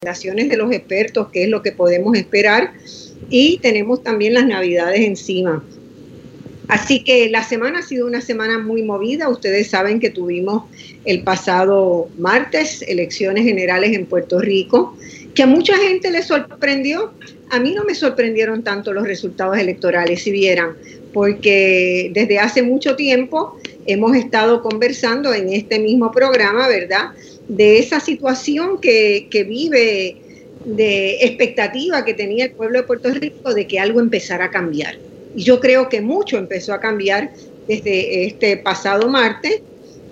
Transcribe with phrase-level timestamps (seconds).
[0.00, 2.72] recomendaciones de los expertos, qué es lo que podemos esperar,
[3.30, 5.64] y tenemos también las navidades encima.
[6.68, 9.28] Así que la semana ha sido una semana muy movida.
[9.28, 10.64] Ustedes saben que tuvimos
[11.04, 14.96] el pasado martes elecciones generales en Puerto Rico,
[15.34, 17.12] que a mucha gente le sorprendió.
[17.50, 20.76] A mí no me sorprendieron tanto los resultados electorales, si vieran,
[21.12, 27.14] porque desde hace mucho tiempo hemos estado conversando en este mismo programa, ¿verdad?
[27.48, 30.16] De esa situación que, que vive,
[30.64, 34.96] de expectativa que tenía el pueblo de Puerto Rico de que algo empezara a cambiar.
[35.34, 37.30] Y yo creo que mucho empezó a cambiar
[37.66, 39.60] desde este pasado martes.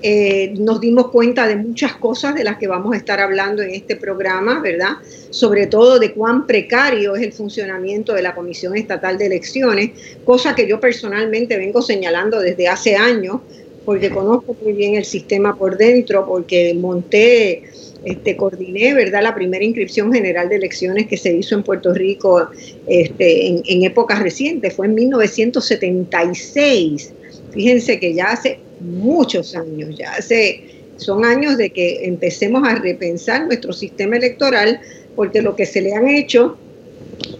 [0.02, 3.70] Eh, nos dimos cuenta de muchas cosas de las que vamos a estar hablando en
[3.70, 4.90] este programa, ¿verdad?
[5.30, 9.90] Sobre todo de cuán precario es el funcionamiento de la Comisión Estatal de Elecciones,
[10.24, 13.40] cosa que yo personalmente vengo señalando desde hace años,
[13.86, 17.62] porque conozco muy bien el sistema por dentro, porque monté
[18.04, 22.48] este, coordiné, ¿verdad?, la primera inscripción general de elecciones que se hizo en Puerto Rico
[22.88, 27.12] este, en, épocas recientes, fue en 1976.
[27.52, 30.64] Fíjense que ya hace muchos años, ya hace,
[30.96, 34.80] son años de que empecemos a repensar nuestro sistema electoral,
[35.14, 36.59] porque lo que se le han hecho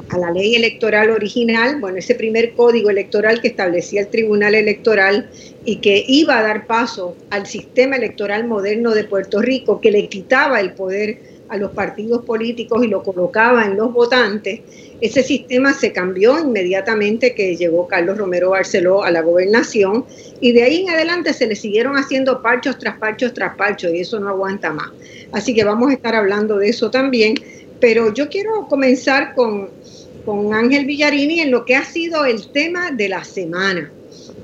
[0.09, 5.29] a la ley electoral original, bueno, ese primer código electoral que establecía el Tribunal Electoral
[5.65, 10.09] y que iba a dar paso al sistema electoral moderno de Puerto Rico, que le
[10.09, 14.61] quitaba el poder a los partidos políticos y lo colocaba en los votantes,
[15.01, 20.07] ese sistema se cambió inmediatamente que llegó Carlos Romero Barceló a la gobernación
[20.41, 24.01] y de ahí en adelante se le siguieron haciendo parchos tras parchos tras parchos y
[24.01, 24.91] eso no aguanta más.
[25.33, 27.35] Así que vamos a estar hablando de eso también,
[27.81, 29.71] pero yo quiero comenzar con
[30.27, 33.91] con Ángel Villarini en lo que ha sido el tema de la semana.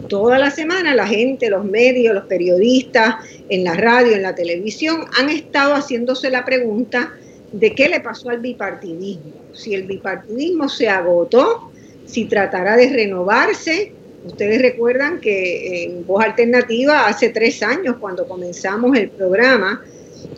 [0.08, 3.16] Toda la semana la gente, los medios, los periodistas,
[3.48, 7.12] en la radio, en la televisión, han estado haciéndose la pregunta
[7.50, 9.32] de qué le pasó al bipartidismo.
[9.52, 11.72] Si el bipartidismo se agotó,
[12.06, 13.92] si tratará de renovarse.
[14.24, 19.82] Ustedes recuerdan que en Voz Alternativa, hace tres años, cuando comenzamos el programa,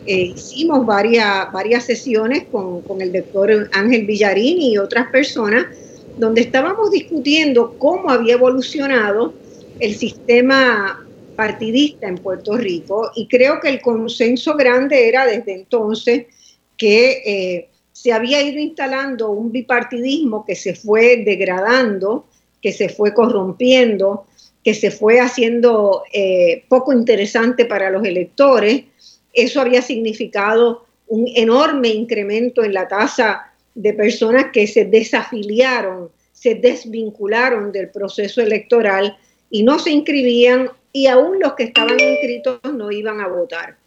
[0.05, 5.65] eh, hicimos varias, varias sesiones con, el doctor Ángel Villarini y otras personas,
[6.17, 9.33] donde estábamos discutiendo cómo había evolucionado
[9.79, 13.11] el sistema partidista en Puerto Rico.
[13.15, 16.27] Y creo que el consenso grande era desde entonces
[16.77, 22.25] que eh, se había ido instalando un bipartidismo que se fue degradando,
[22.61, 24.25] que se fue corrompiendo,
[24.63, 28.85] que se fue haciendo eh, poco interesante para los electores
[29.35, 36.55] eso había significado un enorme incremento en la tasa de personas que se desafiliaron, se
[36.55, 39.17] desvincularon del proceso electoral
[39.49, 43.77] y no se inscribían y aún los que estaban inscritos no iban a votar.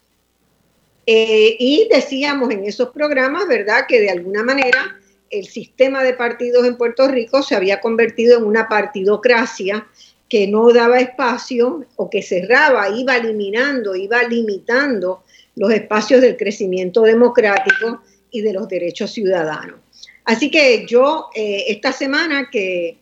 [1.06, 4.98] Eh, y decíamos en esos programas, ¿verdad?, que de alguna manera
[5.30, 9.86] el sistema de partidos en Puerto Rico se había convertido en una partidocracia
[10.28, 15.22] que no daba espacio o que cerraba, iba eliminando, iba limitando
[15.58, 19.80] los espacios del crecimiento democrático y de los derechos ciudadanos.
[20.24, 22.98] Así que yo eh, esta semana que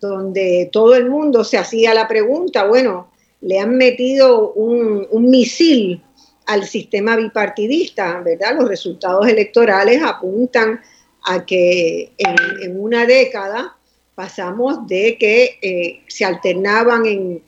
[0.00, 6.02] donde todo el mundo se hacía la pregunta, bueno, le han metido un, misil
[6.46, 8.56] al sistema bipartidista, ¿verdad?
[8.58, 10.80] Los resultados electorales apuntan
[11.24, 13.76] a que en, una década
[14.14, 17.42] pasamos de que eh, se alternaban en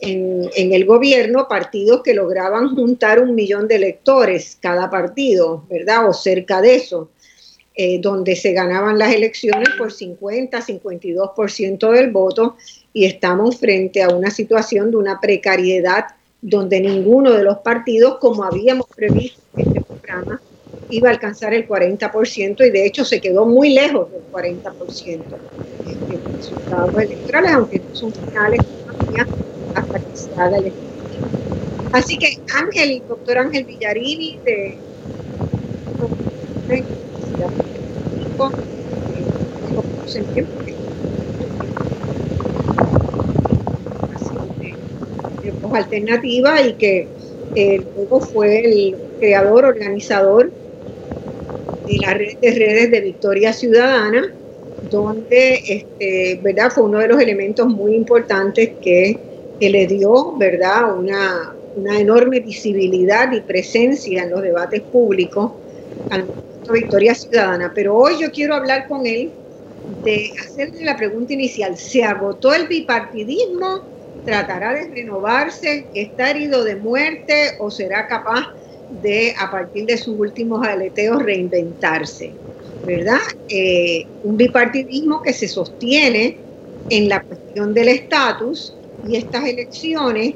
[0.00, 6.08] en, el gobierno partidos que lograban juntar un millón de electores cada partido, ¿verdad?
[6.08, 7.10] O cerca de eso,
[7.74, 12.56] eh, donde se ganaban las elecciones por 50, 52% del voto
[12.92, 16.06] y estamos frente a una situación de una precariedad
[16.40, 20.40] donde ninguno de los partidos, como habíamos previsto en este programa,
[20.90, 25.22] iba a alcanzar el 40% y de hecho se quedó muy lejos del 40%
[25.84, 28.60] de resultados electorales, aunque no son finales
[29.78, 30.50] hasta
[31.92, 34.78] Así que Ángel, doctor Ángel Villarini de
[45.78, 47.08] alternativa y que
[47.54, 50.50] eh, luego fue el creador, organizador
[51.86, 54.32] de la red de redes de Victoria Ciudadana,
[54.90, 56.70] donde este, ¿verdad?
[56.70, 59.18] fue uno de los elementos muy importantes que
[59.58, 61.54] que le dio, ¿verdad?, una,
[61.98, 65.52] enorme visibilidad y presencia en los debates públicos
[66.10, 67.70] al movimiento Victoria Ciudadana.
[67.72, 69.30] Pero hoy yo quiero hablar con él
[70.02, 71.76] de hacerle la pregunta inicial.
[71.76, 73.82] ¿Se agotó el bipartidismo?
[74.24, 75.86] ¿Tratará de renovarse?
[75.94, 78.52] ¿Está herido de muerte o será capaz
[79.02, 82.32] de, a partir de sus últimos aleteos, reinventarse,
[82.84, 83.20] ¿verdad?
[83.48, 86.38] Eh, un bipartidismo que se sostiene
[86.90, 88.74] en la cuestión del estatus
[89.06, 90.34] y estas elecciones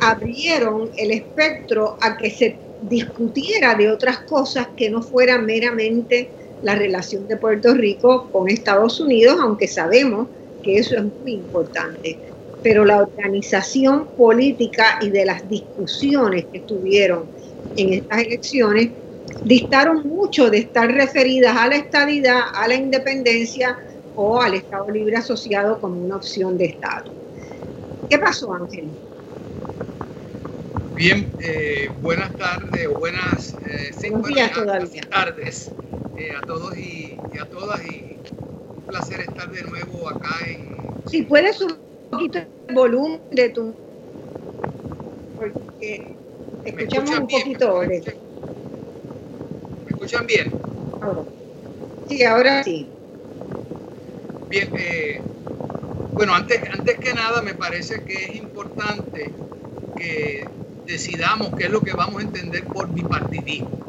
[0.00, 6.28] abrieron el espectro a que se discutiera de otras cosas que no fueran meramente
[6.62, 10.28] la relación de Puerto Rico con Estados Unidos, aunque sabemos
[10.62, 12.18] que eso es muy importante.
[12.62, 17.24] Pero la organización política y de las discusiones que tuvieron
[17.76, 18.90] en estas elecciones
[19.44, 23.78] distaron mucho de estar referidas a la estadidad, a la independencia
[24.16, 27.23] o al Estado Libre Asociado como una opción de Estado.
[28.08, 28.96] ¿Qué pasó, Ángel?
[30.96, 33.90] Bien, eh, buenas tardes o buenas, eh,
[35.10, 35.68] tardes
[36.16, 37.10] eh, a todos y,
[37.40, 38.20] a todas y
[38.76, 40.94] un placer estar de nuevo acá en...
[41.06, 41.76] Si puedes un
[42.10, 43.74] poquito el volumen de tu...
[45.36, 46.16] porque
[46.64, 47.96] escuchamos un poquito ¿Me
[49.88, 50.54] escuchan bien?
[52.06, 52.88] Sí, ahora sí.
[54.48, 55.33] Bien, eh,
[56.14, 59.32] bueno, antes, antes que nada me parece que es importante
[59.96, 60.48] que
[60.86, 63.80] decidamos qué es lo que vamos a entender por bipartidismo.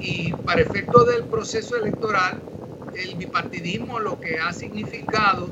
[0.00, 2.40] Y para efecto del proceso electoral,
[2.94, 5.50] el bipartidismo lo que ha significado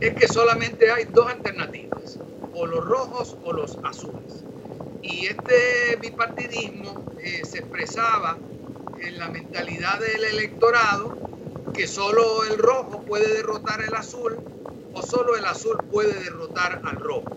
[0.00, 2.16] es que solamente hay dos alternativas,
[2.54, 4.44] o los rojos o los azules.
[5.02, 8.38] Y este bipartidismo eh, se expresaba
[9.00, 11.18] en la mentalidad del electorado
[11.74, 14.38] que solo el rojo puede derrotar el azul
[14.94, 17.36] o solo el azul puede derrotar al rojo.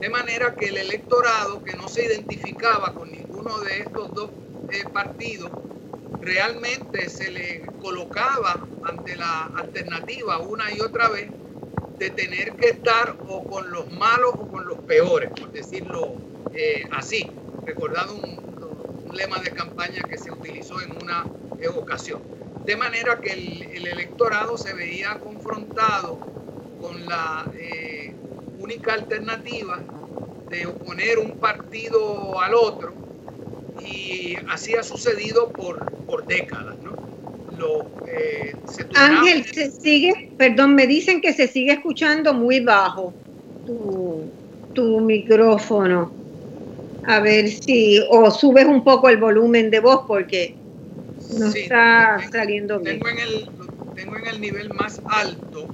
[0.00, 4.30] De manera que el electorado que no se identificaba con ninguno de estos dos
[4.70, 5.50] eh, partidos,
[6.20, 11.30] realmente se le colocaba ante la alternativa una y otra vez
[11.98, 16.14] de tener que estar o con los malos o con los peores, por decirlo
[16.54, 17.30] eh, así,
[17.64, 18.48] recordado un,
[19.12, 21.24] lema de campaña que se utilizó en una
[21.74, 22.22] ocasión.
[22.64, 26.20] De manera que el, electorado se veía confrontado
[26.80, 28.14] con la eh,
[28.58, 29.80] única alternativa
[30.50, 32.92] de oponer un partido al otro
[33.80, 36.96] y así ha sucedido por, por décadas, ¿no?
[37.58, 38.54] Lo, eh,
[38.94, 43.12] Ángel, se sigue, perdón, me dicen que se sigue escuchando muy bajo
[43.66, 44.30] tu,
[44.74, 46.12] tu micrófono.
[47.04, 50.54] A ver si, o subes un poco el volumen de voz porque
[51.38, 53.00] no está saliendo bien.
[53.00, 53.48] Tengo en, el,
[53.94, 55.68] tengo en el nivel más alto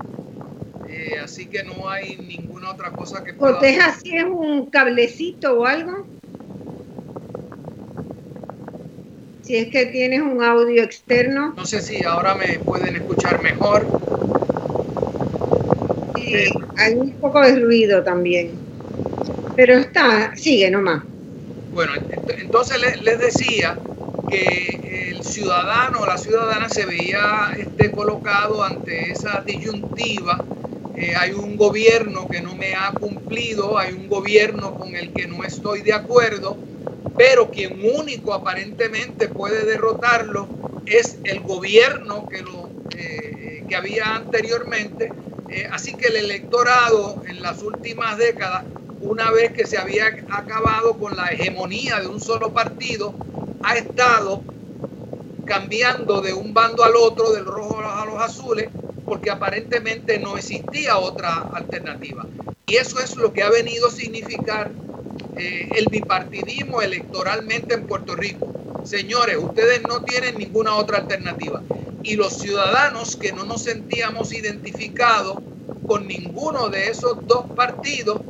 [1.04, 3.52] eh, así que no hay ninguna otra cosa que pueda...
[3.52, 6.06] ¿Proteja si es un cablecito o algo?
[9.42, 11.52] Si es que tienes un audio externo.
[11.54, 13.86] No sé si ahora me pueden escuchar mejor.
[16.16, 18.52] Sí, hay un poco de ruido también.
[19.54, 21.02] Pero está, sigue nomás.
[21.74, 21.92] Bueno,
[22.38, 23.76] entonces les decía
[24.30, 30.42] que el ciudadano o la ciudadana se veía este, colocado ante esa disyuntiva
[30.96, 35.26] eh, hay un gobierno que no me ha cumplido, hay un gobierno con el que
[35.26, 36.56] no estoy de acuerdo,
[37.16, 40.48] pero quien único aparentemente puede derrotarlo
[40.86, 45.12] es el gobierno que, lo, eh, que había anteriormente.
[45.48, 48.64] Eh, así que el electorado en las últimas décadas,
[49.00, 53.14] una vez que se había acabado con la hegemonía de un solo partido,
[53.62, 54.42] ha estado
[55.44, 58.68] cambiando de un bando al otro, del rojo a los azules,
[59.04, 62.26] porque aparentemente no existía otra alternativa.
[62.66, 64.70] Y eso es lo que ha venido a significar
[65.36, 68.52] eh, el bipartidismo electoralmente en Puerto Rico.
[68.84, 71.62] Señores, ustedes no tienen ninguna otra alternativa.
[72.02, 75.38] Y los ciudadanos que no nos sentíamos identificados
[75.86, 78.20] con ninguno de esos dos partidos,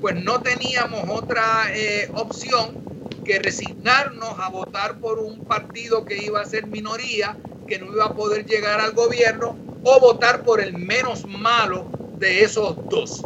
[0.00, 2.88] pues no teníamos otra eh, opción
[3.24, 7.36] que resignarnos a votar por un partido que iba a ser minoría,
[7.68, 11.86] que no iba a poder llegar al gobierno o votar por el menos malo
[12.18, 13.22] de esos dos.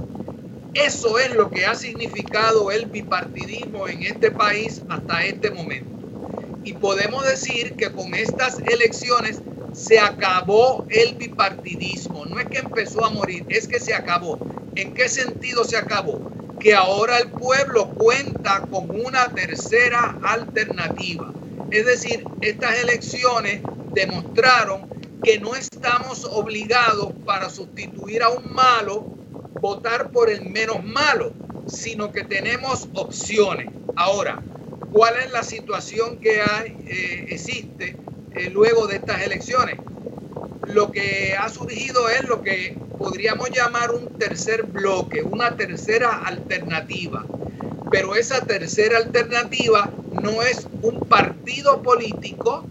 [0.75, 5.91] Eso es lo que ha significado el bipartidismo en este país hasta este momento.
[6.65, 9.41] Y podemos decir que con estas elecciones
[9.73, 12.25] se acabó el bipartidismo.
[12.27, 14.39] No es que empezó a morir, es que se acabó.
[14.77, 16.31] ¿En qué sentido se acabó?
[16.59, 21.33] Que ahora el pueblo cuenta con una tercera alternativa.
[21.73, 23.63] Es decir, estas elecciones
[23.95, 24.91] demostraron
[25.23, 29.07] que no estamos obligados para sustituir a un malo,
[29.59, 31.33] votar por el menos malo,
[31.67, 33.71] sino que tenemos opciones.
[33.97, 34.43] Ahora,
[34.93, 37.97] ¿cuál es la situación que hay, eh, existe
[38.35, 39.77] eh, luego de estas elecciones?
[40.67, 47.25] Lo que ha surgido es lo que podríamos llamar un tercer bloque, una tercera alternativa.
[47.93, 49.91] Pero esa tercera alternativa
[50.23, 52.65] no es un partido político,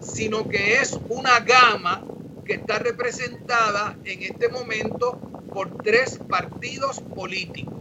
[0.00, 2.04] sino que es una gama
[2.44, 5.18] que está representada en este momento
[5.52, 7.74] por tres partidos políticos.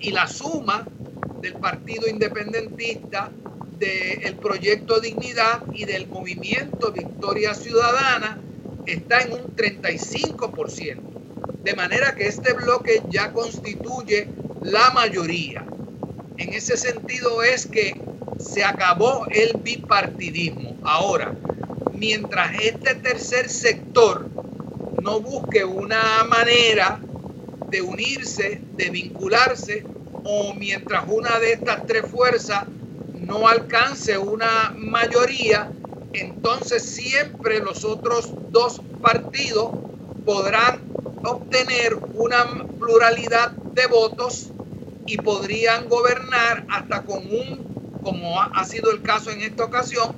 [0.00, 0.86] y la suma
[1.42, 3.30] del Partido Independentista,
[3.78, 8.40] del Proyecto Dignidad y del Movimiento Victoria Ciudadana
[8.86, 11.00] está en un 35%.
[11.62, 14.28] De manera que este bloque ya constituye
[14.64, 15.62] la mayoría.
[16.38, 18.00] En ese sentido es que
[18.38, 20.76] se acabó el bipartidismo.
[20.82, 21.34] Ahora,
[21.92, 24.26] mientras este tercer sector
[25.02, 26.98] no busque una manera
[27.68, 29.84] de unirse, de vincularse,
[30.24, 32.64] o mientras una de estas tres fuerzas
[33.12, 35.70] no alcance una mayoría,
[36.14, 39.72] entonces siempre los otros dos partidos
[40.24, 40.80] podrán
[41.22, 44.53] obtener una pluralidad de votos
[45.06, 50.14] y podrían gobernar hasta con un, como ha sido el caso en esta ocasión,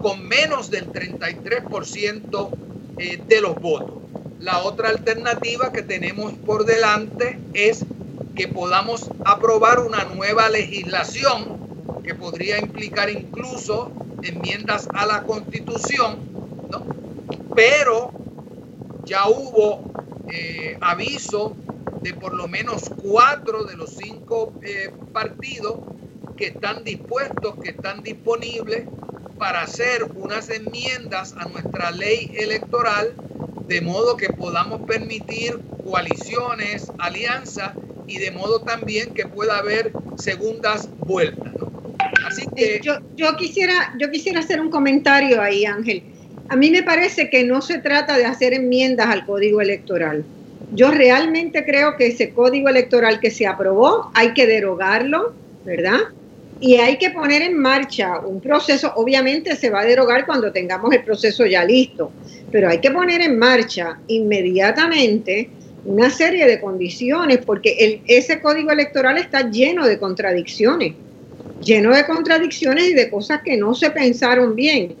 [0.00, 2.50] con menos del 33%
[2.98, 4.00] eh, de los votos.
[4.40, 7.84] La otra alternativa que tenemos por delante es
[8.34, 11.58] que podamos aprobar una nueva legislación
[12.02, 13.92] que podría implicar incluso
[14.22, 16.18] enmiendas a la constitución,
[16.70, 16.84] ¿no?
[17.54, 18.12] pero
[19.04, 19.90] ya hubo
[20.32, 21.56] eh, aviso
[22.00, 25.80] de por lo menos cuatro de los cinco eh, partidos
[26.36, 28.84] que están dispuestos, que están disponibles
[29.38, 33.14] para hacer unas enmiendas a nuestra ley electoral
[33.66, 37.72] de modo que podamos permitir coaliciones, alianzas
[38.06, 41.52] y de modo también que pueda haber segundas vueltas.
[42.26, 46.02] Así que yo, yo quisiera yo quisiera hacer un comentario ahí, Ángel.
[46.48, 50.24] A mí me parece que no se trata de hacer enmiendas al código electoral.
[50.72, 55.34] Yo realmente creo que ese código electoral que se aprobó hay que derogarlo,
[55.64, 55.98] ¿verdad?
[56.60, 60.92] Y hay que poner en marcha un proceso, obviamente se va a derogar cuando tengamos
[60.92, 62.12] el proceso ya listo,
[62.52, 65.48] pero hay que poner en marcha inmediatamente
[65.84, 70.92] una serie de condiciones, porque ese código electoral está lleno de contradicciones,
[71.64, 74.94] lleno de contradicciones y de cosas que no se pensaron bien.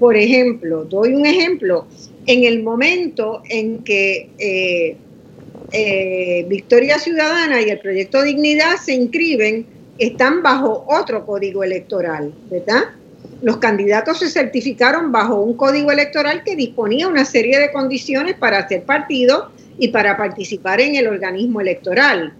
[0.00, 1.86] Por ejemplo, doy un ejemplo,
[2.26, 4.96] en el momento en que eh,
[5.72, 9.66] eh, Victoria Ciudadana y el Proyecto Dignidad se inscriben,
[9.98, 12.84] están bajo otro código electoral, ¿verdad?
[13.42, 18.58] Los candidatos se certificaron bajo un código electoral que disponía una serie de condiciones para
[18.58, 22.32] hacer partido y para participar en el organismo electoral.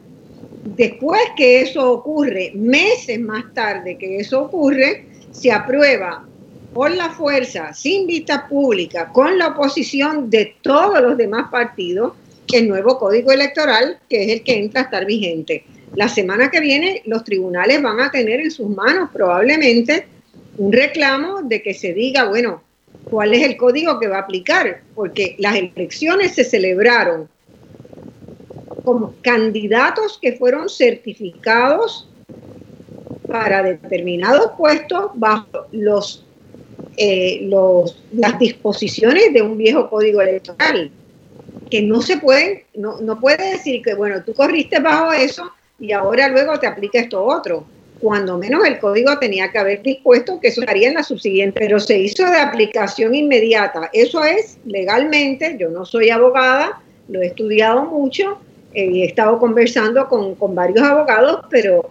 [0.77, 6.25] Después que eso ocurre, meses más tarde que eso ocurre, se aprueba
[6.73, 12.13] por la fuerza, sin vista pública, con la oposición de todos los demás partidos,
[12.53, 15.65] el nuevo código electoral, que es el que entra a estar vigente.
[15.95, 20.07] La semana que viene los tribunales van a tener en sus manos probablemente
[20.59, 22.63] un reclamo de que se diga, bueno,
[23.11, 27.29] cuál es el código que va a aplicar, porque las elecciones se celebraron
[28.85, 32.09] como candidatos que fueron certificados
[33.27, 36.25] para determinados puestos bajo los,
[36.97, 40.91] eh, los, las disposiciones de un viejo código electoral,
[41.71, 45.93] que no se pueden, no, no puede decir que, bueno, tú corriste bajo eso y
[45.93, 47.67] ahora luego te aplica esto otro
[47.99, 51.81] cuando menos el código tenía que haber dispuesto que eso haría en la subsiguiente, pero
[51.81, 53.91] se hizo de aplicación inmediata.
[53.93, 58.39] Eso es legalmente, yo no soy abogada, lo he estudiado mucho,
[58.75, 61.91] eh, he estado conversando con, varios abogados, pero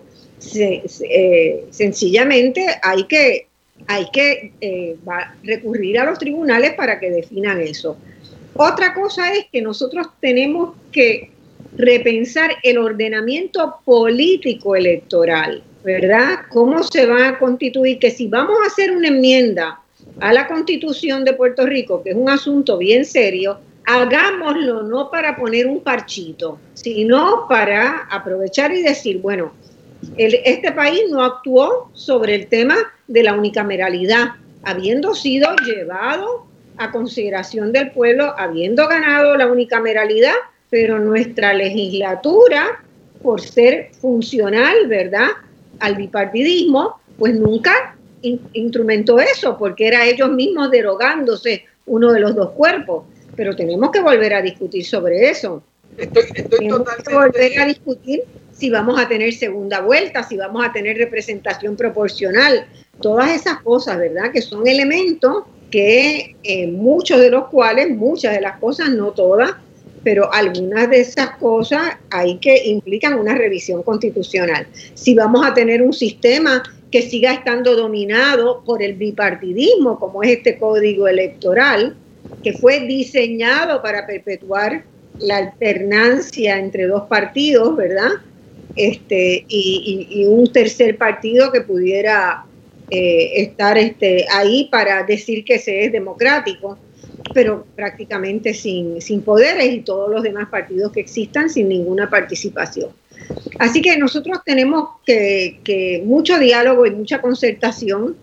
[0.56, 3.48] eh, sencillamente hay que,
[3.88, 4.96] hay que eh,
[5.44, 7.98] recurrir a los tribunales para que definan eso.
[8.56, 11.32] Otra cosa es que nosotros tenemos que
[11.78, 15.62] repensar el ordenamiento político electoral.
[15.86, 16.40] ¿verdad?
[16.50, 18.00] ¿Cómo se va a constituir?
[18.00, 19.80] Que si vamos a hacer una enmienda
[20.20, 25.38] a la constitución de Puerto Rico, que es un asunto bien serio, hagámoslo no para
[25.38, 29.54] poner un parchito, sino para aprovechar y decir, bueno,
[30.18, 32.76] este país no actuó sobre el tema
[33.08, 34.30] de la unicameralidad,
[34.64, 36.48] habiendo sido llevado
[36.78, 40.34] a consideración del pueblo, habiendo ganado la unicameralidad,
[40.70, 42.82] pero nuestra legislatura,
[43.22, 45.30] por ser funcional, ¿verdad?
[45.80, 52.52] al bipartidismo, pues nunca instrumentó eso, porque era ellos mismos derogándose uno de los dos
[52.52, 53.06] cuerpos.
[53.36, 55.62] Pero tenemos que volver a discutir sobre eso.
[55.98, 60.72] Estoy, tenemos que volver a discutir si vamos a tener segunda vuelta, si vamos a
[60.72, 62.66] tener representación proporcional,
[63.02, 64.32] todas esas cosas, ¿verdad?
[64.32, 65.44] Que son elementos
[65.76, 69.56] que eh, muchos de los cuales, muchas de las cosas, no todas,
[70.06, 74.68] pero algunas de esas cosas hay que implican una revisión constitucional.
[74.94, 80.38] Si vamos a tener un sistema que siga estando dominado por el bipartidismo, como es
[80.38, 81.98] este código electoral,
[82.42, 84.86] que fue diseñado para perpetuar
[85.20, 88.12] la alternancia entre dos partidos, ¿verdad?
[88.78, 92.46] Este, y, un tercer partido que pudiera
[92.90, 96.78] eh, estar este, ahí para decir que se es democrático,
[97.34, 102.92] pero prácticamente sin, sin poderes y todos los demás partidos que existan sin ninguna participación.
[103.60, 108.16] Así que nosotros tenemos que, mucho diálogo y mucha concertación.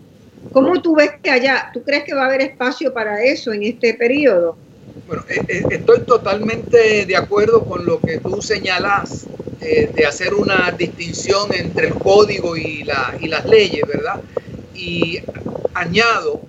[0.51, 3.63] ¿Cómo tú ves que allá, tú crees que va a haber espacio para eso en
[3.63, 4.55] este periodo?
[5.07, 9.25] Bueno, eh, eh, estoy totalmente de acuerdo con lo que tú señalas
[9.59, 14.21] eh, de hacer una distinción entre el código y, la, y las leyes, ¿verdad?
[14.73, 15.21] Y
[15.73, 16.41] añado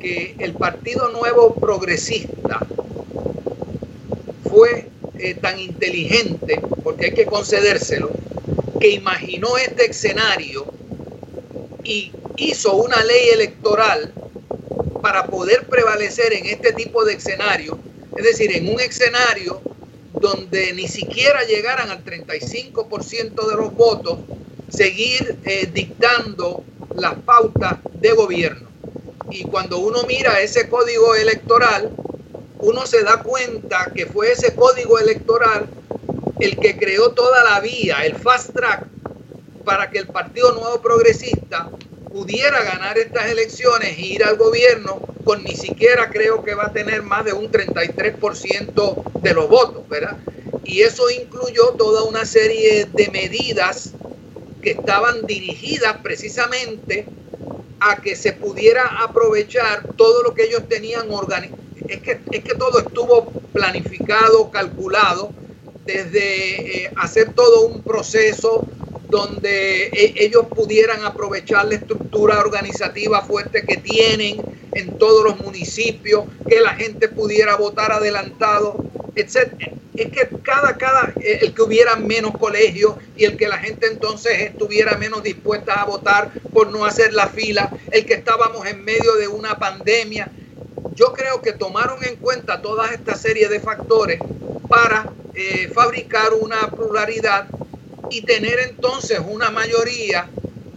[0.00, 2.66] que el Partido Nuevo Progresista
[4.50, 4.88] fue
[5.40, 8.10] tan inteligente, porque hay que concedérselo,
[8.80, 10.66] que imaginó este escenario
[11.82, 14.12] y hizo una ley electoral
[15.00, 17.78] para poder prevalecer en este tipo de escenario,
[18.16, 19.60] es decir, en un escenario
[20.14, 24.18] donde ni siquiera llegaran al 35% de los votos,
[24.70, 26.64] seguir eh, dictando
[26.94, 28.68] las pautas de gobierno.
[29.30, 31.90] Y cuando uno mira ese código electoral,
[32.58, 35.66] uno se da cuenta que fue ese código electoral
[36.40, 38.86] el que creó toda la vía, el fast track,
[39.64, 41.70] para que el Partido Nuevo Progresista
[42.12, 46.72] pudiera ganar estas elecciones e ir al gobierno con ni siquiera creo que va a
[46.72, 50.18] tener más de un 33% de los votos, ¿verdad?
[50.64, 53.92] Y eso incluyó toda una serie de medidas
[54.64, 57.06] que estaban dirigidas precisamente
[57.80, 61.62] a que se pudiera aprovechar todo lo que ellos tenían organizado.
[61.86, 65.30] Es que, es que todo estuvo planificado, calculado,
[65.84, 68.66] desde eh, hacer todo un proceso
[69.10, 74.40] donde e, ellos pudieran aprovechar la estructura organizativa fuerte que tienen
[74.72, 78.82] en todos los municipios, que la gente pudiera votar adelantado,
[79.14, 79.72] etc.
[79.94, 83.86] Es que cada, cada, e, el que hubiera menos colegios y el que la gente
[83.86, 88.84] entonces estuviera menos dispuesta a votar por no hacer la fila, el que estábamos en
[88.84, 90.30] medio de una pandemia.
[90.94, 94.20] Yo creo que tomaron en cuenta toda esta serie de factores
[94.68, 97.48] para eh, fabricar una pluralidad
[98.10, 100.28] y tener entonces una mayoría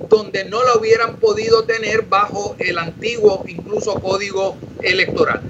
[0.10, 5.42] donde no la hubieran podido tener bajo el antiguo incluso código electoral.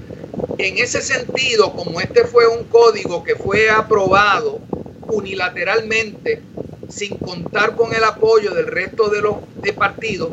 [0.58, 4.60] En ese sentido, como este fue un código que fue aprobado
[5.06, 6.42] unilateralmente
[6.88, 9.36] sin contar con el apoyo del resto de los
[9.76, 10.30] partidos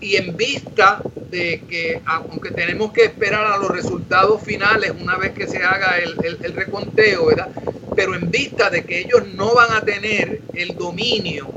[0.00, 5.32] y en vista de que aunque tenemos que esperar a los resultados finales una vez
[5.32, 7.48] que se haga el, reconteo, ¿verdad?
[7.96, 11.48] pero en vista de que ellos no van a tener el dominio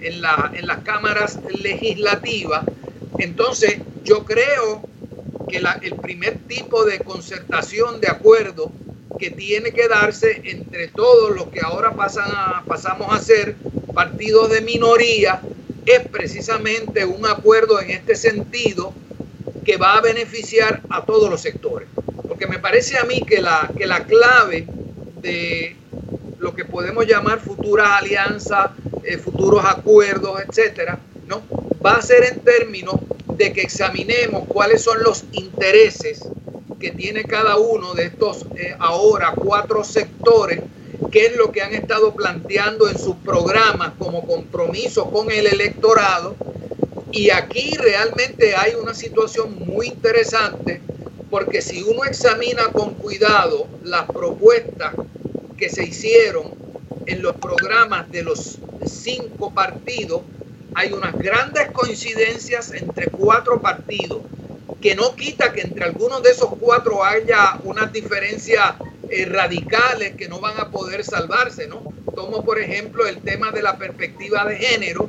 [0.00, 2.64] en, en las cámaras legislativas,
[3.18, 4.82] entonces yo creo
[5.48, 8.72] que el primer tipo de concertación de acuerdo
[9.18, 13.56] que tiene que darse entre todos los que ahora pasan a, pasamos a ser
[13.94, 15.40] partidos de minoría
[15.86, 18.92] es precisamente un acuerdo en este sentido
[19.64, 21.88] que va a beneficiar a todos los sectores.
[22.26, 24.66] Porque me parece a mí que la, que la clave
[25.20, 25.76] de
[26.38, 28.70] lo que podemos llamar futuras alianzas,
[29.02, 31.42] eh, futuros acuerdos, etcétera, ¿no?
[31.84, 32.96] Va a ser en términos
[33.36, 36.26] de que examinemos cuáles son los intereses
[36.78, 40.60] que tiene cada uno de estos eh, ahora cuatro sectores,
[41.10, 46.36] qué es lo que han estado planteando en sus programas como compromiso con el electorado.
[47.10, 50.80] Y aquí realmente hay una situación muy interesante
[51.30, 54.94] porque si uno examina con cuidado las propuestas
[55.56, 56.52] que se hicieron
[57.06, 60.22] en los programas de los cinco partidos,
[60.74, 64.22] hay unas grandes coincidencias entre cuatro partidos,
[64.80, 68.74] que no quita que entre algunos de esos cuatro haya unas diferencias
[69.08, 71.82] eh, radicales que no van a poder salvarse, ¿no?
[72.14, 75.06] Tomo, por ejemplo, el tema de la perspectiva de género,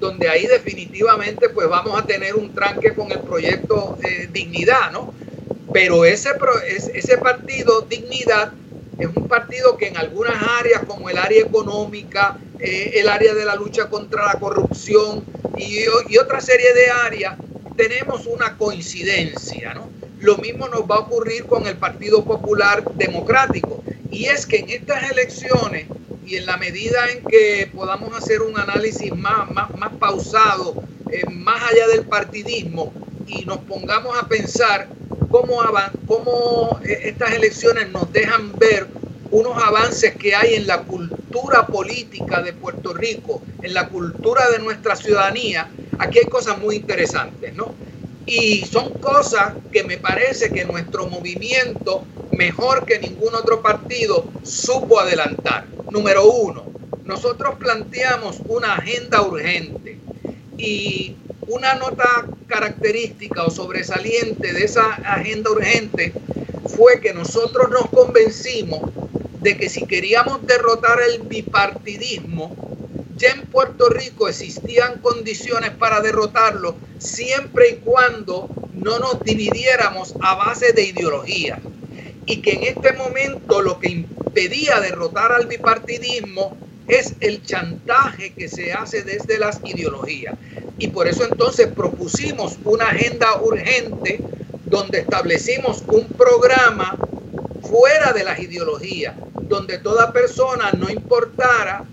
[0.00, 5.12] donde ahí definitivamente pues vamos a tener un tranque con el proyecto eh, Dignidad, ¿no?
[5.72, 6.30] Pero ese,
[6.94, 8.52] ese partido Dignidad
[8.98, 13.44] es un partido que en algunas áreas, como el área económica, eh, el área de
[13.44, 15.24] la lucha contra la corrupción
[15.56, 15.86] y,
[16.18, 17.36] otra serie de áreas,
[17.76, 19.88] tenemos una coincidencia, ¿no?
[20.18, 23.84] Lo mismo nos va a ocurrir con el Partido Popular Democrático.
[24.10, 25.86] Y es que en estas elecciones
[26.26, 30.82] y en la medida en que podamos hacer un análisis más, más, más pausado,
[31.12, 32.92] eh, más allá del partidismo,
[33.28, 34.88] y nos pongamos a pensar
[35.30, 35.60] cómo,
[36.06, 38.86] cómo eh, estas elecciones nos dejan ver
[39.30, 44.58] unos avances que hay en la cultura política de Puerto Rico, en la cultura de
[44.58, 47.74] nuestra ciudadanía, aquí hay cosas muy interesantes, ¿no?
[48.24, 55.00] Y son cosas que me parece que nuestro movimiento, mejor que ningún otro partido, supo
[55.00, 55.66] adelantar.
[55.90, 56.64] Número uno,
[57.04, 59.98] nosotros planteamos una agenda urgente
[60.58, 61.16] y
[61.48, 66.12] una nota característica o sobresaliente de esa agenda urgente
[66.76, 68.90] fue que nosotros nos convencimos
[69.40, 72.54] de que si queríamos derrotar el bipartidismo,
[73.16, 80.34] ya en Puerto Rico existían condiciones para derrotarlo siempre y cuando no nos dividiéramos a
[80.34, 81.60] base de ideología.
[82.26, 86.56] Y que en este momento lo que impedía derrotar al bipartidismo
[86.88, 90.34] es el chantaje que se hace desde las ideologías.
[90.78, 94.20] Y por eso entonces propusimos una agenda urgente
[94.64, 96.96] donde establecimos un programa
[97.62, 101.84] fuera de las ideologías, donde toda persona, no importara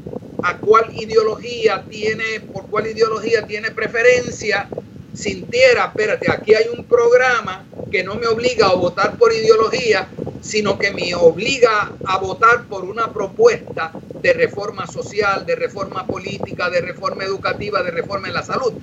[0.44, 4.70] a cuál ideología tiene, por cuál ideología tiene preferencia,
[5.14, 10.08] sintiera, espérate, aquí hay un programa que no me obliga a votar por ideología,
[10.42, 13.92] sino que me obliga a votar por una propuesta
[14.26, 18.74] de reforma social, de reforma política, de reforma educativa, de reforma en la salud.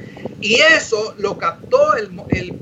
[0.41, 2.13] Y eso lo captó el,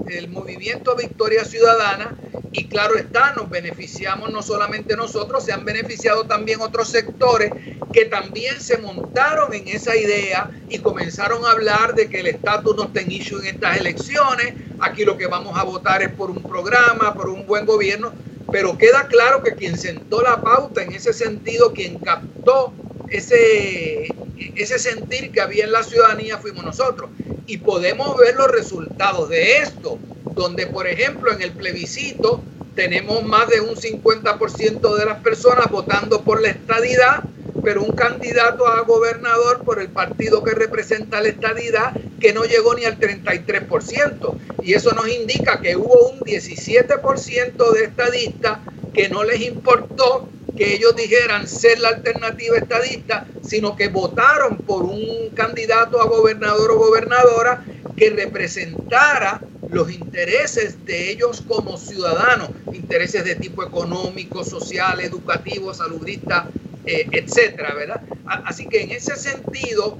[0.09, 2.17] el, movimiento Victoria Ciudadana
[2.53, 7.53] y claro está, nos beneficiamos no solamente nosotros, se han beneficiado también otros sectores
[7.93, 12.75] que también se montaron en esa idea y comenzaron a hablar de que el estatus
[12.77, 16.31] no está en issue en estas elecciones, aquí lo que vamos a votar es por
[16.31, 18.11] un programa, por un buen gobierno,
[18.51, 22.70] pero queda claro que quien sentó la pauta en ese sentido, quien captó
[23.11, 24.15] ese,
[24.57, 27.11] ese sentir que había en la ciudadanía fuimos nosotros.
[27.47, 29.99] Y podemos ver los resultados de esto,
[30.35, 32.43] donde por ejemplo en el plebiscito
[32.75, 37.25] tenemos más de un 50% de las personas votando por la estadidad,
[37.63, 42.75] pero un candidato a gobernador por el partido que representa la estadidad que no llegó
[42.75, 44.35] ni al 33%.
[44.63, 48.59] Y eso nos indica que hubo un 17% de estadistas
[48.95, 50.29] que no les importó
[50.61, 56.73] que ellos dijeran ser la alternativa estadista, sino que votaron por un candidato a gobernador
[56.73, 57.65] o gobernadora
[57.97, 66.51] que representara los intereses de ellos como ciudadanos, intereses de tipo económico, social, educativo, saludista,
[66.85, 68.03] eh, etcétera, ¿verdad?
[68.27, 69.97] Así que en ese sentido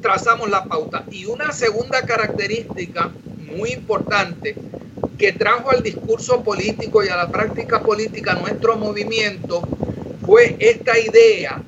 [0.00, 1.04] trazamos la pauta.
[1.10, 4.56] Y una segunda característica muy importante
[5.18, 9.68] que trajo al discurso político y a la práctica política nuestro movimiento
[10.30, 11.60] fue esta idea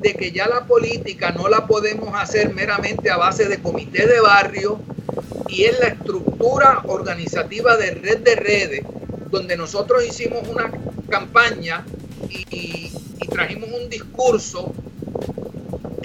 [0.00, 4.20] de que ya la política no la podemos hacer meramente a base de comité de
[4.20, 4.80] barrio
[5.48, 8.84] y es la estructura organizativa de red de redes,
[9.30, 10.72] donde nosotros hicimos una
[11.10, 11.84] campaña
[12.30, 14.72] y, y trajimos un discurso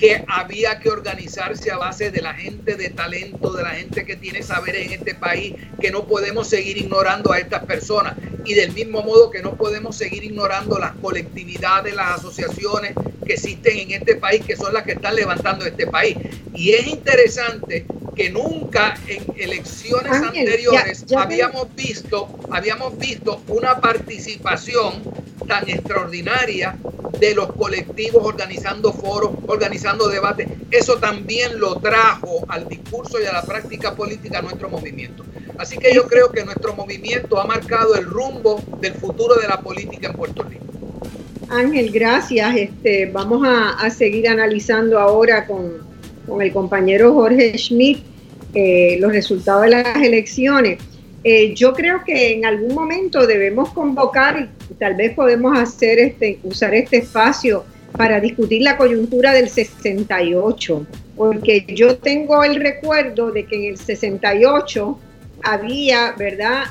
[0.02, 4.16] que había que organizarse a base de la gente de talento, de la gente que
[4.16, 8.16] tiene saberes en este país, que no podemos seguir ignorando a estas personas.
[8.44, 12.96] Y del mismo modo que no podemos seguir ignorando las colectividades, las asociaciones
[13.28, 16.18] que existen en este país, que son las que están levantando este país.
[16.56, 25.04] Y es interesante que nunca en elecciones anteriores habíamos visto, habíamos visto una participación
[25.48, 26.78] tan extraordinaria
[27.20, 30.48] de los colectivos organizando foros, organizando debates.
[30.72, 35.24] Eso también lo trajo al discurso y a la práctica política nuestro movimiento.
[35.58, 39.62] Así que yo creo que nuestro movimiento ha marcado el rumbo del futuro de la
[39.62, 40.66] política en Puerto Rico.
[41.50, 42.56] Ángel, gracias.
[42.56, 45.91] Este, vamos a, seguir analizando ahora con,
[46.32, 48.00] con, el compañero Jorge Schmidt
[48.54, 50.80] eh, los resultados de las elecciones.
[51.24, 56.40] Eh, yo creo que en algún momento debemos convocar y tal vez podemos hacer este,
[56.44, 57.64] usar este espacio
[57.96, 63.78] para discutir la coyuntura del 68, porque yo tengo el recuerdo de que en el
[63.78, 65.00] 68
[65.44, 66.64] había, ¿verdad?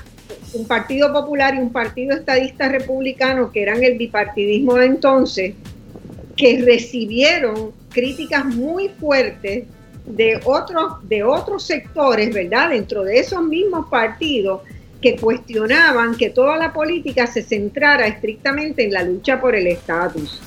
[0.53, 5.55] Un partido popular y un partido estadista republicano, que eran el bipartidismo de entonces,
[6.41, 9.65] que recibieron críticas muy fuertes
[10.07, 12.71] de otros, de otros sectores, ¿verdad?
[12.71, 14.63] Dentro de esos mismos partidos
[15.03, 20.41] que cuestionaban que toda la política se centrara estrictamente en la lucha por el estatus.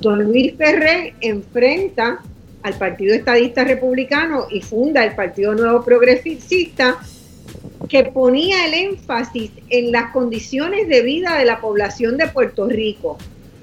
[0.00, 2.20] Don Luis Ferré enfrenta
[2.64, 6.98] al Partido Estadista Republicano y funda el Partido Nuevo Progresista,
[7.88, 13.18] que ponía el énfasis en las condiciones de vida de la población de Puerto Rico.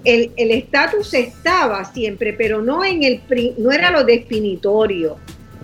[0.06, 3.22] El estatus estaba siempre, pero no, en el,
[3.58, 5.18] no era lo definitorio.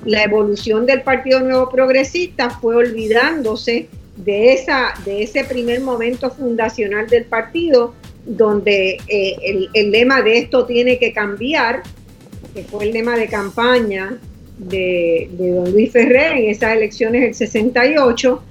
[0.06, 7.08] La evolución del Partido Nuevo Progresista fue olvidándose de, esa, de ese primer momento fundacional
[7.08, 7.94] del partido,
[8.26, 11.84] donde eh, el, lema de esto tiene que cambiar,
[12.54, 14.18] que fue el lema de campaña
[14.58, 18.44] de, don Luis Ferrer en esas elecciones del 68,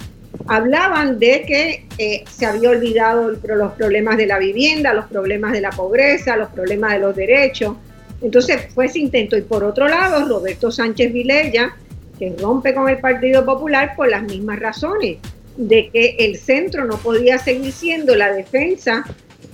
[0.46, 5.60] hablaban de que eh, se había olvidado los problemas de la vivienda, los problemas de
[5.60, 7.76] la pobreza, los problemas de los derechos.
[8.22, 9.36] Entonces fue ese intento.
[9.36, 11.76] Y por otro lado, Roberto Sánchez Vilella,
[12.18, 15.18] que rompe con el Partido Popular por las mismas razones,
[15.56, 19.04] de que el centro no podía seguir siendo la defensa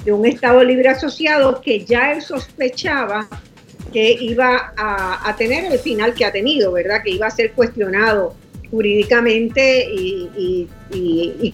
[0.05, 3.29] de un Estado libre asociado que ya él sospechaba
[3.93, 7.03] que iba a, tener el final que ha tenido, ¿verdad?
[7.03, 8.35] Que iba a ser cuestionado
[8.77, 10.69] jurídicamente y,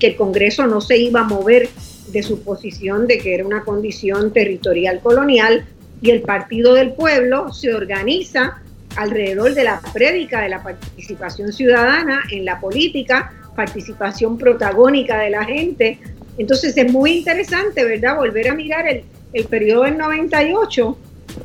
[0.01, 1.69] que el Congreso no se iba a mover
[2.09, 5.65] de su posición de que era una condición territorial colonial
[6.01, 8.61] y el Partido del Pueblo se organiza
[8.97, 15.45] alrededor de la prédica de la participación ciudadana en la política, participación protagónica de la
[15.45, 16.01] gente.
[16.39, 18.17] Entonces es muy interesante, ¿verdad?
[18.17, 20.99] Volver a mirar el, el periodo del 98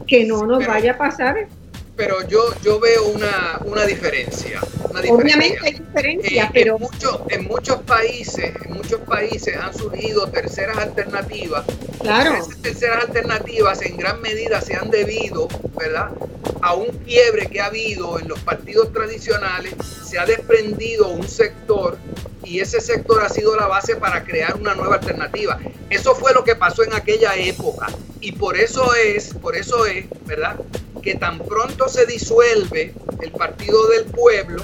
[0.07, 1.47] que no nos vaya a pasar.
[1.97, 4.61] Pero yo, yo veo una, una diferencia.
[5.09, 6.75] Obviamente hay diferencias, eh, pero...
[6.75, 11.65] En, muchos en muchos países, en muchos países han surgido terceras alternativas.
[11.99, 12.35] Claro.
[12.35, 16.11] Esas terceras alternativas en gran medida se han debido, ¿verdad?
[16.61, 19.73] A un quiebre que ha habido en los partidos tradicionales,
[20.07, 21.97] se ha desprendido un sector
[22.47, 25.59] y ese sector ha sido la base para crear una nueva alternativa.
[25.89, 27.87] Eso fue lo que pasó en aquella época
[28.21, 30.55] y por eso es, por eso es, ¿verdad?
[31.03, 34.63] Que tan pronto se disuelve el Partido del Pueblo,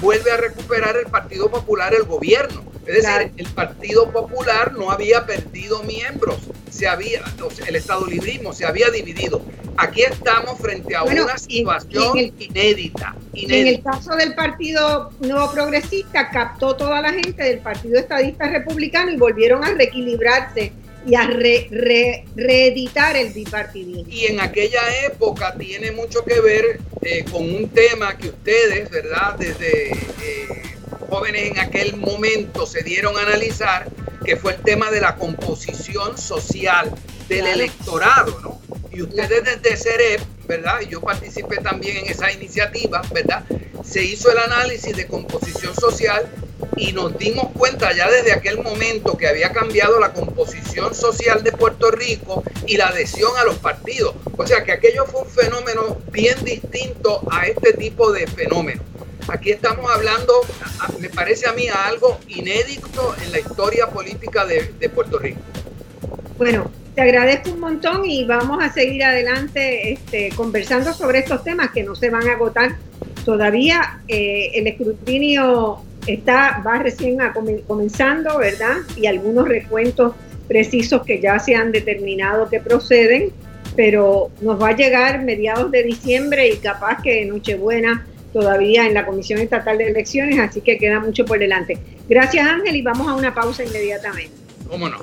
[0.00, 2.64] vuelve a recuperar el Partido Popular el gobierno.
[2.90, 6.38] Es decir, el Partido Popular no había perdido miembros,
[6.70, 7.22] se había,
[7.68, 9.42] el Estado librismo se había dividido.
[9.76, 16.74] Aquí estamos frente a una situación inédita, En el caso del Partido Nuevo Progresista, captó
[16.74, 20.72] toda la gente del Partido Estadista Republicano y volvieron a reequilibrarse
[21.06, 24.12] y a reeditar el bipartidismo.
[24.12, 29.36] Y en aquella época tiene mucho que ver eh, con un tema que ustedes, ¿verdad?
[29.38, 30.62] Desde eh,
[31.10, 33.88] jóvenes en aquel momento se dieron a analizar,
[34.24, 36.94] que fue el tema de la composición social
[37.28, 38.60] del electorado, ¿no?
[38.92, 40.80] Y ustedes desde CEREP, ¿verdad?
[40.82, 43.44] Y yo participé también en esa iniciativa, ¿verdad?
[43.84, 46.30] Se hizo el análisis de composición social
[46.76, 51.52] y nos dimos cuenta ya desde aquel momento que había cambiado la composición social de
[51.52, 54.14] Puerto Rico y la adhesión a los partidos.
[54.36, 58.89] O sea que aquello fue un fenómeno bien distinto a este tipo de fenómenos.
[59.28, 60.32] Aquí estamos hablando,
[60.98, 65.40] me parece a mí, algo inédito en la historia política de, Puerto Rico.
[66.36, 71.70] Bueno, te agradezco un montón y vamos a seguir adelante este, conversando sobre estos temas
[71.70, 72.76] que no se van a agotar.
[73.24, 77.18] Todavía eh, el escrutinio está, va recién
[77.66, 78.78] comenzando, ¿verdad?
[78.96, 80.14] Y algunos recuentos
[80.48, 83.30] precisos que ya se han determinado que proceden,
[83.76, 89.06] pero nos va a llegar mediados de diciembre y capaz que Nochebuena todavía en la
[89.06, 91.78] Comisión Estatal de Elecciones, así que queda mucho por delante.
[92.08, 94.32] Gracias Ángel y vamos a una pausa inmediatamente.
[94.68, 94.98] ¿Cómo no?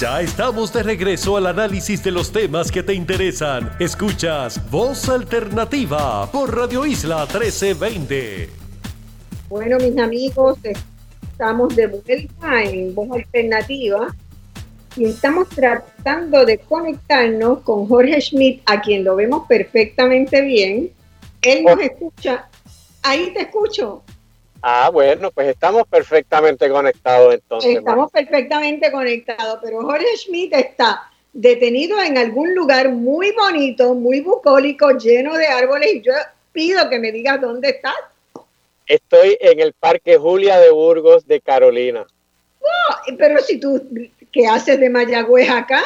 [0.00, 3.72] Ya estamos de regreso al análisis de los temas que te interesan.
[3.80, 8.48] Escuchas Voz Alternativa por Radio Isla 1320.
[9.48, 10.56] Bueno, mis amigos,
[11.38, 14.12] estamos de vuelta en Voz Alternativa
[14.96, 20.90] y estamos tratando de conectarnos con Jorge Schmidt, a quien lo vemos perfectamente bien.
[21.42, 22.48] Él nos escucha.
[23.04, 24.02] Ahí te escucho.
[24.62, 27.76] Ah, bueno, pues estamos perfectamente conectados entonces.
[27.76, 34.90] Estamos perfectamente conectados, pero Jorge Schmidt está detenido en algún lugar muy bonito, muy bucólico,
[34.90, 36.14] lleno de árboles y yo
[36.50, 37.94] pido que me digas dónde estás.
[38.88, 42.06] Estoy en el Parque Julia de Burgos de Carolina.
[42.60, 43.86] No, pero si tú,
[44.32, 45.82] ¿qué haces de Mayagüez acá?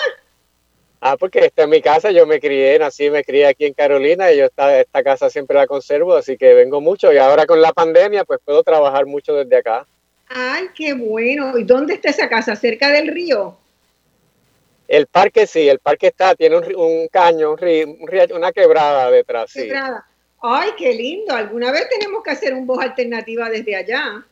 [1.01, 4.31] Ah, porque esta es mi casa, yo me crié, nací, me crié aquí en Carolina
[4.31, 7.61] y yo esta, esta casa siempre la conservo, así que vengo mucho y ahora con
[7.61, 9.85] la pandemia pues puedo trabajar mucho desde acá.
[10.29, 11.59] Ay, qué bueno.
[11.59, 12.55] ¿Y dónde está esa casa?
[12.55, 13.59] ¿Cerca del río?
[14.87, 17.87] El parque sí, el parque está, tiene un, caño, un río,
[18.37, 19.53] una quebrada detrás.
[19.53, 20.07] Quebrada.
[20.43, 21.35] Ay, qué lindo.
[21.35, 24.27] Alguna vez tenemos que hacer un voz alternativa desde allá.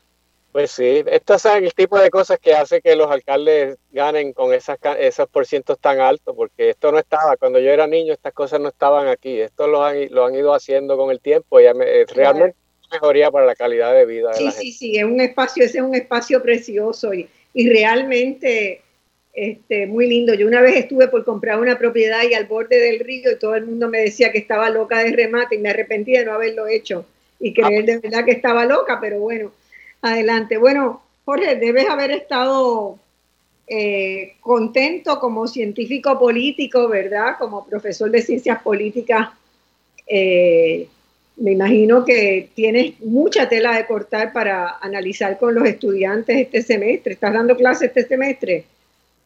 [0.53, 4.53] Pues sí, estos son el tipo de cosas que hace que los alcaldes ganen con
[4.53, 8.59] esas, esos porcientos tan altos, porque esto no estaba, cuando yo era niño estas cosas
[8.59, 11.67] no estaban aquí, esto lo han, lo han ido haciendo con el tiempo y
[12.09, 12.57] realmente
[12.91, 14.35] mejoría para la calidad de vida.
[14.35, 18.83] sí, sí, sí, es un espacio, ese es un espacio precioso y, y realmente
[19.33, 20.35] este, muy lindo.
[20.35, 23.55] Yo una vez estuve por comprar una propiedad y al borde del río y todo
[23.55, 26.67] el mundo me decía que estaba loca de remate y me arrepentí de no haberlo
[26.67, 27.07] hecho
[27.39, 29.53] y creer de verdad que estaba loca, pero bueno
[30.03, 30.57] Adelante.
[30.57, 32.99] Bueno, Jorge, debes haber estado
[33.67, 37.37] eh, contento como científico político, ¿verdad?
[37.39, 39.29] Como profesor de ciencias políticas.
[40.07, 40.89] Eh,
[41.37, 47.15] me imagino que tienes mucha tela de cortar para analizar con los estudiantes este semestre.
[47.15, 48.65] ¿Estás dando clases este semestre?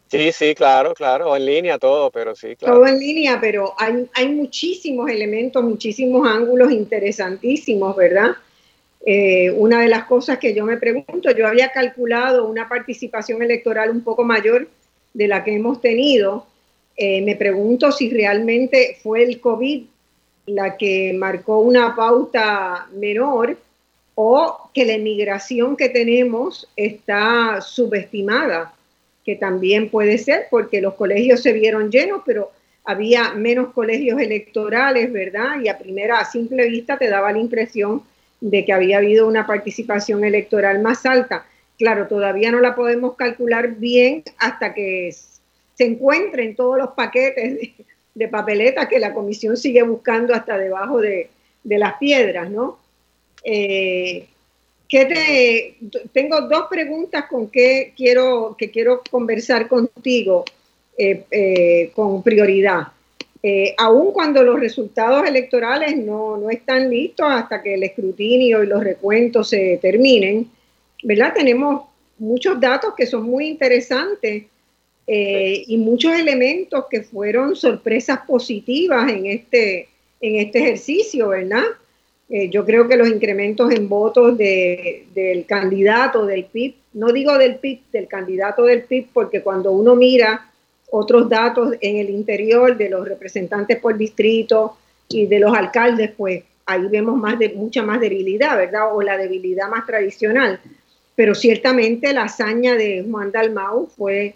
[0.08, 2.76] Sí, sí, claro, claro, en línea todo, pero sí, claro.
[2.76, 8.36] Todo en línea, pero hay, hay muchísimos elementos, muchísimos ángulos interesantísimos, ¿verdad?
[9.06, 13.90] Eh, una de las cosas que yo me pregunto, yo había calculado una participación electoral
[13.90, 14.68] un poco mayor
[15.12, 16.46] de la que hemos tenido.
[16.96, 19.84] Eh, me pregunto si realmente fue el COVID
[20.46, 23.56] la que marcó una pauta menor
[24.14, 28.74] o que la emigración que tenemos está subestimada
[29.24, 32.50] que también puede ser, porque los colegios se vieron llenos, pero
[32.84, 35.60] había menos colegios electorales, ¿verdad?
[35.62, 38.02] Y a primera, a simple vista, te daba la impresión
[38.40, 41.46] de que había habido una participación electoral más alta.
[41.78, 45.10] Claro, todavía no la podemos calcular bien hasta que
[45.74, 47.70] se encuentren todos los paquetes
[48.14, 51.30] de, papeleta que la comisión sigue buscando hasta debajo de,
[51.64, 52.78] las piedras, ¿no?
[53.42, 54.28] Eh,
[55.06, 55.76] te,
[56.12, 60.44] tengo dos preguntas con que quiero, que quiero conversar contigo
[60.96, 62.88] eh, eh, con prioridad.
[63.42, 68.68] Eh, aun cuando los resultados electorales no, no, están listos hasta que el escrutinio y
[68.68, 70.48] los recuentos se terminen,
[71.02, 71.34] ¿verdad?
[71.34, 71.86] Tenemos
[72.18, 74.44] muchos datos que son muy interesantes
[75.06, 79.88] y muchos elementos que fueron sorpresas positivas en este,
[80.20, 81.64] en este ejercicio, ¿verdad?
[82.36, 87.54] Eh, yo creo que los incrementos en votos del candidato del PIB, no digo del
[87.60, 90.50] PIB, del candidato del PIB, porque cuando uno mira
[90.90, 94.76] otros datos en el interior de los representantes por distrito
[95.08, 98.92] y de los alcaldes, pues ahí vemos más de, mucha más debilidad, ¿verdad?
[98.92, 100.58] O la debilidad más tradicional.
[101.14, 104.34] Pero ciertamente la hazaña de Juan Dalmau fue,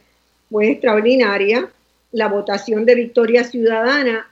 [0.49, 1.69] fue extraordinaria.
[2.13, 4.31] La votación de Victoria Ciudadana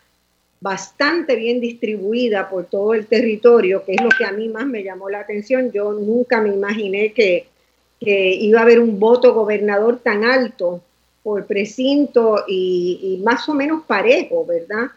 [0.60, 4.82] bastante bien distribuida por todo el territorio, que es lo que a mí más me
[4.82, 5.70] llamó la atención.
[5.72, 7.48] Yo nunca me imaginé que,
[8.00, 10.82] iba a haber un voto gobernador tan alto
[11.22, 14.90] por precinto y, más o menos parejo, ¿verdad?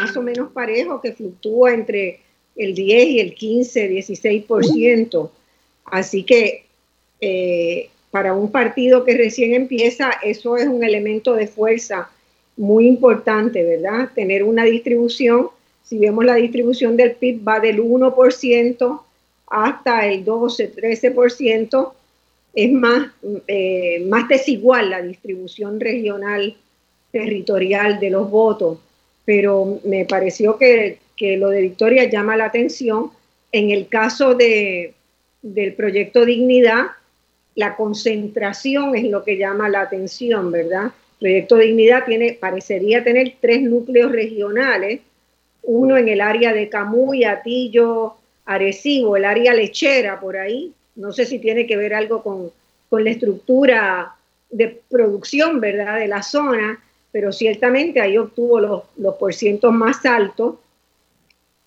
[0.00, 2.20] Más o menos parejo que fluctúa entre
[2.56, 5.30] el 10 y el 15, 16%.
[5.84, 6.64] Así que
[7.20, 12.10] eh, para un partido que recién empieza, eso es un elemento de fuerza
[12.56, 14.10] muy importante, ¿verdad?
[14.14, 15.48] Tener una distribución,
[15.84, 19.00] si vemos la distribución del PIB va del 1%
[19.48, 21.92] hasta el 12, 13%,
[22.54, 23.10] es más,
[23.46, 26.56] eh, más desigual la distribución regional
[27.12, 28.78] territorial de los votos,
[29.24, 33.10] pero me pareció que, que lo de Victoria llama la atención.
[33.52, 34.94] En el caso de,
[35.42, 36.86] del proyecto Dignidad,
[37.54, 40.92] la concentración es lo que llama la atención, ¿verdad?
[41.18, 45.00] Proyecto Dignidad tiene, parecería tener tres núcleos regionales,
[45.62, 50.72] uno en el área de Camuy, Atillo, Arecibo, el área lechera por ahí.
[50.94, 52.50] No sé si tiene que ver algo con,
[53.02, 54.14] la estructura
[54.50, 60.56] de producción, ¿verdad?, de la zona, pero ciertamente ahí obtuvo los, los porcientos más altos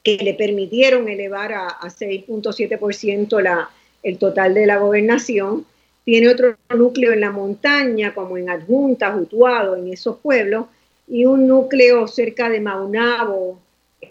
[0.02, 3.68] que le permitieron elevar a, a 6.7%
[4.02, 5.66] el total de la gobernación
[6.10, 10.66] tiene otro núcleo en la montaña, como en Adjunta, Jutuado, en esos pueblos,
[11.08, 13.60] y un núcleo cerca de Maunabo,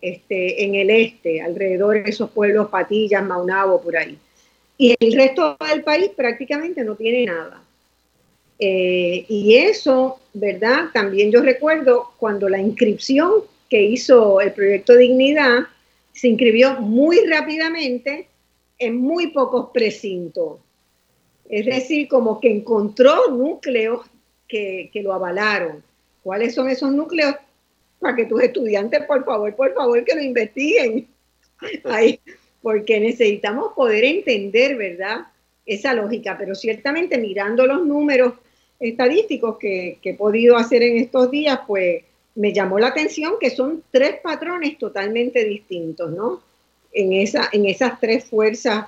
[0.01, 4.17] este, en el este, alrededor de esos pueblos, Patillas, Maunabo, por ahí.
[4.77, 7.61] Y el resto del país prácticamente no tiene nada.
[8.61, 10.91] Eh, y eso, ¿verdad?
[10.95, 13.33] También yo recuerdo cuando la inscripción
[13.69, 15.65] que hizo el proyecto Dignidad
[16.13, 18.29] se inscribió muy rápidamente
[18.79, 20.59] en muy pocos precintos.
[21.49, 24.07] Es decir, como que encontró núcleos
[24.47, 25.83] que, lo avalaron.
[26.23, 27.35] ¿Cuáles son esos núcleos?
[28.01, 31.07] Para que tus estudiantes, por favor, por favor, que lo investiguen.
[31.85, 32.21] Ahí,
[32.63, 35.27] porque necesitamos poder entender, ¿verdad?
[35.65, 38.35] Esa lógica, pero ciertamente mirando los números
[38.79, 43.51] estadísticos que, que he podido hacer en estos días, pues me llamó la atención que
[43.51, 46.43] son tres patrones totalmente distintos, ¿no?
[46.93, 48.87] En, esa, en esas tres fuerzas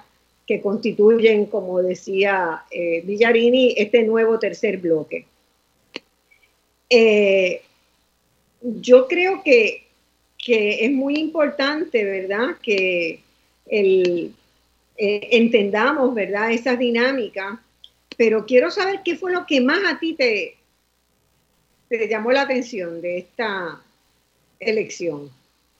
[0.50, 5.24] que constituyen, como decía eh, Villarini, este nuevo tercer bloque.
[6.88, 7.62] Eh,
[8.60, 9.86] yo creo que,
[10.44, 13.20] es muy importante, ¿verdad?, que
[13.66, 14.34] el,
[14.96, 17.60] eh, entendamos, ¿verdad?, esas dinámicas,
[18.16, 20.56] pero quiero saber qué fue lo que más a ti te,
[21.88, 23.80] te llamó la atención de esta
[24.58, 25.30] elección.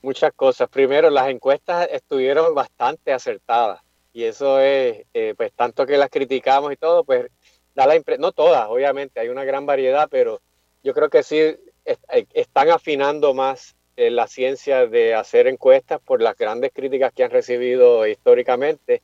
[0.01, 0.69] Muchas cosas.
[0.69, 3.81] Primero, las encuestas estuvieron bastante acertadas
[4.13, 7.27] Y eso es, eh, pues tanto que las criticamos y todo, pues
[7.75, 10.41] da la impresión, no todas, obviamente, hay una gran variedad, pero
[10.83, 11.57] yo creo que sí eh,
[12.33, 18.07] están afinando más la ciencia de hacer encuestas por las grandes críticas que han recibido
[18.07, 19.03] históricamente.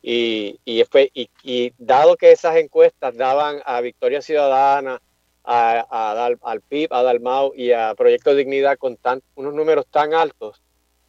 [0.00, 0.82] Y, y,
[1.12, 5.02] y, y dado que esas encuestas daban a Victoria Ciudadana,
[5.50, 10.60] a, al PIB, a Dalmau y a Proyecto Dignidad con tan, unos números tan altos,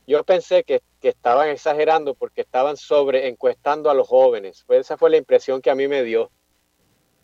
[0.08, 4.64] yo pensé que, que, estaban exagerando porque estaban sobre encuestando a los jóvenes.
[4.68, 6.32] Pues esa fue la impresión que a mí me dio.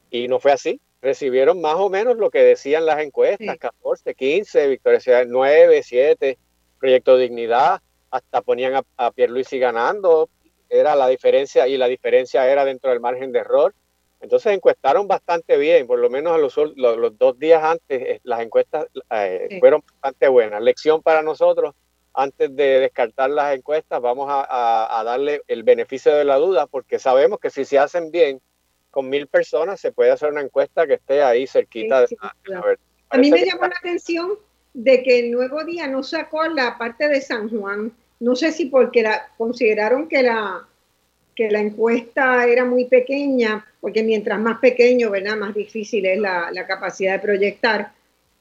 [0.09, 0.79] Y no fue así.
[1.01, 6.37] Recibieron más o menos lo que decían las encuestas, 14, 15, Victoria Ciudad 9, 7,
[6.79, 10.29] Proyecto Dignidad, hasta ponían a, a Pierluisi ganando,
[10.69, 13.73] era la diferencia y la diferencia era dentro del margen de error.
[14.21, 18.41] Entonces encuestaron bastante bien, por lo menos a los, los, dos días antes eh, las
[18.41, 20.61] encuestas eh, fueron bastante buenas.
[20.61, 21.75] Lección para nosotros,
[22.15, 27.39] antes de descartar las encuestas, vamos a, darle el beneficio de la duda, porque sabemos
[27.39, 28.41] que si se hacen bien
[28.89, 32.01] con mil personas, se puede hacer una encuesta que esté ahí cerquita.
[32.01, 32.07] de,
[33.09, 34.31] a, mí me llamó la atención
[34.73, 37.91] de que el Nuevo Día no sacó la parte de San Juan.
[38.21, 40.65] No sé si porque la, consideraron que la,
[41.35, 45.35] que la encuesta era muy pequeña, porque mientras más pequeño, ¿verdad?
[45.35, 47.91] Más difícil es la, la capacidad de proyectar,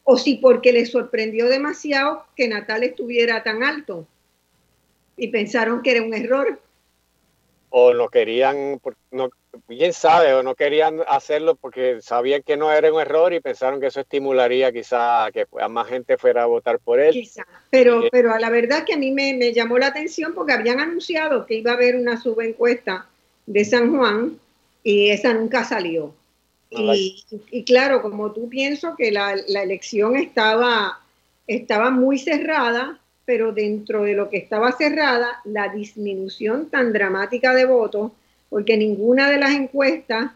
[0.05, 4.07] o si porque les sorprendió demasiado que Natal estuviera tan alto
[5.17, 6.59] y pensaron que era un error
[7.77, 8.81] o no querían,
[9.11, 9.31] no,
[9.67, 13.81] bien sabe, o no querían hacerlo porque sabían que no era un error y pensaron
[13.81, 17.13] que eso estimularía quizá que más gente fuera a votar por él.
[17.13, 20.53] Quizá, pero, pero a la verdad que a mí me, me, llamó la atención porque
[20.53, 23.09] habían anunciado que iba a haber una subencuesta
[23.45, 24.39] de San Juan
[24.85, 26.15] y esa nunca salió.
[26.77, 31.01] Y, y, claro, como tú pienso que la, la elección estaba,
[31.47, 37.65] estaba muy cerrada, pero dentro de lo que estaba cerrada, la disminución tan dramática de
[37.65, 38.13] votos,
[38.51, 40.33] porque ninguna de las encuestas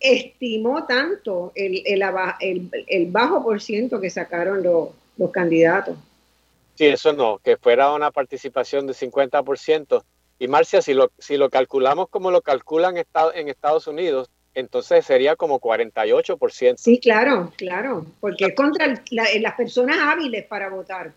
[0.00, 5.96] estimó tanto el, el, bajo por ciento que sacaron los, los candidatos.
[6.74, 10.02] Sí, eso no, que fuera una participación de 50%.
[10.38, 15.36] Y Marcia, si lo, si lo calculamos como lo calculan en Estados Unidos, entonces sería
[15.36, 16.76] como 48%.
[16.76, 21.12] Sí, claro, claro, porque es contra las personas hábiles para votar.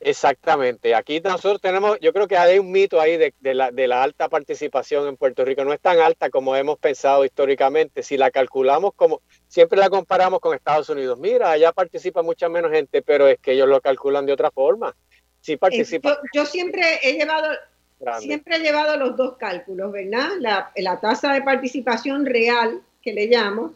[0.00, 0.94] Exactamente.
[0.94, 4.28] Aquí nosotros tenemos, yo creo que hay un mito ahí de, la, de, la, alta
[4.28, 5.64] participación en Puerto Rico.
[5.64, 8.02] No es tan alta como hemos pensado históricamente.
[8.02, 11.18] Si la calculamos como, siempre la comparamos con Estados Unidos.
[11.18, 14.94] Mira, allá participa mucha menos gente, pero es que ellos lo calculan de otra forma.
[15.40, 16.18] Sí eh, participa.
[16.32, 17.48] Yo, siempre he llevado,
[18.20, 20.28] siempre he llevado los dos cálculos, ¿verdad?
[20.38, 23.74] La, tasa de participación real, que le llamo,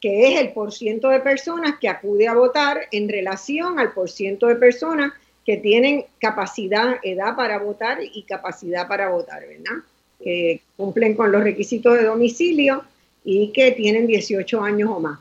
[0.00, 4.56] que es el porciento de personas que acude a votar en relación al porciento de
[4.56, 5.12] personas
[5.44, 9.82] que tienen capacidad, edad para votar y capacidad para votar, ¿verdad?
[10.22, 12.84] Que cumplen con los requisitos de domicilio
[13.24, 15.18] y que tienen 18 años o más.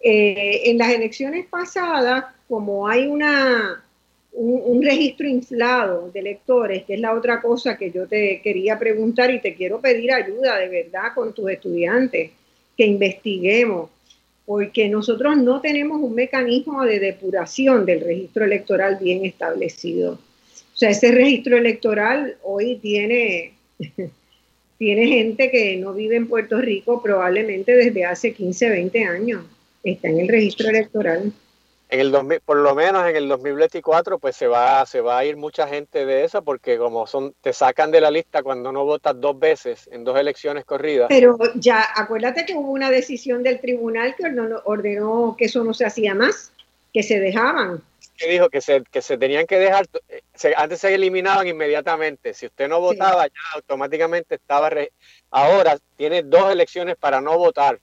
[0.00, 3.83] Eh, en las elecciones pasadas, como hay una,
[4.34, 9.32] un, registro inflado de electores, que es la otra cosa que yo te quería preguntar
[9.32, 12.30] y te quiero pedir ayuda de verdad con tus estudiantes,
[12.76, 13.90] que investiguemos
[14.44, 20.12] porque nosotros no tenemos un mecanismo de depuración del registro electoral bien establecido.
[20.12, 23.54] O sea, ese registro electoral hoy tiene,
[24.78, 29.44] tiene gente que no vive en Puerto Rico probablemente desde hace 15, 20 años.
[29.82, 31.32] Está en el registro electoral
[31.88, 35.24] en el 2000, por lo menos en el 2024 pues se va se va a
[35.24, 38.84] ir mucha gente de eso porque como son te sacan de la lista cuando no
[38.84, 41.08] votas dos veces en dos elecciones corridas.
[41.08, 44.24] Pero ya acuérdate que hubo una decisión del tribunal que
[44.64, 46.52] ordenó, que eso no se hacía más,
[46.92, 47.82] que se dejaban.
[48.16, 49.86] Que dijo que se, que se tenían que dejar,
[50.56, 52.32] antes se eliminaban inmediatamente.
[52.32, 54.70] Si usted no votaba, ya automáticamente estaba.
[55.30, 57.80] ahora tiene dos elecciones para no votar.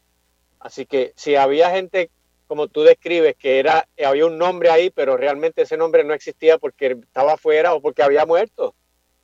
[0.60, 2.10] Así que si había gente
[2.52, 6.58] como tú describes, que era, había un nombre ahí, pero realmente ese nombre no existía
[6.58, 8.76] porque estaba fuera o porque había muerto.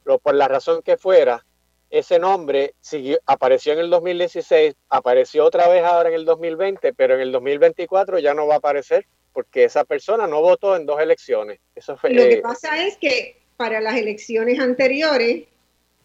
[0.06, 1.46] Pero por la razón que fuera,
[1.90, 7.16] ese nombre siguió, apareció en el 2016, apareció otra vez ahora en el 2020, pero
[7.16, 11.02] en el 2024 ya no va a aparecer porque esa persona no votó en dos
[11.02, 11.60] elecciones.
[11.76, 15.48] Eso fue, Lo que eh, pasa es que para las elecciones anteriores,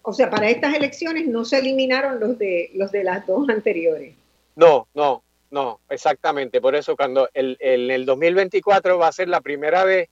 [0.01, 4.13] o sea, para estas elecciones no se eliminaron los de los de las dos anteriores.
[4.57, 5.22] No, no,
[5.53, 6.59] no, exactamente.
[6.59, 10.09] Por eso cuando el, el, 2024 va a ser la primera vez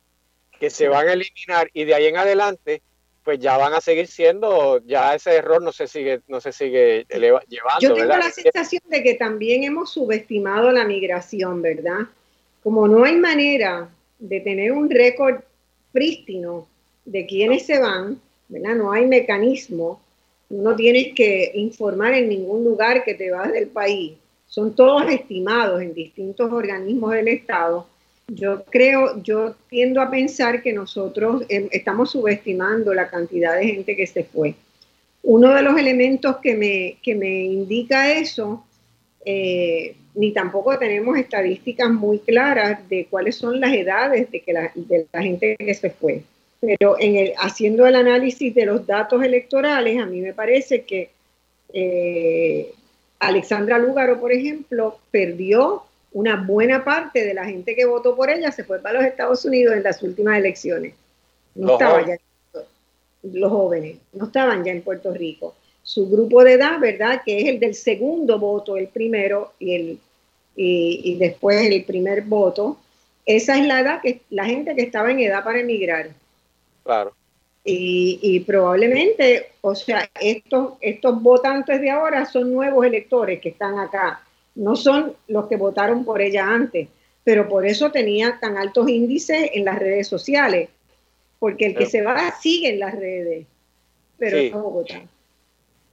[0.59, 2.81] que se van a eliminar y de ahí en adelante
[3.23, 7.05] pues ya van a seguir siendo, ya ese error no se sigue, no se sigue
[7.09, 7.79] llevando.
[7.79, 11.99] Yo tengo la sensación de que también hemos subestimado la migración, ¿verdad?
[12.63, 13.89] Como no hay manera
[14.19, 15.41] de tener un récord
[15.91, 16.67] prístino
[17.05, 18.75] de quienes se van, ¿verdad?
[18.75, 20.01] No hay mecanismo
[20.51, 24.13] no tienes que informar en ningún lugar que te vas del país.
[24.51, 27.87] Son todos estimados en distintos organismos del Estado.
[28.27, 33.95] Yo creo, yo tiendo a pensar que nosotros em, estamos subestimando la cantidad de gente
[33.95, 34.53] que se fue.
[35.23, 38.63] Uno de los elementos que me, que me indica eso,
[39.25, 44.71] eh, ni tampoco tenemos estadísticas muy claras de cuáles son las edades de, que la,
[44.75, 46.23] de la gente que se fue
[46.61, 51.09] pero en el, haciendo el análisis de los datos electorales, a mí me parece que
[51.73, 52.71] eh,
[53.21, 58.51] Alexandra Lúgaro, por ejemplo, perdió una buena parte de la gente que votó por ella,
[58.51, 60.95] se fue para los Estados Unidos en las últimas elecciones.
[61.53, 62.17] No estaban ya
[63.21, 65.53] los jóvenes, no estaban ya en Puerto Rico.
[65.83, 67.21] Su grupo de edad, ¿verdad?
[67.23, 69.99] Que es el del segundo voto, el primero y, el,
[70.55, 72.79] y, y después el primer voto.
[73.27, 76.09] Esa es la edad que la gente que estaba en edad para emigrar.
[76.83, 77.13] Claro.
[77.63, 84.23] Y, probablemente, o sea, estos, estos votantes de ahora son nuevos electores que están acá,
[84.55, 86.89] no son los que votaron por ella antes,
[87.23, 90.69] pero por eso tenía tan altos índices en las redes sociales,
[91.37, 93.45] porque el que se va sigue en las redes,
[94.17, 94.49] pero sí.
[94.49, 95.01] no vota.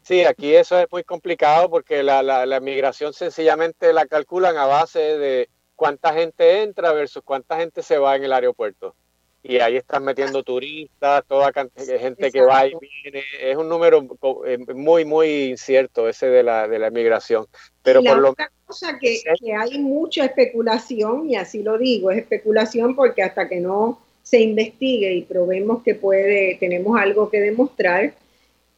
[0.03, 4.65] Sí, aquí eso es muy complicado porque la, la, la migración sencillamente la calculan a
[4.65, 8.95] base de cuánta gente entra versus cuánta gente se va en el aeropuerto
[9.49, 13.25] y ahí están metiendo turistas, toda gente que va y viene.
[13.41, 14.07] Es un número
[14.47, 17.47] eh, muy, muy incierto ese de la, de la migración.
[17.83, 22.19] Pero y la otra cosa que, que, hay mucha especulación, y así lo digo, es
[22.19, 28.13] especulación porque hasta que no se investigue y probemos que puede, tenemos algo que demostrar,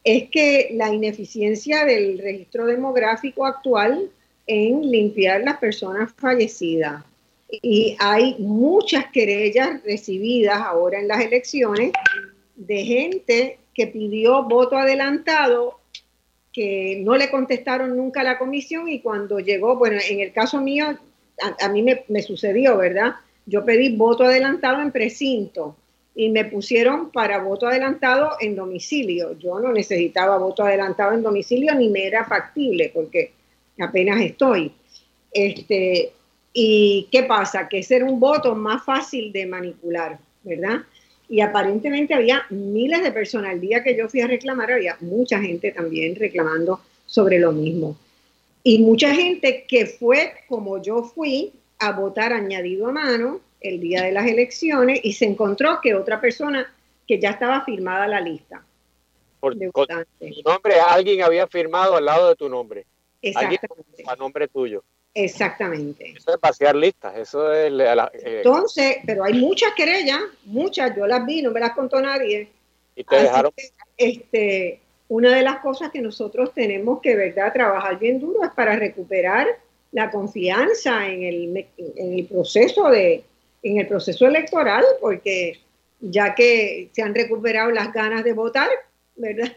[0.05, 4.09] es que la ineficiencia del registro demográfico actual
[4.47, 7.03] en limpiar las personas fallecidas
[7.51, 11.91] y hay muchas querellas recibidas ahora en las elecciones
[12.55, 15.79] de gente que pidió voto adelantado
[16.53, 20.59] que no le contestaron nunca a la comisión y cuando llegó, bueno, en el caso
[20.59, 20.97] mío,
[21.59, 23.15] a, mí me, me, sucedió, ¿verdad?
[23.45, 25.77] Yo pedí voto adelantado en precinto
[26.13, 29.37] y me pusieron para voto adelantado en domicilio.
[29.39, 33.31] Yo no necesitaba voto adelantado en domicilio ni me era factible porque
[33.79, 34.73] apenas estoy.
[35.31, 36.11] Este,
[36.53, 37.69] ¿Y qué pasa?
[37.69, 40.81] Que ese era un voto más fácil de manipular, ¿verdad?
[41.29, 43.53] Y aparentemente había miles de personas.
[43.53, 47.95] El día que yo fui a reclamar, había mucha gente también reclamando sobre lo mismo.
[48.63, 54.03] Y mucha gente que fue como yo fui a votar añadido a mano el día
[54.03, 56.71] de las elecciones y se encontró que otra persona
[57.07, 58.63] que ya estaba firmada la lista.
[59.39, 62.85] Por de tu nombre, alguien había firmado al lado de tu nombre.
[63.21, 63.67] Exactamente.
[63.67, 64.83] Alguien a nombre tuyo.
[65.13, 66.13] Exactamente.
[66.17, 67.71] Eso es vaciar listas, eso es...
[67.71, 72.01] La, eh, Entonces, pero hay muchas querellas, muchas, yo las vi, no me las contó
[72.01, 72.49] nadie.
[72.95, 73.51] Y te dejaron...
[73.55, 78.51] Que, este, una de las cosas que nosotros tenemos que, ¿verdad?, trabajar bien duro es
[78.51, 79.47] para recuperar
[79.91, 83.23] la confianza en el, en el proceso de,
[83.63, 85.59] en el proceso electoral, porque
[85.99, 88.69] ya que se han recuperado las ganas de votar,
[89.15, 89.51] ¿verdad?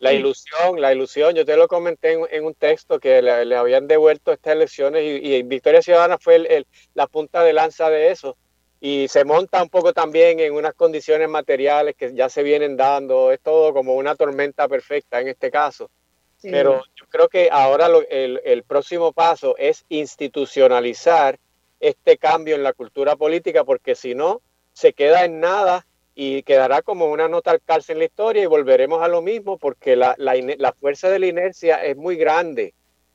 [0.00, 3.54] La ilusión, la ilusión, yo te lo comenté en, en un texto que le, le,
[3.54, 7.90] habían devuelto estas elecciones y, y Victoria Ciudadana fue el, el, la punta de lanza
[7.90, 8.36] de eso.
[8.80, 13.30] Y se monta un poco también en unas condiciones materiales que ya se vienen dando,
[13.30, 15.90] es todo como una tormenta perfecta en este caso.
[16.38, 16.48] Sí.
[16.50, 21.38] Pero yo creo que ahora lo, el, el próximo paso es institucionalizar
[21.78, 24.40] este cambio en la cultura política, porque si no,
[24.72, 25.86] se queda en nada
[26.22, 29.56] y quedará como una nota al cárcel en la historia y volveremos a lo mismo
[29.56, 32.74] porque la, la, la fuerza de la inercia es muy grande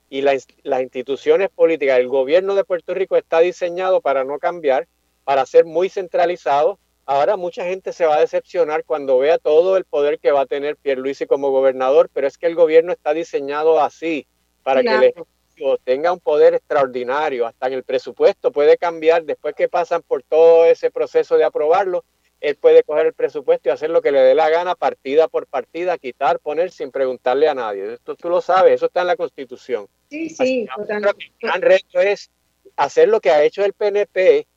[0.10, 4.88] y la, las instituciones políticas, el gobierno de Puerto Rico está diseñado para no cambiar,
[5.24, 6.80] para ser muy centralizado.
[7.06, 10.46] Ahora mucha gente se va a decepcionar cuando vea todo el poder que va a
[10.48, 14.26] tener Pierluisi como gobernador, pero es que el gobierno está diseñado así,
[14.64, 15.00] para claro.
[15.00, 19.70] que el Ejecutivo tenga un poder extraordinario, hasta en el presupuesto puede cambiar después que
[19.70, 22.04] pasan por todo ese proceso de aprobarlo,
[22.42, 25.48] él puede coger el presupuesto y hacer lo que le dé la gana, partida por
[25.48, 27.94] partida, quitar, poner sin preguntarle a nadie.
[27.94, 29.88] Esto tú lo sabes, eso está en la Constitución.
[30.10, 31.26] Sí, sí, totalmente.
[31.26, 32.30] El gran reto es
[32.76, 34.48] hacer lo que ha hecho el PNP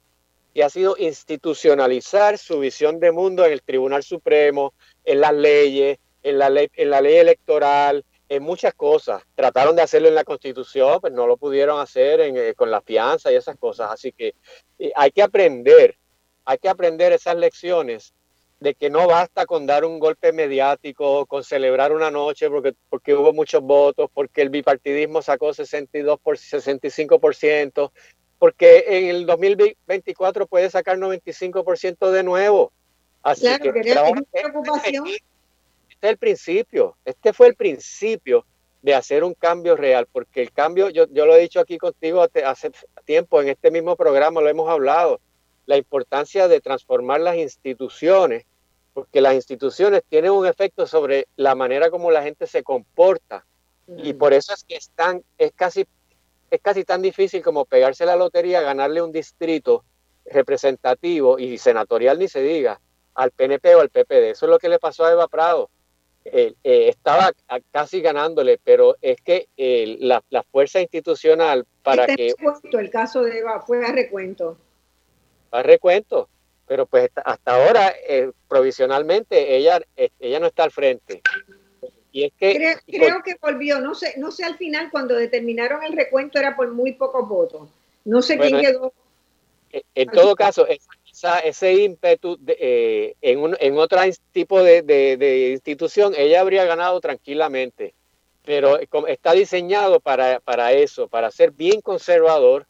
[0.54, 4.74] y ha sido institucionalizar su visión de mundo en el Tribunal Supremo,
[5.04, 9.22] en las leyes, en la ley, en la ley electoral, en muchas cosas.
[9.34, 12.80] Trataron de hacerlo en la Constitución, pero no lo pudieron hacer en, eh, con la
[12.80, 13.90] fianza y esas cosas.
[13.90, 14.34] Así que
[14.78, 15.96] eh, hay que aprender
[16.48, 18.14] hay que aprender esas lecciones
[18.58, 23.14] de que no basta con dar un golpe mediático, con celebrar una noche porque, porque
[23.14, 27.92] hubo muchos votos, porque el bipartidismo sacó 62 por 65%,
[28.38, 32.72] porque en el 2024 puede sacar 95% de nuevo.
[33.22, 35.06] Así claro, que es una preocupación.
[35.06, 35.20] este
[36.00, 38.46] es el principio, este fue el principio
[38.80, 42.26] de hacer un cambio real, porque el cambio, yo, yo lo he dicho aquí contigo
[42.46, 42.70] hace
[43.04, 45.20] tiempo, en este mismo programa lo hemos hablado,
[45.68, 48.46] la importancia de transformar las instituciones,
[48.94, 53.44] porque las instituciones tienen un efecto sobre la manera como la gente se comporta.
[53.86, 54.90] Y por eso es que es,
[55.36, 55.86] es, casi,
[56.50, 59.84] es casi tan difícil como pegarse la lotería, ganarle un distrito
[60.24, 62.80] representativo y senatorial ni se diga
[63.14, 64.30] al PNP o al PPD.
[64.30, 65.68] Eso es lo que le pasó a Eva Prado.
[66.24, 67.30] Eh, estaba
[67.72, 69.48] casi ganándole, pero es que
[70.00, 72.78] la, fuerza institucional para este que...
[72.78, 74.56] el caso de Eva fue a recuento.
[75.50, 76.28] A recuento,
[76.66, 81.22] pero pues hasta ahora, eh, provisionalmente, ella, eh, ella no está al frente.
[82.12, 85.92] Y es que, creo, que volvió, no sé, no sé al final cuando determinaron el
[85.94, 87.68] recuento era por muy pocos votos.
[88.04, 88.92] No sé quién quedó.
[89.94, 90.66] En todo caso,
[91.44, 94.00] ese ímpetu eh, en, un, en otro
[94.32, 97.94] tipo de, institución, ella habría ganado tranquilamente.
[98.44, 102.66] Pero está diseñado para, para eso, para ser bien conservador,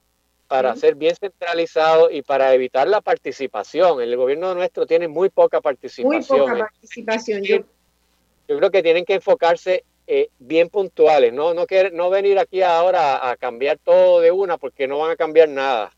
[0.49, 4.01] para ser bien centralizado y para evitar la participación.
[4.01, 6.41] El gobierno nuestro tiene muy poca participación.
[6.41, 7.43] Muy poca participación.
[7.45, 13.31] Yo, creo que tienen que enfocarse eh, bien puntuales, no, no, no venir aquí ahora
[13.31, 15.93] a cambiar todo de una porque no van a cambiar nada.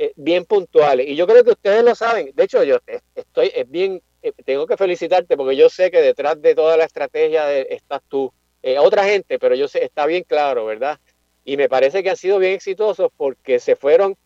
[0.00, 1.08] Eh, bien puntuales.
[1.08, 2.30] Y yo creo que ustedes lo saben.
[2.32, 2.78] De hecho, yo
[3.16, 6.84] estoy es bien, eh, tengo que felicitarte porque yo sé que detrás de toda la
[6.84, 8.32] estrategia de, estás tú,
[8.62, 11.00] eh, otra gente, pero yo sé, está bien claro, ¿verdad?
[11.48, 14.16] Y me parece que han sido bien exitosos porque se fueron,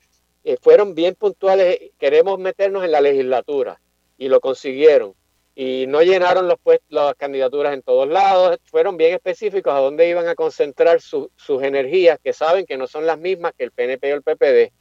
[0.61, 1.79] fueron bien puntuales.
[1.99, 3.81] Queremos meternos en la legislatura
[4.18, 5.14] y lo consiguieron.
[5.55, 6.59] Y no llenaron los
[6.89, 12.18] las candidaturas en todos lados, fueron bien específicos a dónde iban a concentrar sus energías,
[12.25, 14.73] que saben que no son las mismas que el PNP o el PPD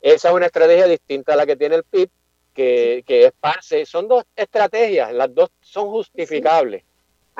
[0.00, 2.10] esa es una estrategia distinta a la que tiene el PIB,
[2.54, 3.84] que, que esparce.
[3.84, 6.84] Son dos estrategias, las dos son justificables.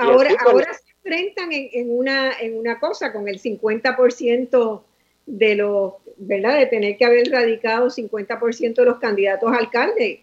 [0.01, 4.82] Ahora, ahora se enfrentan en, una, en una cosa con el 50%
[5.26, 6.59] de los, ¿verdad?
[6.59, 10.20] De tener que haber radicado 50% de los candidatos a alcalde.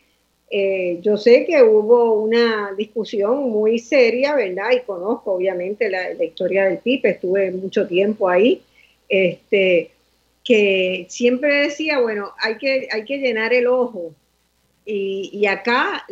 [0.49, 4.71] Eh, yo sé que hubo una discusión muy seria, ¿verdad?
[4.71, 8.61] Y conozco obviamente la, la historia del PIB, estuve mucho tiempo ahí.
[9.09, 9.91] Este,
[10.47, 14.13] que siempre decía, bueno, hay que, hay que llenar el ojo.
[14.85, 16.05] Y, acá,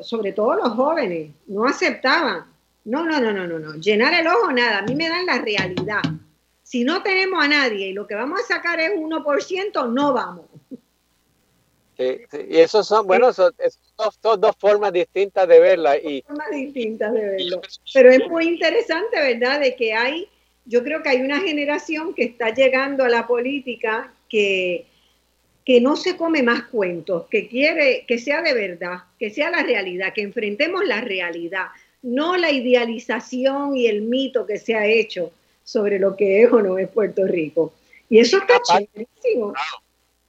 [0.00, 2.46] sobre todo los jóvenes, no aceptaban.
[2.86, 3.74] No, no, no, no, no, no.
[3.74, 4.78] Llenar el ojo, nada.
[4.78, 6.02] A mí me dan la realidad.
[6.62, 10.46] Si no tenemos a nadie y lo que vamos a sacar es 1%, no vamos.
[11.96, 12.18] Sí,
[12.50, 13.54] y esos son, bueno, son,
[14.20, 15.96] son, dos formas distintas de verla.
[15.96, 17.60] Y, formas distintas de verlo.
[17.92, 19.60] Pero es muy interesante, ¿verdad?
[19.60, 20.28] De que hay
[20.66, 24.86] yo creo que hay una generación que está llegando a la política que,
[25.64, 29.62] que no se come más cuentos, que quiere que sea de verdad, que sea la
[29.62, 31.66] realidad, que enfrentemos la realidad,
[32.02, 35.32] no la idealización y el mito que se ha hecho
[35.64, 37.72] sobre lo que es o no es Puerto Rico.
[38.08, 39.52] Y eso está chéverísimo.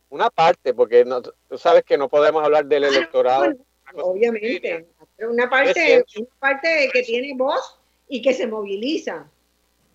[0.09, 1.05] Una parte, porque
[1.49, 3.53] tú sabes que no podemos hablar del electorado.
[3.95, 9.27] obviamente, pero una parte, una parte que tiene voz y que se moviliza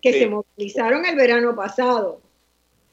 [0.03, 2.19] que se movilizaron el verano pasado.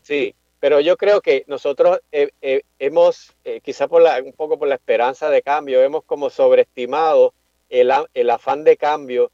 [0.02, 4.58] Sí, pero yo creo que nosotros eh, eh, hemos, eh, quizá por la, un poco
[4.58, 7.34] por la esperanza de cambio, hemos como sobreestimado
[7.70, 9.30] el, el, afán de cambio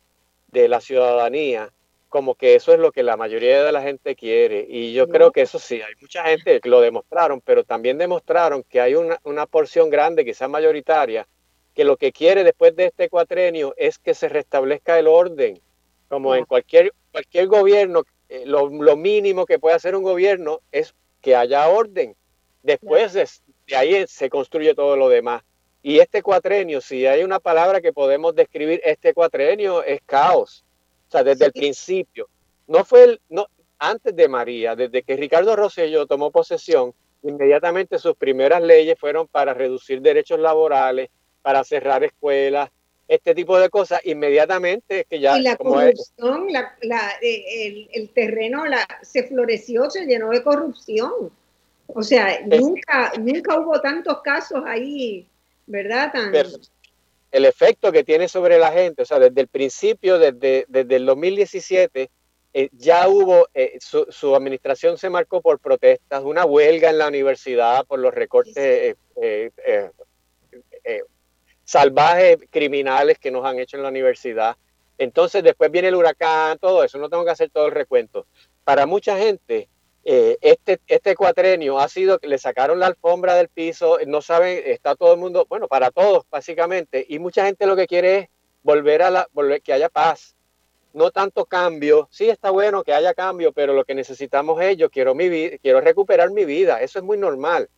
[0.48, 1.70] de la ciudadanía,
[2.08, 4.64] como que eso es lo que la mayoría de la gente quiere.
[4.68, 8.62] Y yo creo que eso sí, hay mucha gente que lo demostraron, pero también demostraron
[8.62, 11.26] que hay una, una porción grande, quizás mayoritaria,
[11.74, 15.60] que lo que quiere después de este cuatrenio es que se restablezca el orden,
[16.08, 21.34] como en cualquier cualquier gobierno, eh, lo, mínimo que puede hacer un gobierno es que
[21.34, 22.14] haya orden.
[22.62, 23.26] Después de,
[23.74, 25.42] ahí se construye todo lo demás.
[25.88, 30.64] Y este cuatrenio, si hay una palabra que podemos describir, este cuatrenio es caos.
[31.06, 32.28] O sea, desde el principio.
[32.66, 33.46] No fue el, no,
[33.78, 39.54] antes de María, desde que Ricardo Rosselló tomó posesión, inmediatamente sus primeras leyes fueron para
[39.54, 41.08] reducir derechos laborales,
[41.40, 42.68] para cerrar escuelas,
[43.06, 46.48] este tipo de cosas inmediatamente que ya y la corrupción
[47.22, 48.64] eh, el, terreno
[49.02, 51.12] se floreció se llenó de corrupción
[51.86, 55.28] o sea nunca nunca hubo tantos casos ahí
[55.66, 56.12] verdad
[57.32, 61.06] el efecto que tiene sobre la gente o sea desde el principio desde, desde el
[61.06, 62.10] 2017
[62.54, 67.84] eh, ya hubo eh, su, administración se marcó por protestas una huelga en la universidad
[67.86, 68.96] por los recortes
[71.66, 74.56] salvajes criminales que nos han hecho en la universidad.
[74.96, 78.26] Entonces después viene el huracán, todo eso, no tengo que hacer todo el recuento.
[78.64, 79.68] Para mucha gente,
[80.08, 84.62] eh, este, este cuatrenio ha sido que le sacaron la alfombra del piso, no saben,
[84.64, 88.28] está todo el mundo, bueno, para todos básicamente, y mucha gente lo que quiere es
[88.62, 90.36] volver a la, volver, que haya paz,
[90.92, 92.06] no tanto cambio.
[92.12, 95.28] Sí está bueno que haya cambio, pero lo que necesitamos es quiero mi
[95.58, 96.80] quiero recuperar mi vida.
[96.80, 97.68] Eso es muy normal.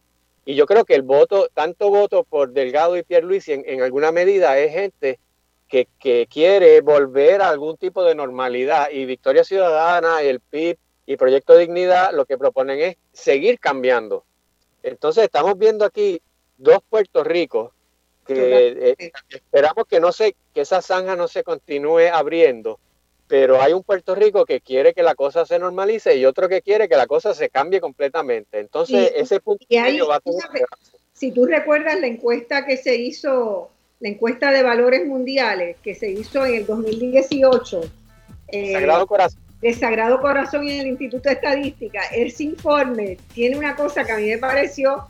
[0.45, 4.13] Y yo creo que el voto, tanto voto por Delgado y Pierluisi en, en alguna
[4.13, 5.19] medida es gente
[5.67, 8.91] que, que, quiere volver a algún tipo de normalidad.
[8.91, 10.79] Y Victoria Ciudadana, el PIB
[11.09, 14.27] y Proyecto Dignidad lo que proponen es seguir cambiando.
[14.83, 16.21] Entonces estamos viendo aquí
[16.59, 17.73] dos Puerto Ricos
[18.27, 22.79] que eh, esperamos que no se, que esa zanja no se continúe abriendo,
[23.27, 26.61] pero hay un Puerto Rico que quiere que la cosa se normalice y otro que
[26.61, 28.61] quiere que la cosa se cambie completamente.
[28.61, 29.65] Entonces, ese punto
[30.07, 30.67] va a tener...
[31.15, 36.11] Si tú recuerdas la encuesta que se hizo, la encuesta de valores mundiales que se
[36.11, 37.81] hizo en el 2018,
[38.49, 39.48] eh, Sagrado Corazón.
[39.61, 44.13] De Sagrado Corazón y en el Instituto de Estadística, ese informe tiene una cosa que
[44.13, 45.09] a mí me pareció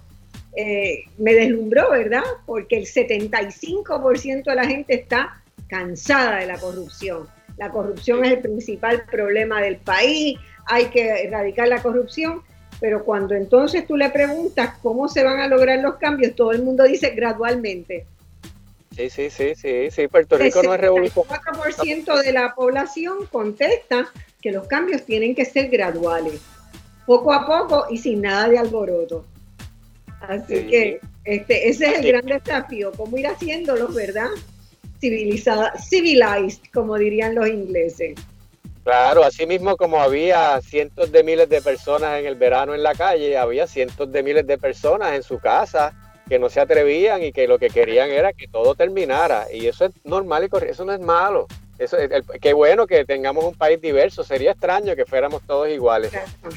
[0.56, 2.24] eh, me deslumbró, ¿verdad?
[2.44, 7.28] Porque el 75% de la gente está cansada de la corrupción.
[7.58, 12.42] La corrupción es el principal problema del país, hay que erradicar la corrupción,
[12.80, 16.62] pero cuando entonces tú le preguntas cómo se van a lograr los cambios, todo el
[16.62, 18.06] mundo dice gradualmente.
[18.96, 21.24] Sí, sí, sí, sí, sí, Puerto Rico no es revolución.
[21.30, 24.10] El 4% de la población contesta
[24.40, 26.40] que los cambios tienen que ser graduales,
[27.06, 29.24] poco a poco y sin nada de alboroto.
[30.20, 34.28] Así que este, ese es el gran desafío, cómo ir haciéndolos, ¿verdad?
[35.00, 38.14] Civilizada, civilized, como dirían los ingleses.
[38.84, 42.94] Claro, así mismo como había cientos de miles de personas en el verano en la
[42.94, 45.92] calle, había cientos de miles de personas en su casa
[46.28, 49.46] que no se atrevían y que lo que querían era que todo terminara.
[49.52, 51.46] Y eso es normal y correcto, eso no es malo.
[51.78, 51.96] Eso,
[52.40, 54.24] qué bueno que tengamos un país diverso.
[54.24, 56.12] Sería extraño que fuéramos todos iguales.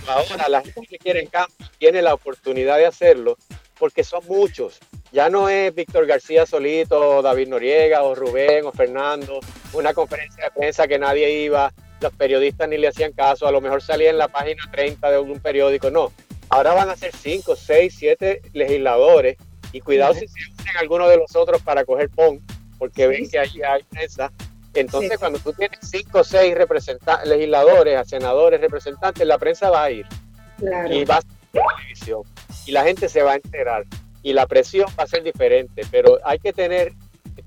[0.08, 3.38] Ahora, la gente que quiere cambio tiene la oportunidad de hacerlo
[3.78, 4.80] porque son muchos.
[5.12, 9.40] Ya no es Víctor García solito, o David Noriega, o Rubén, o Fernando,
[9.74, 13.60] una conferencia de prensa que nadie iba, los periodistas ni le hacían caso, a lo
[13.60, 15.90] mejor salía en la página 30 de un periódico.
[15.90, 16.12] No,
[16.50, 19.38] ahora van a ser 5, 6, 7 legisladores
[19.72, 22.40] y cuidado si se unen alguno de los otros para coger PON,
[22.78, 24.32] porque ven que ahí hay prensa
[24.74, 26.56] entonces, cuando tú tienes cinco o seis
[27.26, 30.06] legisladores, senadores, representantes, la prensa va a ir.
[30.90, 32.22] Y va a ser televisión.
[32.66, 33.86] Y la gente se va a enterar.
[34.24, 35.82] Y la presión va a ser diferente.
[35.92, 36.94] Pero hay que tener,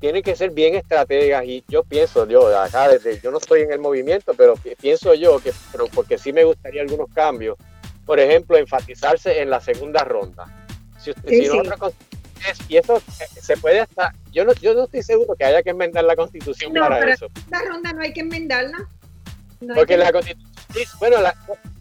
[0.01, 1.45] tiene que ser bien estrategas.
[1.47, 5.39] Y yo pienso, yo, acá desde, yo no estoy en el movimiento, pero pienso yo
[5.39, 7.57] que, pero porque sí me gustaría algunos cambios.
[8.05, 10.45] Por ejemplo, enfatizarse en la segunda ronda.
[11.01, 11.49] Si, usted, si
[12.69, 13.03] y eso
[13.41, 16.73] se puede hasta, yo no, yo no estoy seguro que haya que enmendar la constitución
[16.73, 17.29] para, eso.
[17.51, 18.89] La ronda no hay que enmendarla.
[19.75, 21.17] porque la constitución, bueno,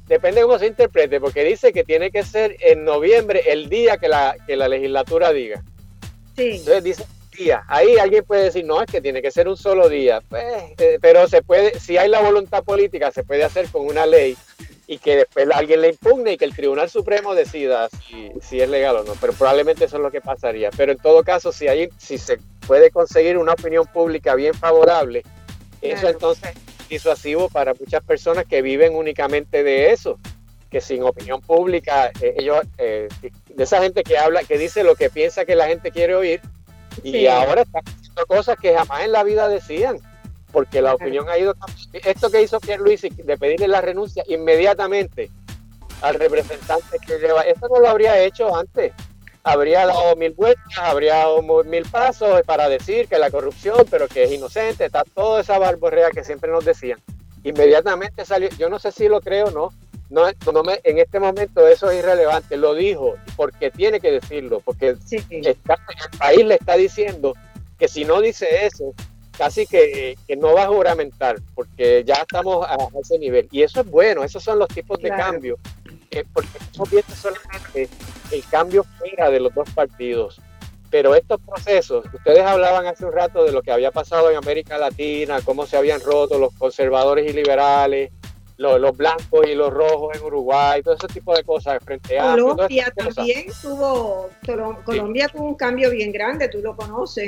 [0.08, 3.97] depende de cómo se interprete, porque dice que tiene que ser en noviembre el día
[3.97, 5.64] que la, que la legislatura diga.
[6.36, 6.58] Sí.
[6.58, 7.06] Entonces dice
[7.38, 7.63] día.
[7.67, 10.21] Ahí alguien puede decir, no, es que tiene que ser un solo día.
[10.29, 10.43] Pues,
[10.77, 14.38] eh, pero se puede, si hay la voluntad política, se puede hacer con una ley
[14.88, 18.69] y que después alguien le impugne y que el Tribunal Supremo decida si, si, es
[18.69, 19.13] legal o no.
[19.19, 20.69] Pero probablemente eso es lo que pasaría.
[20.75, 25.23] Pero en todo caso, si, hay, si se puede conseguir una opinión pública bien favorable,
[25.81, 30.19] eso entonces es disuasivo para muchas personas que viven únicamente de eso,
[30.69, 34.95] que sin opinión pública, eh, ellos, eh, de esa gente que habla, que dice lo
[34.95, 36.41] que piensa que la gente quiere oír,
[37.02, 40.00] y ahora están haciendo cosas que jamás en la vida decían
[40.54, 41.56] porque la opinión ha ido.
[41.91, 45.30] Esto que hizo Pierre Luis de pedirle la renuncia inmediatamente
[46.02, 48.94] al representante que lleva, eso no lo habría hecho antes.
[49.46, 54.24] Habría dado mil vueltas, habría dado mil pasos para decir que la corrupción, pero que
[54.24, 57.00] es inocente, está toda esa barborrea que siempre nos decían.
[57.44, 59.74] Inmediatamente salió, yo no sé si lo creo o no,
[60.14, 64.61] no, no me, en este momento eso es irrelevante, lo dijo porque tiene que decirlo,
[64.64, 65.57] porque el
[66.20, 67.34] país le está diciendo
[67.80, 68.93] que si no dice eso,
[69.36, 73.47] casi que, no va a juramentar, porque ya estamos a, ese nivel.
[73.51, 75.57] Y eso es bueno, esos son los tipos de cambio,
[76.11, 77.89] eh, porque no viendo solamente
[78.32, 80.39] el cambio fuera de los dos partidos.
[80.91, 84.78] Pero estos procesos, ustedes hablaban hace un rato de lo que había pasado en América
[84.78, 88.11] Latina, cómo se habían roto los conservadores y liberales,
[88.58, 92.93] los, blancos y los rojos en Uruguay, todo ese tipo de cosas frente a Colombia
[92.95, 94.30] también tuvo,
[94.86, 97.26] Colombia tuvo un cambio bien grande, tú lo conoces.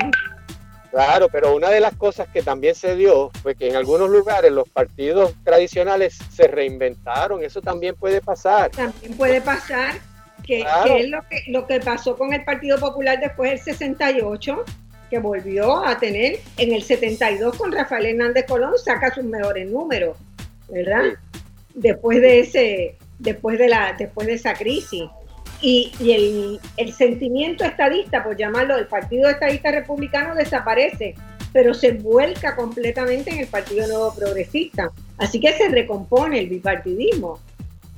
[0.90, 4.50] Claro, pero una de las cosas que también se dio fue que en algunos lugares
[4.50, 7.42] los partidos tradicionales se reinventaron.
[7.42, 8.70] Eso también puede pasar.
[8.70, 9.96] También puede pasar,
[10.42, 14.64] que, es lo que, lo que pasó con el Partido Popular después del 68,
[15.10, 20.16] que volvió a tener en el 72 con Rafael Hernández Colón, saca sus mejores números,
[20.68, 21.04] ¿verdad?
[21.74, 25.04] Después de ese, después de la, después de esa crisis
[25.60, 31.14] y, el, sentimiento estadista, por llamarlo, el Partido Estadista Republicano desaparece,
[31.52, 34.90] pero se vuelca completamente en el Partido Nuevo Progresista.
[35.18, 37.40] Así que se recompone el bipartidismo.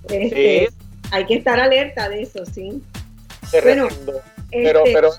[0.09, 0.69] Este,
[1.11, 2.83] hay que estar alerta de eso, sí.
[3.51, 3.89] Se bueno,
[4.51, 5.11] pero, este, pero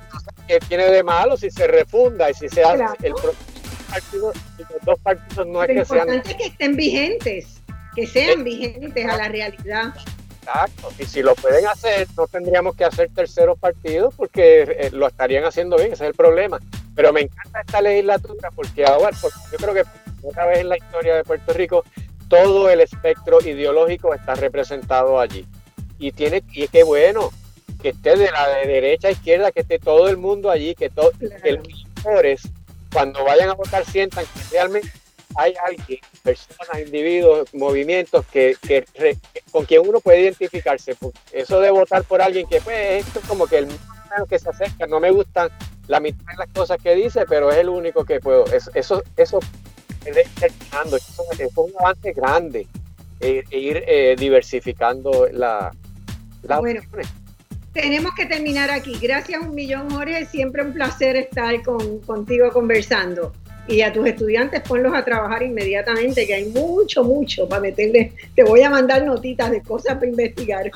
[0.47, 3.13] ¿qué tiene de malo si se refunda y si se hace el
[3.89, 6.07] partido, los dos partidos no es que sean.
[6.07, 7.61] Lo importante es que estén vigentes,
[7.95, 9.93] que sean vigentes a la realidad.
[10.41, 15.07] Exacto, y si lo pueden hacer, no tendríamos que hacer terceros partidos porque eh, lo
[15.07, 16.59] estarían haciendo bien, ese es el problema.
[16.95, 19.83] Pero me encanta esta legislatura porque ahora, porque yo creo que
[20.23, 21.83] otra vez en la historia de Puerto Rico,
[22.27, 25.45] todo el espectro ideológico está representado allí.
[25.97, 27.31] Y tiene, y qué bueno,
[27.81, 30.89] que esté de la de derecha a izquierda, que esté todo el mundo allí, que
[30.89, 32.41] todos los electores,
[32.91, 34.91] cuando vayan a votar, sientan que realmente
[35.35, 38.55] hay alguien, personas, individuos, movimientos que,
[39.51, 40.95] con quien uno puede identificarse.
[41.31, 43.67] Eso de votar por alguien que, pues, esto es como que el
[44.27, 45.49] que se acerca, no me gustan
[45.87, 48.45] la mitad de las cosas que dice, pero es el único que puedo.
[48.45, 49.39] Eso, eso, eso
[50.05, 52.67] es un avance grande,
[53.19, 55.71] e, e ir eh, diversificando la,
[56.43, 56.81] la bueno,
[57.73, 58.97] tenemos que terminar aquí.
[59.01, 60.25] Gracias un millón, Jorge.
[60.25, 63.33] Siempre un placer estar con, contigo conversando.
[63.67, 68.13] Y a tus estudiantes ponlos a trabajar inmediatamente, que hay mucho, mucho para meterle.
[68.35, 70.71] Te voy a mandar notitas de cosas para investigar.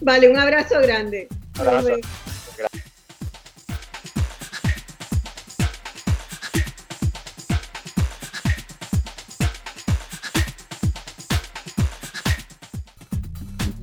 [0.00, 1.28] Vale, un abrazo grande.
[1.58, 2.93] Gracias.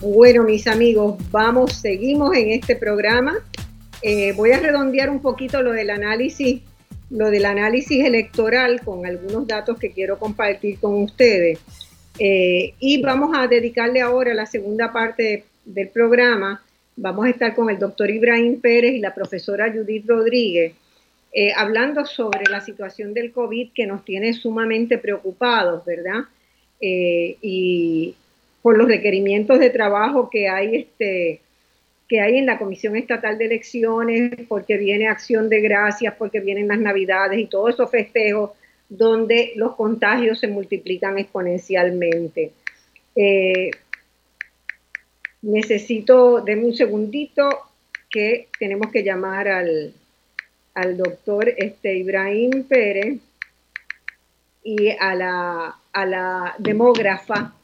[0.02, 3.38] Bueno, mis amigos, vamos, seguimos en este programa.
[4.02, 6.64] Eh, voy a redondear un poquito lo del análisis,
[7.12, 11.60] lo del análisis electoral con algunos datos que quiero compartir con ustedes.
[12.18, 16.64] Eh, y vamos a dedicarle ahora la segunda parte del programa.
[16.95, 20.74] Vamos a estar con el doctor Ibrahim Pérez y la profesora Judith Rodríguez,
[21.32, 26.22] eh, hablando sobre la situación del COVID que nos tiene sumamente preocupados, ¿verdad?
[26.84, 28.16] y,
[28.62, 31.41] por los requerimientos de trabajo que hay, este,
[32.07, 36.68] que hay en la Comisión Estatal de Elecciones, porque viene Acción de Gracias, porque vienen
[36.68, 38.51] las Navidades y todos esos festejos
[38.89, 42.51] donde los contagios se multiplican exponencialmente.
[43.16, 43.72] Eh,
[45.41, 47.49] necesito, denme un segundito,
[48.09, 49.93] que tenemos que llamar al,
[50.74, 53.20] al doctor este, Ibrahim Pérez
[54.64, 57.55] y a la, a la demógrafa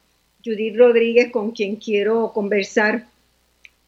[0.44, 3.06] Judith Rodríguez, con quien quiero conversar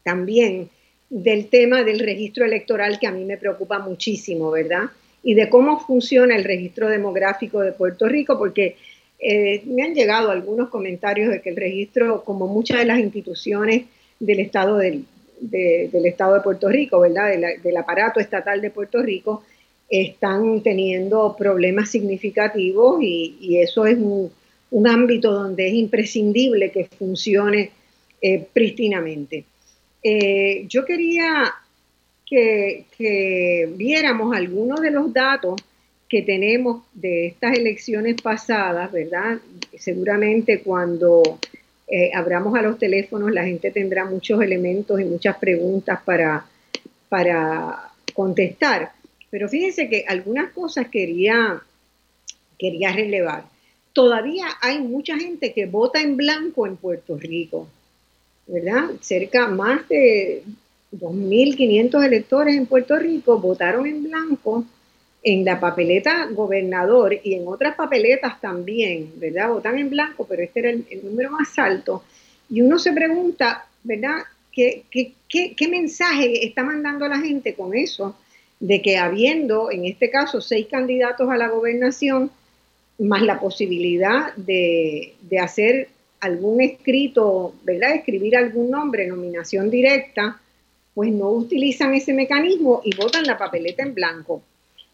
[0.03, 0.69] también
[1.09, 4.85] del tema del registro electoral que a mí me preocupa muchísimo, ¿verdad?
[5.23, 8.77] Y de cómo funciona el registro demográfico de Puerto Rico, porque
[9.19, 13.83] eh, me han llegado algunos comentarios de que el registro, como muchas de las instituciones
[14.19, 15.05] del Estado, del,
[15.39, 17.31] del estado de Puerto Rico, ¿verdad?
[17.61, 19.43] del aparato estatal de Puerto Rico,
[19.89, 24.31] están teniendo problemas significativos y, y eso es un,
[24.71, 27.71] un ámbito donde es imprescindible que funcione
[28.21, 29.45] eh, prístinamente.
[30.03, 31.53] Eh, yo quería
[32.25, 32.85] que,
[33.75, 35.61] viéramos algunos de los datos
[36.07, 39.39] que tenemos de estas elecciones pasadas, ¿verdad?
[39.77, 41.39] Seguramente cuando
[41.87, 46.45] eh, abramos a los teléfonos la gente tendrá muchos elementos y muchas preguntas para,
[47.09, 48.93] para contestar.
[49.29, 51.61] Pero fíjense que algunas cosas quería,
[52.57, 53.43] quería relevar
[53.93, 57.67] todavía hay mucha gente que vota en blanco en Puerto Rico,
[58.47, 58.91] ¿verdad?
[59.01, 60.43] Cerca más de
[60.91, 64.65] 2.500 electores en Puerto Rico votaron en blanco
[65.23, 69.49] en la papeleta gobernador y en otras papeletas también, ¿verdad?
[69.49, 72.03] Votan en blanco, pero este era el, número más alto.
[72.49, 74.23] Y uno se pregunta, ¿verdad?
[74.51, 78.17] ¿Qué, qué, qué mensaje está mandando la gente con eso?
[78.59, 82.31] De que habiendo, en este caso, seis candidatos a la gobernación,
[83.01, 85.89] más la posibilidad de, hacer
[86.19, 87.95] algún escrito, ¿verdad?
[87.95, 90.39] Escribir algún nombre, nominación directa,
[90.93, 94.43] pues no utilizan ese mecanismo y votan la papeleta en blanco.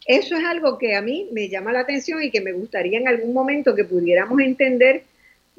[0.06, 3.08] Eso es algo que a mí me llama la atención y que me gustaría en
[3.08, 5.02] algún momento que pudiéramos entender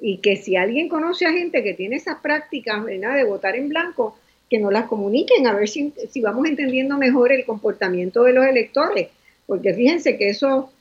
[0.01, 3.15] y que si alguien conoce a gente que tiene esas prácticas ¿verdad?
[3.15, 4.17] de votar en blanco,
[4.49, 8.45] que nos las comuniquen a ver si, si vamos entendiendo mejor el comportamiento de los
[8.45, 9.09] electores.
[9.45, 10.71] Porque fíjense que eso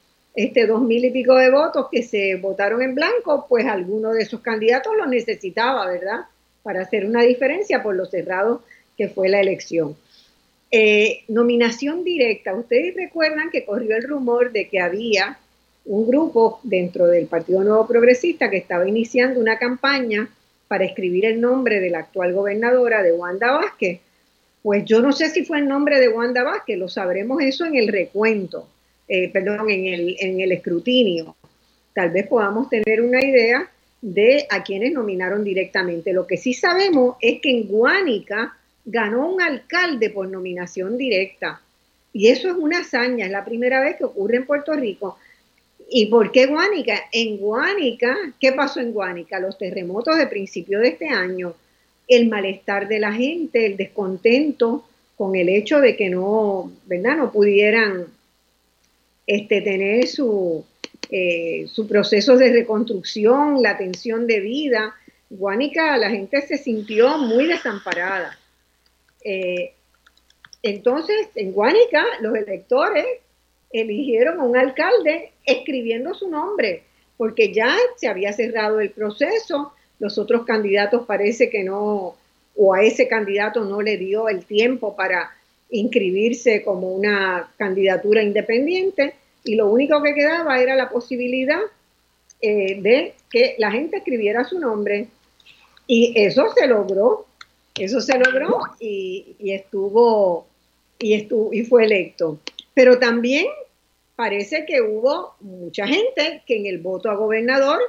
[0.45, 4.23] este dos mil y pico de votos que se votaron en blanco, pues alguno de
[4.23, 6.27] esos candidatos lo necesitaba, ¿verdad?
[6.63, 8.63] Para hacer una diferencia por lo cerrado
[8.97, 9.97] que fue la elección.
[10.71, 12.55] Eh, nominación directa.
[12.55, 15.41] Ustedes recuerdan que corrió el rumor de que había
[15.85, 20.29] un grupo dentro del Partido Nuevo Progresista que estaba iniciando una campaña
[20.69, 23.99] para escribir el nombre de la actual gobernadora de Wanda Vázquez.
[24.63, 27.75] Pues yo no sé si fue el nombre de Wanda Vázquez, lo sabremos eso en
[27.75, 28.69] el recuento
[29.09, 31.37] eh, perdón, en el, en el escrutinio.
[31.95, 33.69] Tal vez podamos tener una idea
[34.01, 36.13] de a quienes nominaron directamente.
[36.13, 41.61] Lo que sí sabemos es que en Guánica ganó un alcalde por nominación directa.
[42.13, 45.19] Y eso es una hazaña, es la primera vez que ocurre en Puerto Rico.
[45.91, 47.05] ¿Y por qué Guánica?
[47.13, 49.41] En Guánica, ¿qué pasó en Guánica?
[49.41, 51.55] Los terremotos de principio de este año,
[52.07, 54.85] el malestar de la gente, el descontento
[55.17, 57.17] con el hecho de que no, ¿verdad?
[57.17, 58.07] No pudieran
[59.29, 60.65] este, tener su,
[61.11, 64.95] eh, su proceso de reconstrucción, la atención de vida.
[65.29, 68.39] Guánica, la gente se sintió muy desamparada.
[69.23, 69.75] Eh,
[70.63, 73.05] entonces, en Guánica, los electores
[73.71, 76.85] eligieron a un alcalde escribiendo su nombre,
[77.19, 82.17] porque ya se había cerrado el proceso, los otros candidatos parece que no,
[82.57, 85.33] o a ese candidato no le dio el tiempo para
[85.71, 89.15] inscribirse como una candidatura independiente,
[89.45, 91.61] y lo único que quedaba era la posibilidad
[92.41, 95.09] eh, de que la gente escribiera su nombre,
[95.87, 97.27] y eso se logró,
[97.75, 100.47] eso se logró y, y estuvo
[100.99, 102.39] y estuvo y fue electo.
[102.75, 103.47] Pero también
[104.17, 107.81] parece que hubo mucha gente que en el voto a gobernador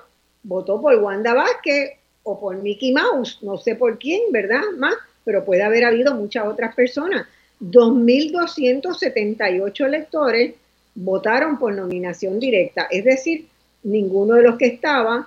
[0.43, 1.91] votó por Wanda Vázquez
[2.23, 4.61] o por Mickey Mouse, no sé por quién, ¿verdad?
[4.77, 7.27] Más, pero puede haber habido muchas otras personas.
[7.62, 10.55] 2.278 electores
[10.95, 13.47] votaron por nominación directa, es decir,
[13.84, 15.26] ninguno de los que estaban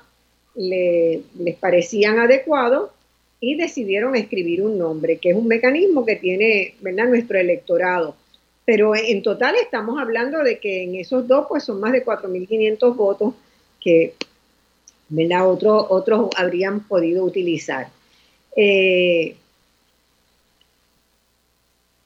[0.55, 2.91] le, les parecían adecuados
[3.41, 7.09] y decidieron escribir un nombre, que es un mecanismo que tiene ¿verdad?
[7.09, 8.15] nuestro electorado.
[8.65, 12.95] Pero en total estamos hablando de que en esos dos pues son más de 4.500
[12.95, 13.35] votos
[13.81, 14.15] que
[15.13, 15.49] ¿verdad?
[15.49, 17.89] Otros, habrían podido utilizar.
[18.57, 19.37] Eh,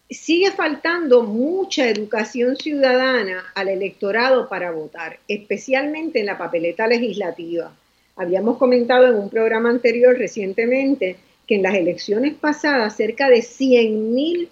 [0.09, 7.75] sigue faltando mucha educación ciudadana al electorado para votar, especialmente en la papeleta legislativa.
[8.15, 14.49] Habíamos comentado en un programa anterior recientemente que en las elecciones pasadas cerca de 100.000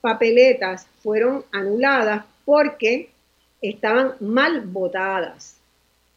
[0.00, 3.10] papeletas fueron anuladas porque
[3.60, 5.56] estaban mal votadas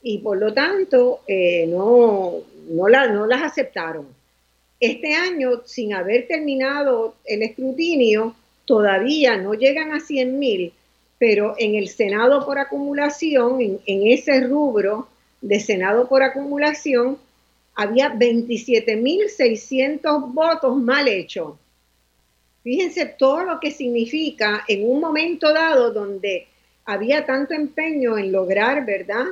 [0.01, 2.35] y por lo tanto eh, no,
[2.69, 4.07] no, no las aceptaron.
[4.79, 8.35] Este año, sin haber terminado el escrutinio,
[8.67, 10.71] todavía no llegan a 100.000,
[11.17, 15.07] pero en el Senado por acumulación, en, en ese rubro
[15.41, 17.17] de Senado por acumulación,
[17.73, 21.55] había 27.600 votos mal hechos.
[22.63, 26.47] Fíjense todo lo que significa en un momento dado donde
[26.85, 29.25] había tanto empeño en lograr, ¿verdad?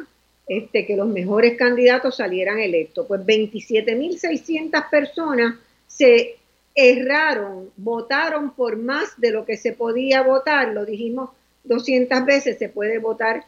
[0.48, 3.08] Este, que los mejores candidatos salieran electos.
[3.08, 5.56] Pues 27.600 personas
[5.88, 6.36] se
[6.76, 10.74] erraron, votaron por más de lo que se podía votar.
[10.74, 11.30] Lo dijimos
[11.64, 13.46] 200 veces, se puede votar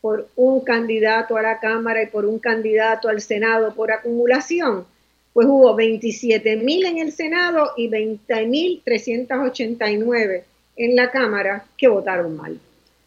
[0.00, 4.84] por un candidato a la Cámara y por un candidato al Senado por acumulación,
[5.32, 10.44] pues hubo 27 mil en el Senado y 20 mil 389
[10.76, 12.58] en la Cámara que votaron mal.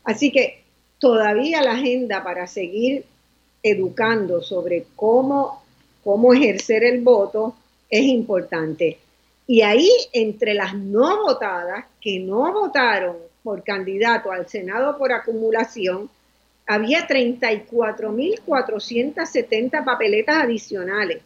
[0.05, 0.61] Así que
[0.99, 3.03] todavía la agenda para seguir
[3.61, 5.63] educando sobre cómo,
[6.03, 7.55] cómo ejercer el voto
[7.89, 8.99] es importante.
[9.47, 16.09] Y ahí, entre las no votadas, que no votaron por candidato al Senado por acumulación,
[16.65, 21.21] había 34.470 papeletas adicionales.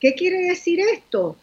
[0.00, 1.36] ¿Qué quiere decir esto?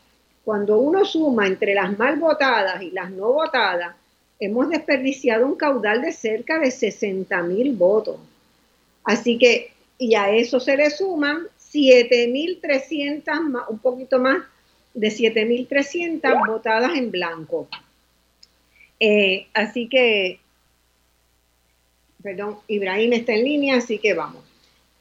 [0.43, 3.95] Cuando uno suma entre las mal votadas y las no votadas,
[4.39, 8.17] hemos desperdiciado un caudal de cerca de 60.000 votos.
[9.05, 14.43] Así que, y a eso se le suman 7.300, un poquito más
[14.93, 17.67] de 7.300 votadas en blanco.
[18.99, 20.39] Eh, así que
[22.21, 24.43] perdón, Ibrahim está en línea, así que vamos.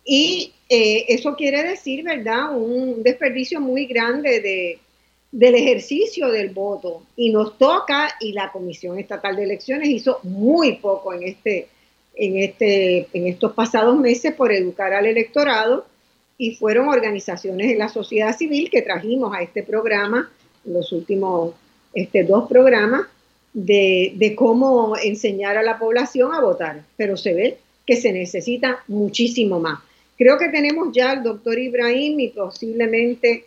[0.04, 4.78] Y eh, eso quiere decir, ¿verdad?, un desperdicio muy grande de,
[5.32, 7.02] del ejercicio del voto.
[7.16, 11.68] Y nos toca, y la Comisión Estatal de Elecciones hizo muy poco en, este,
[12.14, 15.86] en, este, en estos pasados meses por educar al electorado,
[16.38, 20.30] y fueron organizaciones de la sociedad civil que trajimos a este programa,
[20.64, 21.54] los últimos
[21.92, 23.06] este, dos programas,
[23.52, 29.58] de, cómo enseñar a la población a votar, pero se ve que se necesita muchísimo
[29.58, 29.80] más.
[30.16, 33.44] Creo que tenemos ya al doctor Ibrahim y posiblemente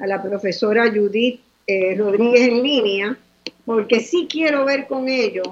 [0.00, 3.18] a la profesora Judith eh, Rodríguez en línea,
[3.64, 5.46] porque sí quiero ver con ellos,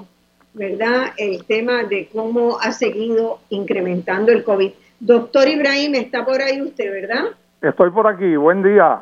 [0.53, 4.71] ¿verdad?, el tema de cómo ha seguido incrementando el COVID.
[5.01, 7.31] Doctor Ibrahim, está por ahí usted, ¿verdad?
[7.59, 9.01] Estoy por aquí, buen día.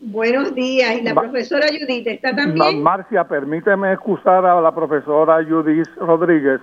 [0.00, 0.96] Buenos días.
[0.98, 2.82] ¿Y la profesora Judith está también?
[2.82, 6.60] Marcia, permíteme excusar a la profesora Judith Rodríguez,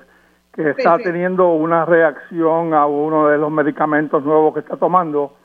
[0.54, 5.38] que está teniendo una reacción a uno de los medicamentos nuevos que está tomando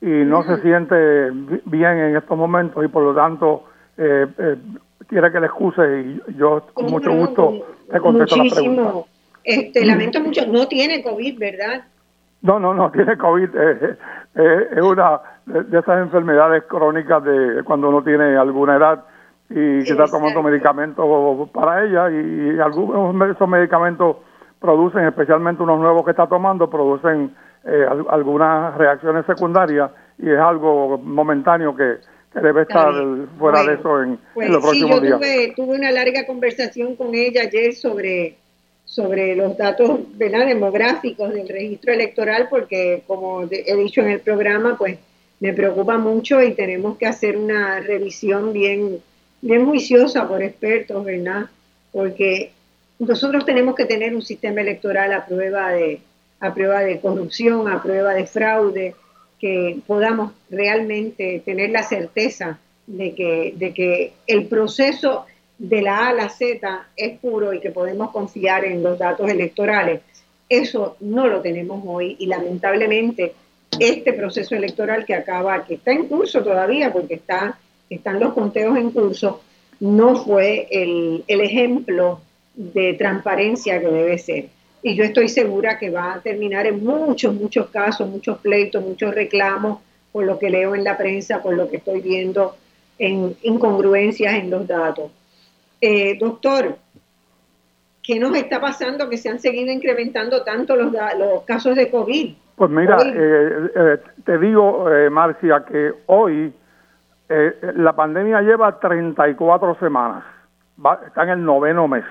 [0.00, 1.30] y no se siente
[1.66, 3.64] bien en estos momentos y por lo tanto
[3.96, 4.56] eh, eh,
[5.06, 8.92] quiere que le excuse y yo con mucho gusto te contesto la pregunta.
[9.44, 11.84] Este, lamento mucho, no tiene COVID, ¿verdad?
[12.46, 13.48] No, no, no tiene COVID.
[13.54, 13.96] Eh,
[14.36, 19.04] eh, es una de, esas enfermedades crónicas de cuando uno tiene alguna edad
[19.50, 24.16] y que está tomando medicamentos para ella y, algunos de esos medicamentos
[24.60, 27.34] producen, especialmente unos nuevos que está tomando, producen
[27.64, 31.98] eh, algunas reacciones secundarias y es algo momentáneo que,
[32.34, 32.92] debe estar
[33.38, 37.14] fuera de eso en, pues los próximos sí, yo Tuve, tuve una larga conversación con
[37.14, 38.36] ella ayer sobre
[38.86, 44.96] sobre los datos demográficos del registro electoral, porque como he dicho en el programa, pues
[45.40, 49.00] me preocupa mucho y tenemos que hacer una revisión bien,
[49.42, 51.46] bien juiciosa por expertos, ¿verdad?
[51.92, 52.52] Porque
[52.98, 56.00] nosotros tenemos que tener un sistema electoral a prueba de,
[56.40, 58.94] a prueba de corrupción, a prueba de fraude,
[59.38, 65.26] que podamos realmente tener la certeza de que, de que el proceso
[65.58, 69.28] de la A a la Z es puro y que podemos confiar en los datos
[69.30, 70.00] electorales.
[70.48, 73.34] Eso no lo tenemos hoy y lamentablemente
[73.78, 77.58] este proceso electoral que acaba, que está en curso todavía porque está,
[77.90, 79.42] están los conteos en curso,
[79.80, 82.20] no fue el, el ejemplo
[82.54, 84.48] de transparencia que debe ser.
[84.82, 89.14] Y yo estoy segura que va a terminar en muchos, muchos casos, muchos pleitos, muchos
[89.14, 89.80] reclamos,
[90.12, 92.56] por lo que leo en la prensa, por lo que estoy viendo
[92.98, 95.10] en incongruencias en los datos.
[95.80, 96.76] Eh, doctor,
[98.02, 102.34] ¿qué nos está pasando que se han seguido incrementando tanto los, los casos de COVID?
[102.56, 106.52] Pues mira, eh, eh, te digo, Marcia, que hoy
[107.28, 110.24] la pandemia lleva 34 semanas,
[111.06, 112.04] está en el noveno mes.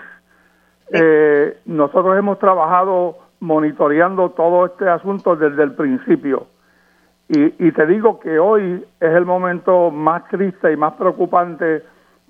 [1.65, 6.47] nosotros hemos trabajado monitoreando todo este asunto desde el principio.
[7.27, 11.81] Y, y, te digo que hoy es el momento más triste y más preocupante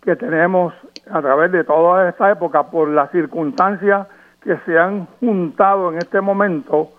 [0.05, 0.73] que tenemos
[1.11, 4.07] a través de toda esta época por las circunstancias
[4.41, 6.89] que se han juntado en este momento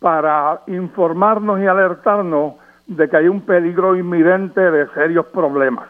[0.00, 2.54] para informarnos y alertarnos
[2.86, 5.86] de que hay un peligro inminente de serios problemas.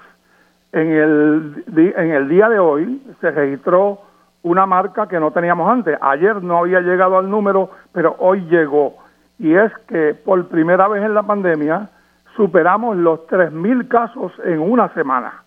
[0.72, 4.00] En el, día de hoy se registró
[4.42, 5.96] una marca que no teníamos antes.
[6.00, 8.96] Ayer no había llegado al número, pero hoy llegó.
[9.38, 11.88] Y es que por primera vez en la pandemia
[12.34, 15.45] superamos los 3.000 casos en una semana.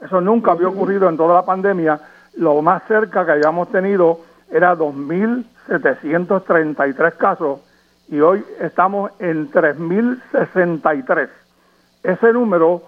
[0.00, 1.98] Eso nunca había ocurrido en toda la pandemia.
[2.36, 4.20] Lo más cerca que habíamos tenido
[4.50, 7.60] era 2.733 casos
[8.08, 11.28] y hoy estamos en 3.063.
[12.02, 12.82] Ese número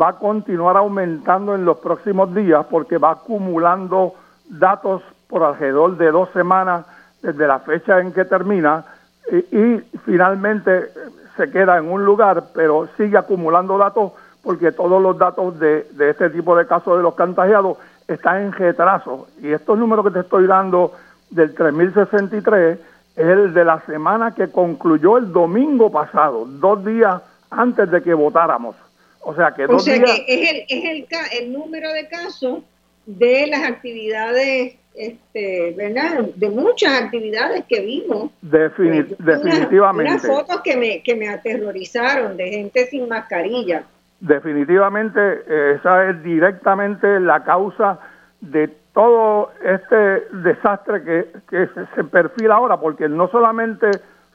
[0.00, 4.14] va a continuar aumentando en los próximos días porque va acumulando
[4.48, 6.84] datos por alrededor de dos semanas
[7.22, 8.84] desde la fecha en que termina
[9.30, 10.90] y, y finalmente
[11.36, 16.30] se queda en un lugar, pero sigue acumulando datos porque todos los datos de, este
[16.30, 17.78] tipo de casos de los contagiados
[18.08, 19.28] están en retraso.
[19.40, 20.92] Y estos números que te estoy dando
[21.30, 22.78] del 3063
[23.14, 28.14] es el de la semana que concluyó el domingo pasado, dos días antes de que
[28.14, 28.74] votáramos.
[29.20, 30.00] O sea que, dos días...
[30.00, 31.06] que es, el, es el,
[31.40, 32.60] el número de casos
[33.06, 36.24] de las actividades este, ¿verdad?
[36.34, 38.30] De muchas actividades que vimos.
[38.42, 40.12] definitivamente.
[40.12, 43.84] Unas fotos que me, que me aterrorizaron de gente sin mascarilla
[44.22, 47.98] definitivamente eh, esa es directamente la causa
[48.40, 51.02] de todo este desastre
[51.48, 53.90] que, se, perfila ahora, porque no solamente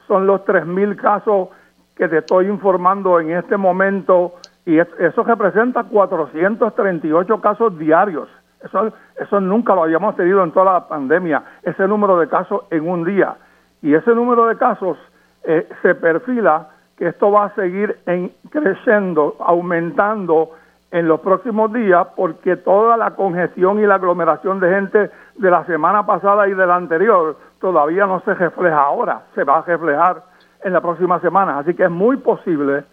[0.06, 1.48] son los 3.000 casos
[1.96, 4.34] que te estoy informando en este momento,
[4.66, 8.28] y eso representa 438 casos diarios.
[8.62, 12.88] Eso, eso nunca lo habíamos tenido en toda la pandemia, ese número de casos en
[12.88, 13.36] un día.
[13.80, 14.98] Y ese número de casos
[15.44, 16.68] eh, se perfila
[16.98, 20.50] que esto va a seguir en, creciendo, aumentando
[20.90, 25.64] en los próximos días porque toda la congestión y la aglomeración de gente de la
[25.64, 30.22] semana pasada y de la anterior todavía no se refleja ahora, se va a reflejar
[30.64, 31.58] en la próxima semana.
[31.58, 32.84] Así que es muy posible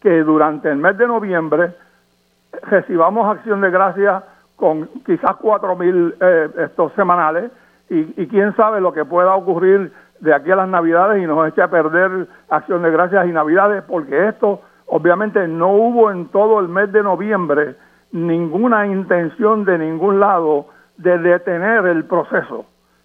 [0.00, 1.74] que durante el mes de noviembre
[2.64, 4.24] recibamos acción de gracia
[4.56, 7.50] con quizás cuatro mil eh, estos semanales
[7.88, 9.92] y quién sabe lo que pueda ocurrir
[10.24, 13.84] de aquí a las Navidades y nos eche a perder Acción de Gracias y Navidades,
[13.86, 17.76] porque esto obviamente no hubo en todo el mes de noviembre
[18.10, 22.64] ninguna intención de ningún lado de detener el proceso.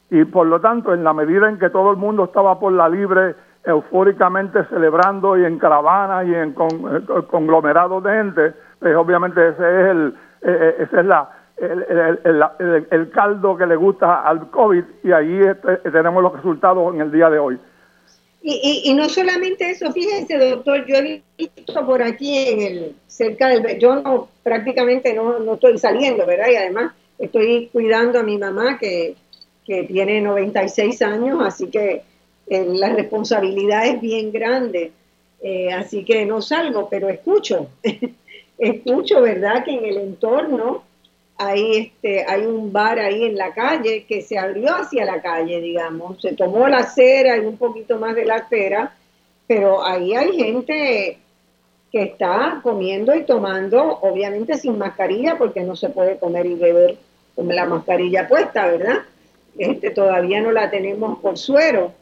[0.10, 2.88] Y por lo tanto, en la medida en que todo el mundo estaba por la
[2.88, 3.36] libre,
[3.66, 9.88] eufóricamente celebrando y en caravanas y en eh, conglomerados de gente, pues obviamente ese es
[9.90, 11.30] el, eh, eh, esa es la,
[11.61, 17.11] el, caldo que le gusta al COVID y ahí este, tenemos los resultados en el
[17.11, 17.57] día de hoy.
[18.41, 23.49] Y, y, no solamente eso, fíjense, doctor, yo he visto por aquí en el cerca
[23.49, 26.48] del yo no prácticamente no, no estoy saliendo, ¿verdad?
[26.49, 29.15] Y además estoy cuidando a mi mamá que,
[29.65, 32.03] que tiene 96 años, así que
[32.48, 34.94] eh, la responsabilidad es bien grande.
[35.41, 37.69] Eh, así que no salgo, pero escucho,
[38.57, 39.64] escucho, ¿verdad?
[39.64, 40.84] Que en el entorno
[41.41, 45.61] hay, este, hay un bar ahí en la calle que se abrió hacia la calle,
[45.61, 48.94] digamos, se tomó la acera y un poquito más de la acera,
[49.48, 51.18] pero ahí hay gente
[51.94, 56.98] que está comiendo y tomando, obviamente sin mascarilla, porque no se puede comer y beber
[57.36, 58.98] con la mascarilla puesta, ¿verdad?
[59.57, 61.94] Este, todavía no la tenemos por suero,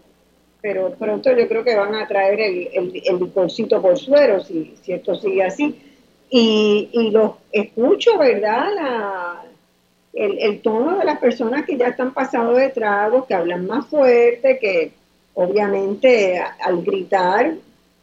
[0.62, 3.52] pero pronto yo creo que van a traer el, el, el por
[4.00, 5.87] suero, si, si esto sigue así
[6.30, 8.68] y, y los escucho, ¿verdad?
[8.76, 9.44] La,
[10.14, 13.88] el, el, tono de las personas que ya están pasados de trago, que hablan más
[13.88, 14.92] fuerte, que
[15.36, 17.54] obviamente al gritar,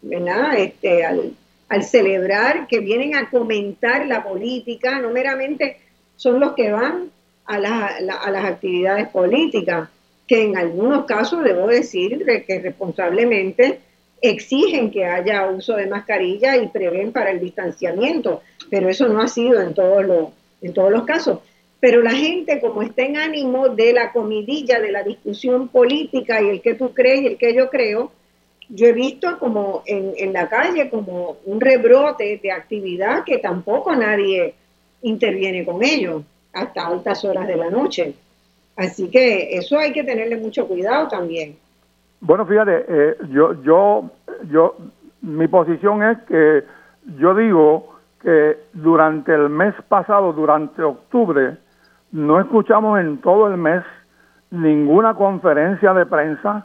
[0.02, 0.58] ¿verdad?
[0.58, 1.32] Este, al,
[1.68, 5.78] al celebrar, que vienen a comentar la política, no meramente
[6.16, 7.10] son los que van
[7.46, 9.88] a, la, a las actividades políticas,
[10.26, 13.80] que en algunos casos debo decir que responsablemente
[14.30, 19.28] exigen que haya uso de mascarilla y prevén para el distanciamiento, pero eso no ha
[19.28, 20.28] sido en todos los,
[20.62, 21.40] en todos los casos.
[21.80, 26.48] Pero la gente, como está en ánimo de la comidilla, de la discusión política y
[26.48, 28.10] el que tú crees y el que yo creo,
[28.70, 33.94] yo he visto como en, en la calle como un rebrote de actividad que tampoco
[33.94, 34.54] nadie
[35.02, 36.22] interviene con ellos
[36.54, 38.14] hasta altas horas de la noche.
[38.76, 41.56] Así que eso hay que tenerle mucho cuidado también.
[42.24, 44.10] Bueno, fíjate, eh, yo, yo,
[44.50, 44.76] yo,
[45.20, 46.64] mi posición es que
[47.18, 51.58] yo digo que durante el mes pasado, durante octubre,
[52.12, 53.84] no escuchamos en todo el mes
[54.50, 56.64] ninguna conferencia de prensa,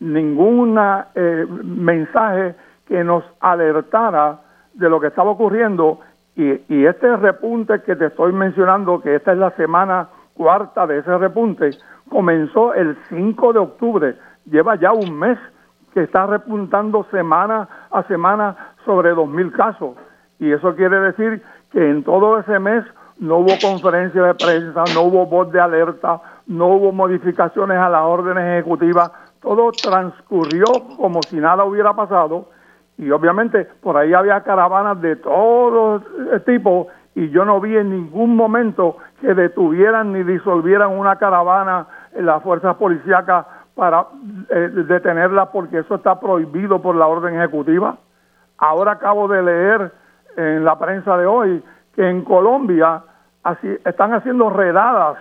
[0.00, 0.76] ningún
[1.14, 2.56] eh, mensaje
[2.88, 4.40] que nos alertara
[4.74, 6.00] de lo que estaba ocurriendo.
[6.34, 10.98] Y, y, este repunte que te estoy mencionando, que esta es la semana cuarta de
[10.98, 11.70] ese repunte,
[12.08, 14.16] comenzó el 5 de octubre
[14.50, 15.38] lleva ya un mes
[15.92, 19.96] que está repuntando semana a semana sobre 2.000 casos.
[20.38, 21.42] Y eso quiere decir
[21.72, 22.84] que en todo ese mes
[23.18, 28.02] no hubo conferencia de prensa, no hubo voz de alerta, no hubo modificaciones a las
[28.02, 29.10] órdenes ejecutivas,
[29.40, 30.66] todo transcurrió
[30.96, 32.48] como si nada hubiera pasado
[32.98, 36.02] y obviamente por ahí había caravanas de todo
[36.44, 42.26] tipo y yo no vi en ningún momento que detuvieran ni disolvieran una caravana en
[42.26, 44.06] las fuerzas policíacas para
[44.48, 47.98] eh, detenerla porque eso está prohibido por la orden ejecutiva.
[48.58, 49.92] Ahora acabo de leer
[50.36, 51.62] en la prensa de hoy
[51.94, 53.02] que en Colombia
[53.44, 55.18] así, están haciendo redadas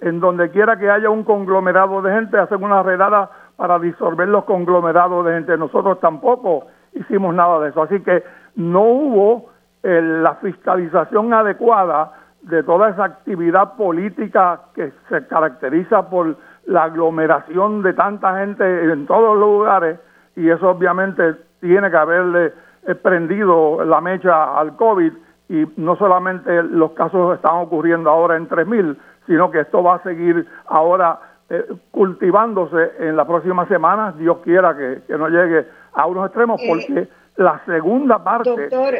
[0.00, 4.44] en donde quiera que haya un conglomerado de gente, hacen una redada para disolver los
[4.44, 5.56] conglomerados de gente.
[5.56, 7.82] Nosotros tampoco hicimos nada de eso.
[7.82, 8.24] Así que
[8.56, 9.50] no hubo
[9.82, 16.36] eh, la fiscalización adecuada de toda esa actividad política que se caracteriza por
[16.66, 19.98] la aglomeración de tanta gente en todos los lugares
[20.36, 22.52] y eso obviamente tiene que haberle
[22.86, 25.12] eh, prendido la mecha al COVID
[25.48, 30.02] y no solamente los casos están ocurriendo ahora en 3.000, sino que esto va a
[30.02, 31.20] seguir ahora
[31.50, 36.66] eh, cultivándose en las próximas semanas, Dios quiera que, no llegue a unos extremos, eh,
[36.68, 38.50] porque la segunda parte...
[38.50, 38.94] Doctor,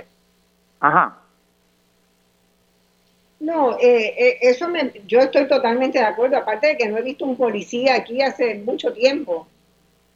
[0.80, 1.21] ajá.
[3.42, 7.02] No, eh, eh, eso me, yo estoy totalmente de acuerdo, aparte de que no he
[7.02, 9.48] visto un policía aquí hace mucho tiempo.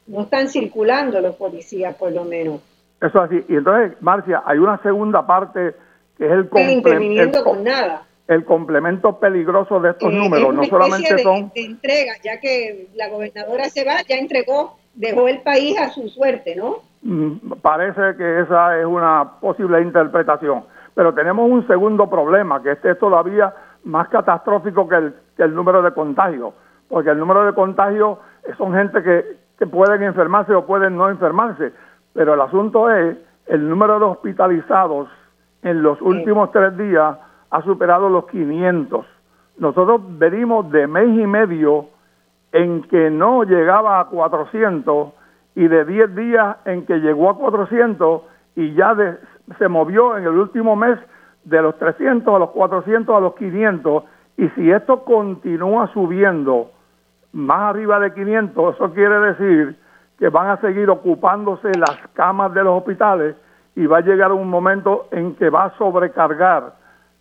[0.06, 2.60] No están circulando los policías, por lo menos.
[3.02, 3.44] Eso así.
[3.48, 5.74] Y entonces, Marcia, hay una segunda parte
[6.16, 7.42] que es el complemento.
[7.42, 8.04] con nada.
[8.28, 10.54] El complemento peligroso de estos eh, números.
[10.54, 11.50] no solamente son.
[11.52, 16.08] De entrega, ya que la gobernadora se va, ya entregó, dejó el país a su
[16.08, 16.76] suerte, ¿no?
[17.02, 20.75] Mm, parece que esa es una posible interpretación.
[20.96, 23.54] Pero tenemos un segundo problema, que este es todavía
[23.84, 26.54] más catastrófico que el, que el número de contagios,
[26.88, 28.16] porque el número de contagios
[28.56, 31.74] son gente que, que pueden enfermarse o pueden no enfermarse,
[32.14, 35.08] pero el asunto es el número de hospitalizados
[35.62, 37.18] en los últimos tres días
[37.50, 39.04] ha superado los 500.
[39.58, 41.88] Nosotros venimos de mes y medio
[42.52, 45.08] en que no llegaba a 400
[45.54, 48.22] y de 10 días en que llegó a 400
[48.54, 49.18] y ya de
[49.58, 50.98] se movió en el último mes
[51.44, 54.04] de los 300 a los 400 a los 500
[54.36, 56.70] y si esto continúa subiendo
[57.32, 59.76] más arriba de 500, eso quiere decir
[60.18, 63.36] que van a seguir ocupándose las camas de los hospitales
[63.74, 66.74] y va a llegar un momento en que va a sobrecargar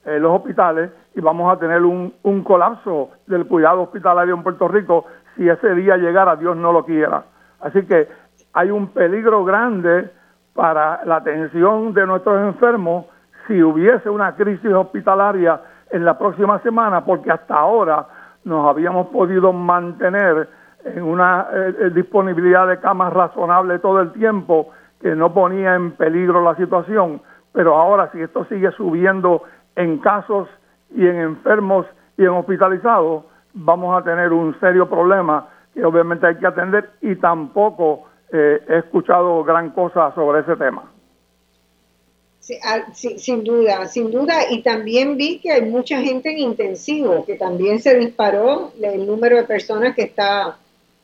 [0.06, 4.68] eh, los hospitales y vamos a tener un, un colapso del cuidado hospitalario en Puerto
[4.68, 7.26] Rico si ese día llegara, Dios no lo quiera.
[7.60, 8.08] Así que
[8.54, 10.10] hay un peligro grande
[10.56, 13.06] para la atención de nuestros enfermos
[13.46, 15.60] si hubiese una crisis hospitalaria
[15.92, 18.08] en la próxima semana, porque hasta ahora
[18.46, 20.48] nos habíamos podido mantener
[20.86, 24.70] en una eh, eh, disponibilidad de camas razonable todo el tiempo
[25.02, 27.22] que no ponía en peligro la situación,
[27.52, 29.44] pero ahora si esto sigue subiendo
[29.76, 30.48] en casos
[30.96, 31.86] y en enfermos
[32.18, 37.16] y en hospitalizados, vamos a tener un serio problema que obviamente hay que atender y
[37.18, 40.92] tampoco eh, he escuchado gran cosa sobre ese tema.
[42.64, 44.52] Ah, sin duda, sin duda.
[44.52, 49.38] Y también vi que hay mucha gente en intensivo, que también se disparó el número
[49.38, 50.58] de personas que está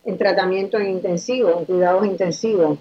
[0.04, 2.78] en tratamiento en intensivo, en cuidados intensivos.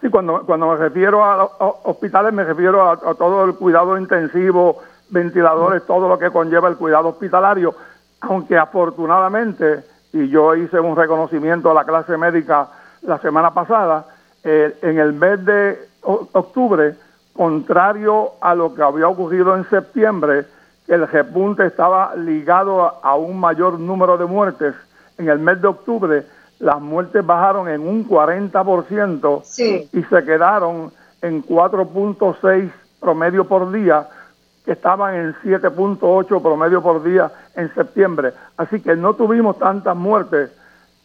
[0.00, 1.44] Sí, cuando, cuando me refiero a,
[1.84, 7.08] hospitales, me refiero a, todo el cuidado intensivo, ventiladores, todo lo que conlleva el cuidado
[7.08, 7.74] hospitalario,
[8.20, 12.68] aunque afortunadamente, y yo hice un reconocimiento a la clase médica
[13.02, 14.06] la semana pasada,
[14.44, 16.94] eh, en el mes de octubre,
[17.34, 20.46] contrario a lo que había ocurrido en septiembre,
[20.88, 24.74] el repunte estaba ligado a, un mayor número de muertes.
[25.18, 26.26] En el mes de octubre
[26.60, 30.90] las muertes bajaron en un 40% y se quedaron
[31.22, 34.08] en 4.6 promedio por día,
[34.64, 38.32] que estaban en 7.8 promedio por día en septiembre.
[38.56, 40.50] Así que no tuvimos tantas muertes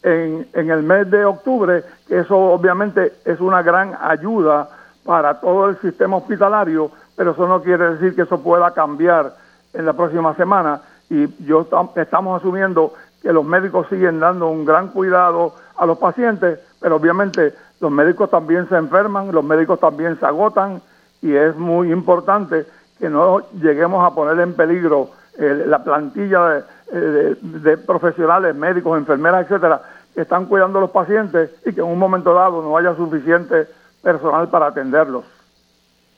[0.04, 4.68] en, en el mes de octubre, que eso obviamente es una gran ayuda
[5.04, 9.34] para todo el sistema hospitalario, pero eso no quiere decir que eso pueda cambiar
[9.72, 10.82] en la próxima semana.
[11.10, 11.66] Y yo
[11.96, 17.54] estamos asumiendo que los médicos siguen dando un gran cuidado a los pacientes, pero obviamente
[17.80, 20.80] los médicos también se enferman, los médicos también se agotan
[21.22, 22.66] y es muy importante
[22.98, 29.42] que no lleguemos a poner en peligro eh, la plantilla de, de, profesionales, médicos, enfermeras,
[29.42, 29.82] etcétera,
[30.16, 33.66] están cuidando a los pacientes y que en un momento dado no haya suficiente
[34.02, 35.24] personal para atenderlos.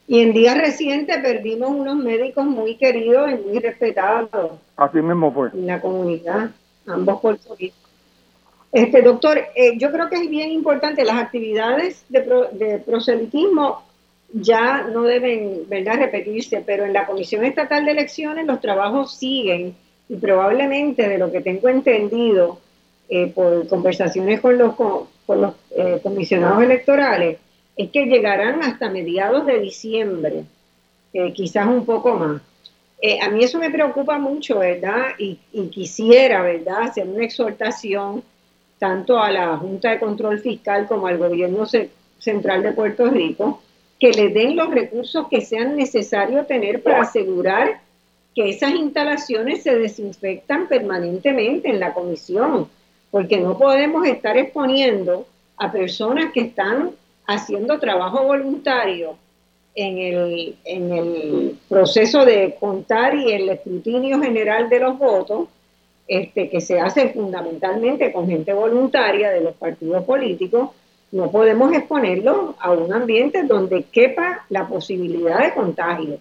[0.08, 4.52] Y en días recientes perdimos unos médicos muy queridos y muy respetados.
[4.76, 5.48] Así mismo fue.
[5.52, 6.50] En la comunidad,
[6.86, 7.86] ambos puertorriqueños.
[8.72, 13.82] Este, doctor, eh, yo creo que es bien importante, las actividades de, proselitismo
[14.32, 15.96] ya no deben ¿verdad?
[15.96, 19.74] repetirse, pero en la Comisión Estatal de Elecciones los trabajos siguen
[20.08, 22.60] y probablemente de lo que tengo entendido
[23.08, 27.38] eh, por conversaciones con los, con, los eh, comisionados electorales,
[27.76, 30.44] es que llegarán hasta mediados de diciembre,
[31.34, 32.42] quizás un poco más.
[33.00, 35.08] Eh, a mí eso me preocupa mucho, ¿verdad?
[35.18, 35.38] Y,
[35.68, 38.22] quisiera, ¿verdad?, hacer una exhortación
[38.78, 41.64] tanto a la Junta de Control Fiscal como al Gobierno
[42.18, 43.62] Central de Puerto Rico,
[43.98, 47.80] que le den los recursos que sean necesarios tener para asegurar
[48.34, 52.68] que esas instalaciones se desinfectan permanentemente en la comisión,
[53.16, 55.26] porque no podemos estar exponiendo
[55.56, 56.90] a personas que están
[57.26, 59.16] haciendo trabajo voluntario
[59.74, 65.48] en el, en el proceso de contar y el escrutinio general de los votos,
[66.06, 70.72] este, que se hace fundamentalmente con gente voluntaria de los partidos políticos,
[71.10, 76.18] no podemos exponerlo a un ambiente donde quepa la posibilidad de contagio.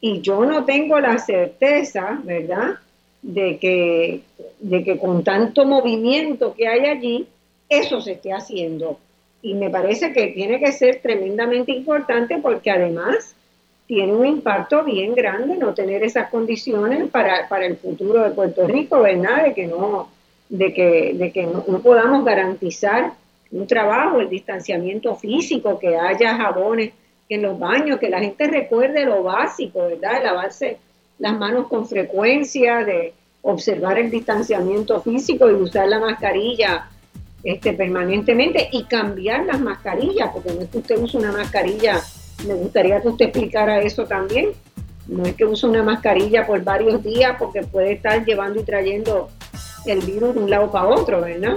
[0.00, 2.74] Y yo no tengo la certeza, ¿verdad?,
[3.22, 4.20] de que,
[4.60, 7.26] de que con tanto movimiento que hay allí,
[7.68, 8.98] eso se esté haciendo
[9.42, 13.34] y me parece que tiene que ser tremendamente importante porque además
[13.86, 19.00] tiene un impacto bien grande no tener esas condiciones para, el futuro de Puerto Rico,
[19.00, 19.44] ¿verdad?
[19.44, 20.08] De que no,
[20.48, 23.14] de que, de que no, podamos garantizar
[23.50, 26.92] un trabajo, el distanciamiento físico, que haya jabones
[27.28, 30.22] en los baños, que la gente recuerde lo básico, ¿verdad?
[30.22, 30.78] lavarse
[31.20, 36.88] las manos con frecuencia, de observar el distanciamiento físico y usar la mascarilla
[37.44, 42.00] este, permanentemente y cambiar las mascarillas, porque no es que usted use una mascarilla,
[42.46, 44.50] me gustaría que usted explicara eso también,
[45.06, 49.28] no es que use una mascarilla por varios días porque puede estar llevando y trayendo
[49.86, 51.56] el virus de un lado para otro, ¿verdad?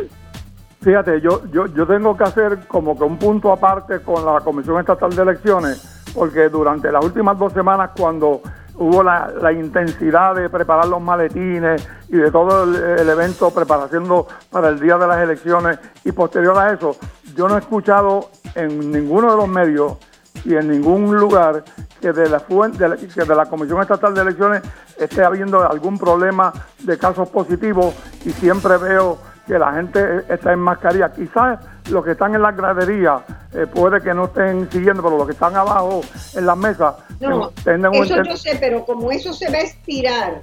[0.81, 4.80] Fíjate, yo, yo, yo tengo que hacer como que un punto aparte con la Comisión
[4.80, 8.41] Estatal de Elecciones, porque durante las últimas dos semanas cuando
[8.76, 14.08] hubo la, intensidad de preparar los maletines y de todo el, evento preparación
[14.50, 16.95] para el día de las elecciones y posterior a eso,
[17.36, 19.98] yo no he escuchado en ninguno de los medios
[20.45, 21.64] y en ningún lugar
[22.02, 24.62] que de la, de que de la Comisión Estatal de Elecciones
[24.98, 27.95] esté habiendo algún problema de casos positivos
[28.26, 29.18] y siempre veo
[29.48, 31.12] que la gente está en mascarilla.
[31.12, 33.23] Quizás los que están en la gradería
[33.53, 36.01] eh, puede que no estén siguiendo, pero los que están abajo
[36.35, 37.51] en las mesas no,
[37.93, 40.39] eso yo sé, pero como eso se va a estirar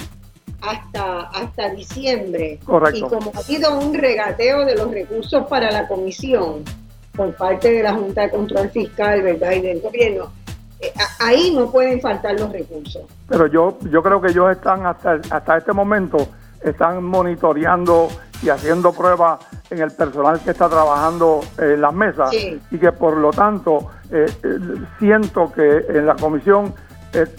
[0.63, 2.59] hasta, hasta diciembre.
[2.65, 3.07] Correcto.
[3.07, 6.65] Y como ha habido un regateo de los recursos para la comisión
[7.15, 9.53] por parte de la Junta de Control Fiscal, ¿verdad?
[9.53, 10.33] Y del gobierno,
[10.81, 13.03] eh, ahí no pueden faltar los recursos.
[13.29, 16.29] Pero yo, yo creo que ellos están hasta, hasta este momento,
[16.63, 18.09] están monitoreando
[18.43, 19.41] y haciendo pruebas
[19.71, 24.27] en el personal que está trabajando en las mesas y que por lo tanto eh,
[24.43, 24.59] eh,
[24.99, 26.75] siento que en la comisión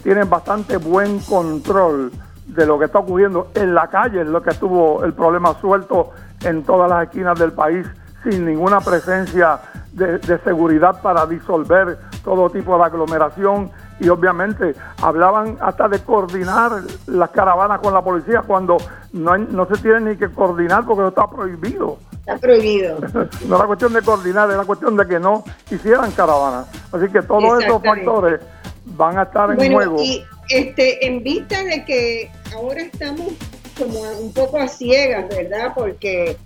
[0.03, 2.11] tienen bastante buen control
[2.45, 6.11] de lo que está ocurriendo en la calle, es lo que estuvo el problema suelto
[6.43, 7.87] en todas las esquinas del país,
[8.23, 9.59] sin ninguna presencia
[9.93, 13.71] de, seguridad para disolver todo tipo de aglomeración
[14.01, 18.77] y obviamente hablaban hasta de coordinar las caravanas con la policía cuando
[19.13, 21.99] no, no se tiene ni que coordinar porque está prohibido.
[22.19, 22.97] Está prohibido.
[23.47, 26.67] no era cuestión de coordinar, era cuestión de que no hicieran caravanas.
[26.91, 28.41] Así que todos esos factores
[28.85, 30.01] van a estar en juego.
[30.01, 33.33] Y este, en vista de que ahora estamos
[33.77, 35.73] como un poco a ciegas, ¿verdad?
[35.75, 36.37] Porque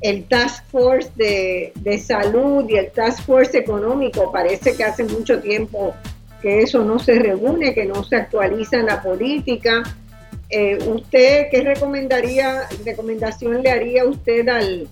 [0.00, 5.94] el Task Force de, Salud y el Task Force Económico parece que hace mucho tiempo
[6.42, 9.82] que eso no se reúne, que no se actualiza en la política.
[10.50, 14.88] Eh, ¿Usted qué recomendaría, recomendación le haría usted al,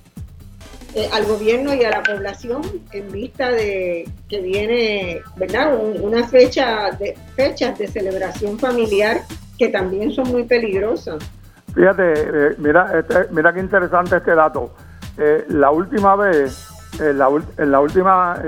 [0.94, 2.62] eh, al gobierno y a la población
[2.93, 5.78] en vista de que viene, ¿verdad?
[6.01, 9.20] una fecha de fechas de celebración familiar
[9.59, 11.22] que también son muy peligrosas.
[11.74, 14.74] Fíjate, eh, mira, este, mira qué interesante este dato.
[15.18, 16.68] Eh, la última vez,
[16.98, 17.28] la,
[17.59, 18.43] en la última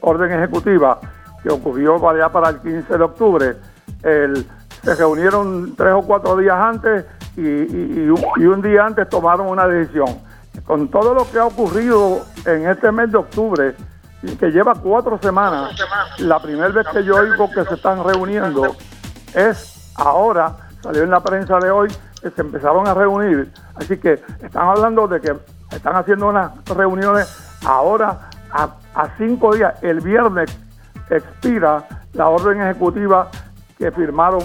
[0.00, 1.00] orden ejecutiva
[1.46, 3.56] que ocurrió para allá para el 15 de octubre,
[4.02, 4.44] el,
[4.82, 7.04] se reunieron tres o cuatro días antes
[7.36, 10.08] y, y un día antes tomaron una decisión
[10.66, 13.76] con todo lo que ha ocurrido en este mes de octubre,
[14.40, 15.70] que lleva cuatro semanas,
[16.18, 18.74] la primera vez que yo oigo que se están reuniendo
[19.32, 21.88] es ahora, salió en la prensa de hoy,
[22.20, 23.52] que se empezaron a reunir.
[23.76, 25.36] Así que están hablando de que
[25.70, 29.74] están haciendo unas reuniones ahora a, a cinco días.
[29.82, 30.50] El viernes
[31.10, 33.30] expira la orden ejecutiva
[33.78, 34.42] que firmaron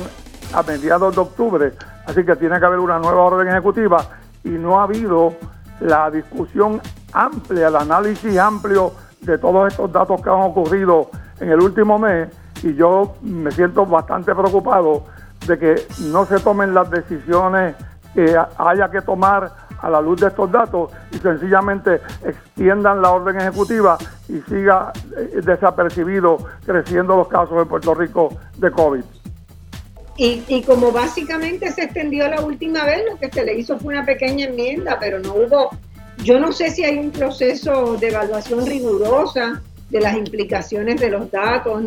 [0.53, 1.73] a mediados de octubre.
[2.05, 4.03] Así que tiene que haber una nueva orden ejecutiva
[4.43, 5.33] y no ha habido
[5.79, 6.81] la discusión
[7.13, 11.09] amplia, el análisis amplio de todos estos datos que han ocurrido
[11.39, 12.29] en el último mes
[12.63, 15.05] y yo me siento bastante preocupado
[15.47, 17.75] de que no se tomen las decisiones
[18.13, 19.51] que haya que tomar
[19.81, 23.97] a la luz de estos datos y sencillamente extiendan la orden ejecutiva
[24.29, 29.03] y siga eh, desapercibido creciendo los casos en Puerto Rico de COVID.
[30.17, 33.95] Y, y, como básicamente se extendió la última vez, lo que se le hizo fue
[33.95, 35.69] una pequeña enmienda, pero no hubo,
[36.17, 41.31] yo no sé si hay un proceso de evaluación rigurosa de las implicaciones de los
[41.31, 41.81] datos,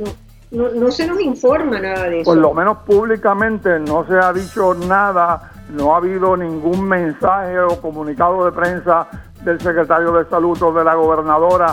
[0.51, 2.31] no, no, se nos informa nada de eso.
[2.31, 7.81] Por lo menos públicamente no se ha dicho nada, no ha habido ningún mensaje o
[7.81, 9.07] comunicado de prensa
[9.43, 11.73] del secretario de salud o de la gobernadora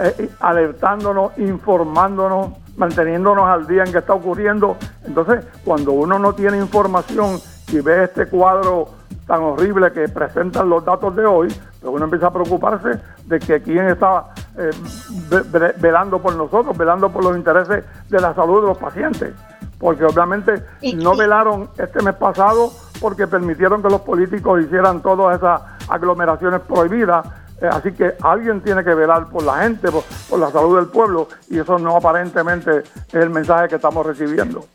[0.00, 4.76] eh, eh, alertándonos, informándonos manteniéndonos al día en que está ocurriendo.
[5.04, 7.38] Entonces, cuando uno no tiene información
[7.70, 8.88] y ve este cuadro
[9.26, 11.48] tan horrible que presentan los datos de hoy,
[11.80, 14.70] pues uno empieza a preocuparse de que quién está eh,
[15.78, 19.32] velando por nosotros, velando por los intereses de la salud de los pacientes.
[19.78, 20.64] Porque obviamente
[20.94, 22.70] no velaron este mes pasado
[23.02, 27.26] porque permitieron que los políticos hicieran todas esas aglomeraciones prohibidas
[27.62, 29.88] eh, así que alguien tiene que velar por la gente,
[30.28, 34.66] por, la salud del pueblo, y eso no aparentemente es el mensaje que estamos recibiendo.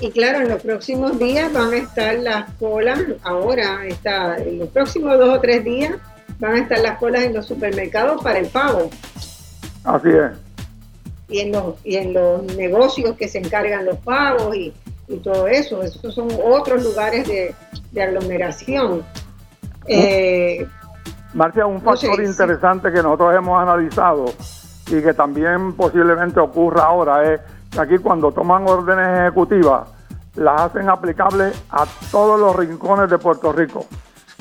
[0.00, 4.68] Y claro, en los próximos días van a estar las colas, ahora está, en los
[4.70, 5.94] próximos dos o tres días
[6.40, 8.90] van a estar las colas en los supermercados para el pago.
[9.84, 10.32] Así es.
[11.28, 14.72] Y en los, y en los negocios que se encargan los pagos y,
[15.16, 15.82] todo eso.
[15.82, 17.54] Esos son otros lugares de,
[18.00, 19.02] aglomeración.
[19.86, 20.66] Eh,
[21.34, 24.26] Marcia, un factor interesante que nosotros hemos analizado
[24.86, 27.40] y que también posiblemente ocurra ahora es
[27.70, 29.88] que aquí cuando toman órdenes ejecutivas
[30.36, 33.86] las hacen aplicables a todos los rincones de Puerto Rico.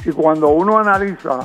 [0.06, 1.40] Y cuando uno analiza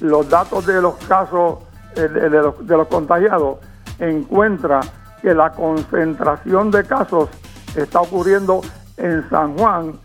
[0.00, 1.58] los datos de los casos
[1.94, 3.58] eh, de, los, de los contagiados,
[3.98, 4.80] encuentra
[5.22, 7.28] que la concentración de casos
[7.76, 8.60] está ocurriendo
[8.96, 9.98] en San Juan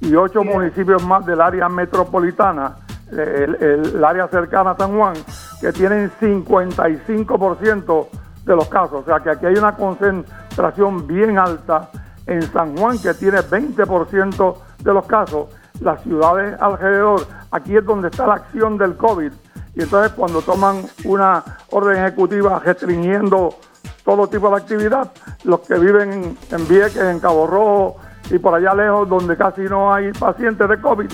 [0.00, 2.76] y ocho municipios más del área metropolitana
[3.10, 5.14] el, área cercana a San Juan,
[5.60, 8.08] que tienen 55%
[8.44, 9.02] de los casos.
[9.02, 11.90] O sea que aquí hay una concentración bien alta
[12.26, 15.46] en San Juan, que tiene 20% de los casos.
[15.80, 19.32] Las ciudades alrededor, aquí es donde está la acción del COVID.
[19.74, 23.56] Y entonces cuando toman una orden ejecutiva restringiendo
[24.04, 25.10] todo tipo de actividad,
[25.44, 27.96] los que viven en Vieques, en Cabo Rojo,
[28.30, 31.10] y por allá lejos donde casi no hay pacientes de COVID,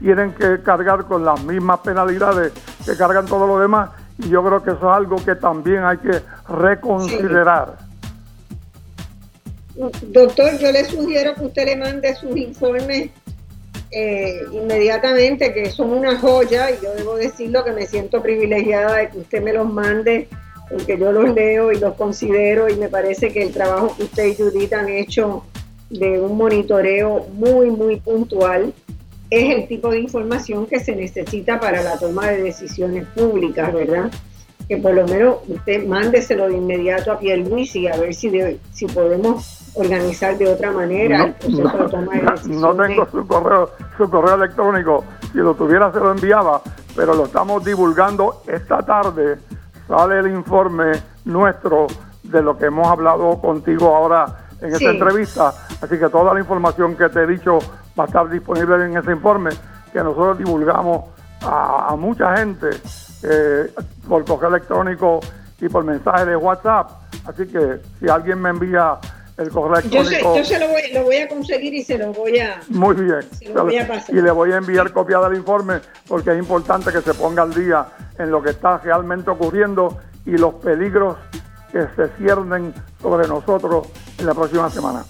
[0.00, 2.52] tienen que cargar con las mismas penalidades
[2.84, 3.90] que cargan todos los demás.
[4.18, 7.76] Y yo creo que eso es algo que también hay que reconsiderar.
[10.02, 13.10] Doctor, yo le sugiero que usted le mande sus informes
[13.90, 19.08] eh, inmediatamente, que son una joya, y yo debo decirlo que me siento privilegiada de
[19.08, 20.28] que usted me los mande,
[20.70, 24.26] porque yo los leo y los considero, y me parece que el trabajo que usted
[24.26, 25.44] y Judith han hecho
[25.90, 28.72] de un monitoreo muy, muy puntual
[29.28, 34.10] es el tipo de información que se necesita para la toma de decisiones públicas, ¿verdad?
[34.68, 38.30] Que por lo menos usted mándeselo de inmediato a Pierluisi a ver si,
[38.72, 42.60] si podemos organizar de otra manera el proceso de toma de decisiones.
[42.60, 46.60] No tengo su correo, su correo electrónico, si lo tuviera se lo enviaba,
[46.96, 49.38] pero lo estamos divulgando esta tarde.
[49.90, 50.92] Sale el informe
[51.24, 51.88] nuestro
[52.22, 55.52] de lo que hemos hablado contigo ahora en esta entrevista.
[55.82, 57.58] Así que toda la información que te he dicho
[57.98, 59.50] va a estar disponible en ese informe
[59.92, 61.06] que nosotros divulgamos
[61.42, 62.70] a, mucha gente
[63.24, 63.74] eh,
[64.08, 65.18] por correo electrónico
[65.60, 66.88] y por mensaje de WhatsApp.
[67.26, 68.96] Así que si alguien me envía
[69.40, 70.36] el correo electrónico...
[70.36, 70.68] Yo, se lo,
[71.04, 72.60] voy, a conseguir y se lo voy a...
[72.68, 73.20] Muy bien.
[74.08, 77.54] Y le voy a enviar copia del informe porque es importante que se ponga al
[77.54, 77.86] día
[78.18, 81.16] en lo que está realmente ocurriendo y los peligros
[81.72, 83.88] que se ciernen sobre nosotros
[84.18, 85.04] en la próxima semana.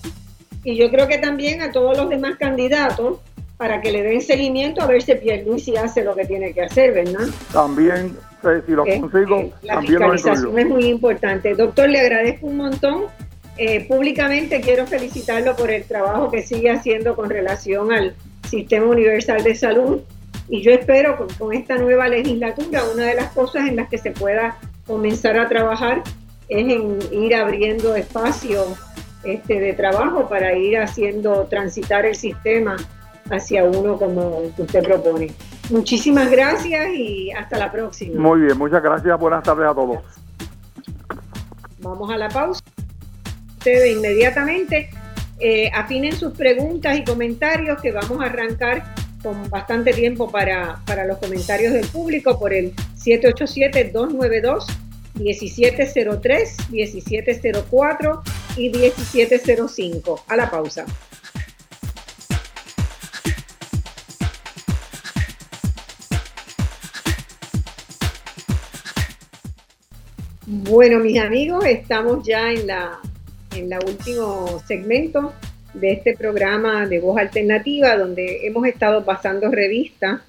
[0.62, 3.18] Y yo creo que también a todos los demás candidatos
[3.56, 6.94] para que le den seguimiento a ver si Pierluisi hace lo que tiene que hacer,
[6.94, 7.26] ¿verdad?
[7.52, 8.16] También,
[8.66, 11.54] si lo consigo, la también fiscalización es muy importante.
[11.54, 13.04] Doctor, le agradezco un montón.
[13.62, 18.14] Eh, públicamente quiero felicitarlo por el trabajo que sigue haciendo con relación al
[18.48, 20.00] Sistema Universal de Salud.
[20.48, 23.98] Y yo espero con, con esta nueva legislatura, una de las cosas en las que
[23.98, 24.56] se pueda
[24.86, 26.02] comenzar a trabajar
[26.48, 28.64] es en ir abriendo espacio
[29.24, 32.78] este, de trabajo para ir haciendo transitar el sistema
[33.28, 35.34] hacia uno como usted propone.
[35.68, 38.18] Muchísimas gracias y hasta la próxima.
[38.18, 39.20] Muy bien, muchas gracias.
[39.20, 39.98] Buenas tardes a todos.
[41.82, 42.62] Vamos a la pausa.
[43.60, 44.88] Ustedes inmediatamente
[45.38, 51.04] eh, afinen sus preguntas y comentarios que vamos a arrancar con bastante tiempo para, para
[51.04, 54.66] los comentarios del público por el 787 292
[55.12, 58.22] 1703, 1704
[58.56, 60.24] y 1705.
[60.26, 60.86] A la pausa.
[70.46, 73.00] Bueno, mis amigos, estamos ya en la
[73.56, 75.32] en la último segmento
[75.74, 80.22] de este programa de voz alternativa, donde hemos estado pasando revista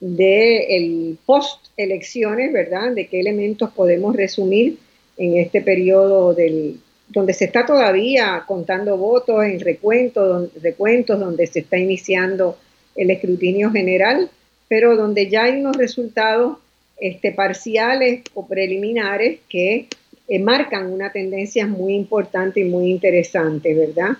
[0.00, 2.92] del post elecciones, ¿verdad?
[2.92, 4.78] De qué elementos podemos resumir
[5.16, 11.60] en este periodo del donde se está todavía contando votos en recuentos, recuentos, donde se
[11.60, 12.56] está iniciando
[12.96, 14.30] el escrutinio general,
[14.66, 16.56] pero donde ya hay unos resultados
[16.98, 19.88] este, parciales o preliminares que
[20.32, 24.16] eh, marcan una tendencia muy importante y muy interesante, ¿verdad?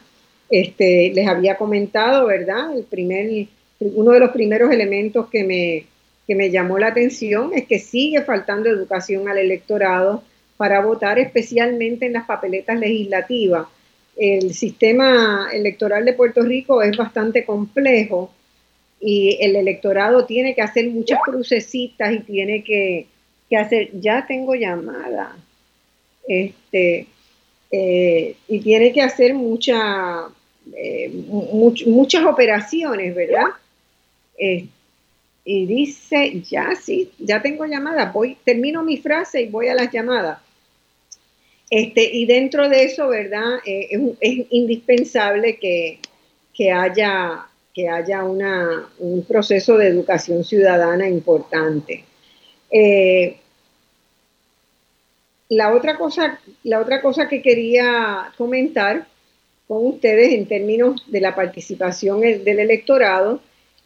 [0.50, 2.76] Este, les había comentado, ¿verdad?
[2.76, 3.46] El primer
[3.80, 5.86] uno de los primeros elementos que me,
[6.26, 10.22] que me llamó la atención es que sigue faltando educación al electorado
[10.56, 13.66] para votar, especialmente en las papeletas legislativas.
[14.16, 18.30] El sistema electoral de Puerto Rico es bastante complejo
[19.00, 23.06] y el electorado tiene que hacer muchas crucecitas y tiene que,
[23.56, 25.36] hacer, ya tengo llamada,
[26.26, 27.06] este,
[27.70, 30.28] eh, y tiene que hacer mucha,
[30.76, 31.10] eh,
[31.86, 33.46] muchas operaciones, ¿verdad?
[34.38, 34.66] Eh,
[35.44, 39.92] y dice, ya sí, ya tengo llamada, voy, termino mi frase y voy a las
[39.92, 40.38] llamadas.
[41.68, 43.58] Este, y dentro de eso, ¿verdad?
[43.64, 43.88] Eh,
[44.20, 52.04] es, indispensable que, haya, que haya una, un proceso de educación ciudadana importante.
[52.70, 53.38] Eh,
[55.52, 59.06] la, otra cosa, la otra cosa que quería comentar
[59.68, 63.42] con ustedes en términos de la participación del electorado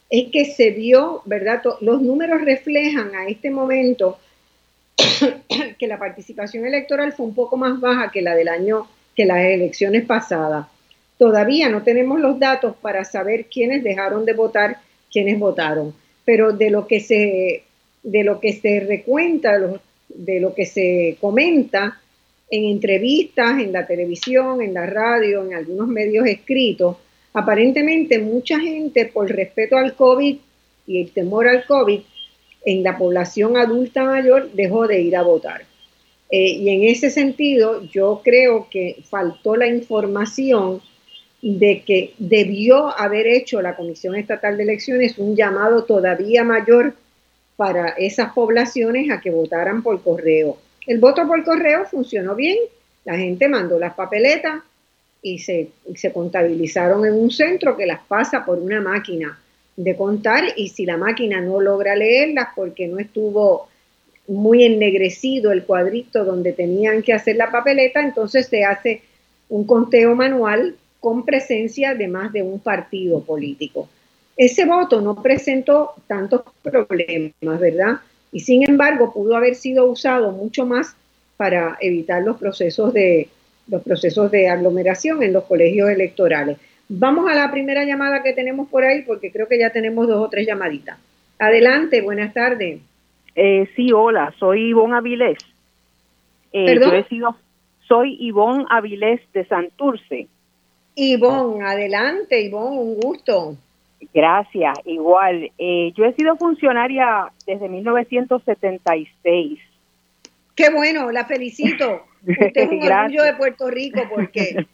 [0.08, 1.62] es que se vio, ¿verdad?
[1.80, 4.16] Los números reflejan a este momento
[5.78, 8.86] que la participación electoral fue un poco más baja que la del año,
[9.16, 10.68] que las elecciones pasadas.
[11.18, 14.78] Todavía no tenemos los datos para saber quiénes dejaron de votar,
[15.10, 15.94] quiénes votaron,
[16.24, 17.64] pero de lo que se,
[18.04, 19.80] de lo que se recuenta, de
[20.40, 22.00] lo que se comenta
[22.50, 26.96] en entrevistas, en la televisión, en la radio, en algunos medios escritos,
[27.36, 30.38] Aparentemente mucha gente por respeto al COVID
[30.86, 32.00] y el temor al COVID
[32.64, 35.66] en la población adulta mayor dejó de ir a votar.
[36.30, 40.80] Eh, y en ese sentido yo creo que faltó la información
[41.42, 46.94] de que debió haber hecho la Comisión Estatal de Elecciones un llamado todavía mayor
[47.56, 50.58] para esas poblaciones a que votaran por correo.
[50.86, 52.58] El voto por correo funcionó bien,
[53.04, 54.62] la gente mandó las papeletas
[55.22, 55.70] y se,
[56.12, 59.38] contabilizaron en un centro que las pasa por una máquina
[59.76, 63.68] de contar y si la máquina no logra leerlas porque no estuvo
[64.28, 69.02] muy ennegrecido el cuadrito donde tenían que hacer la papeleta, entonces se hace
[69.48, 73.88] un conteo manual con presencia de más de un partido político.
[74.36, 78.00] Ese voto no presentó tantos problemas, ¿verdad?
[78.32, 80.94] Y sin embargo pudo haber sido usado mucho más
[81.36, 83.28] para evitar los procesos de,
[83.68, 86.58] los procesos de aglomeración en los colegios electorales.
[86.88, 90.24] Vamos a la primera llamada que tenemos por ahí porque creo que ya tenemos dos
[90.24, 90.98] o tres llamaditas.
[91.38, 92.80] Adelante, buenas tardes.
[93.34, 95.38] Eh, sí, hola, soy Ivonne Avilés.
[96.52, 96.90] Eh, ¿Perdón?
[96.90, 97.36] Yo he sido,
[97.88, 100.28] soy Ivonne Avilés de Santurce.
[100.94, 103.56] Ivonne, adelante, Ivonne, un gusto.
[104.16, 105.52] Gracias, igual.
[105.58, 109.58] Eh, yo he sido funcionaria desde 1976.
[110.54, 112.02] Qué bueno, la felicito.
[112.26, 114.64] Usted es un orgullo de Puerto Rico porque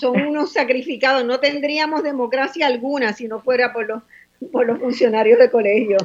[0.00, 1.26] son unos sacrificados.
[1.26, 4.02] No tendríamos democracia alguna si no fuera por los,
[4.50, 5.98] por los funcionarios de colegio.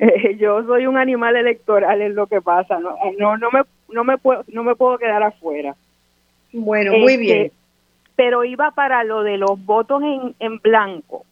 [0.00, 2.80] Eh, yo soy un animal electoral, es lo que pasa.
[2.80, 5.76] No, eh, no, no, me, no, me, puedo, no me puedo quedar afuera.
[6.52, 7.52] Bueno, muy Este, bien.
[8.16, 11.24] Pero iba para lo de los votos en, en blanco.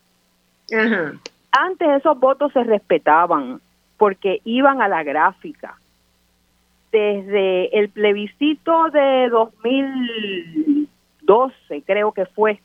[0.72, 1.14] Ajá.
[1.52, 3.60] Antes esos votos se respetaban
[3.98, 5.76] porque iban a la gráfica.
[6.92, 12.60] Desde el plebiscito de 2012, creo que fue,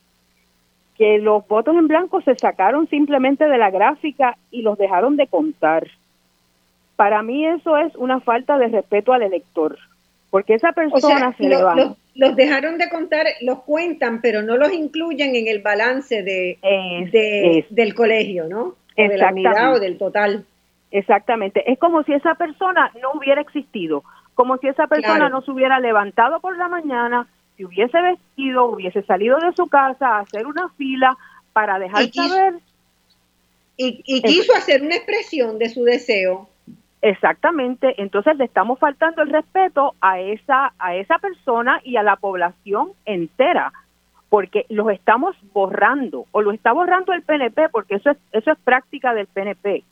[0.97, 5.27] que los votos en blanco se sacaron simplemente de la gráfica y los dejaron de
[5.27, 5.87] contar.
[6.95, 9.77] Para mí eso es una falta de respeto al elector,
[10.29, 11.83] porque esa O persona sea, se lo- levanta.
[11.85, 16.57] los, los dejaron de contar, los cuentan, pero no los incluyen en el balance de,
[16.61, 18.61] Es- de- es- del colegio, ¿no?
[18.63, 20.45] O de la unidad o del total.
[20.91, 21.69] Exactamente.
[21.69, 25.29] Es como si esa persona no hubiera existido, como si esa persona Claro.
[25.29, 27.27] no se hubiera levantado por la mañana,
[27.57, 31.17] se hubiese vestido, hubiese salido de su casa a hacer una fila
[31.53, 32.53] para dejar Y quiso- saber
[33.77, 36.47] Y, y quiso hacer una expresión de su deseo.
[37.01, 38.01] Exactamente.
[38.01, 42.89] Entonces le estamos faltando el respeto a esa a esa persona y a la población
[43.05, 43.71] entera,
[44.29, 48.57] porque los estamos borrando o lo está borrando el PNP, porque eso es eso es
[48.59, 49.83] práctica del PNP.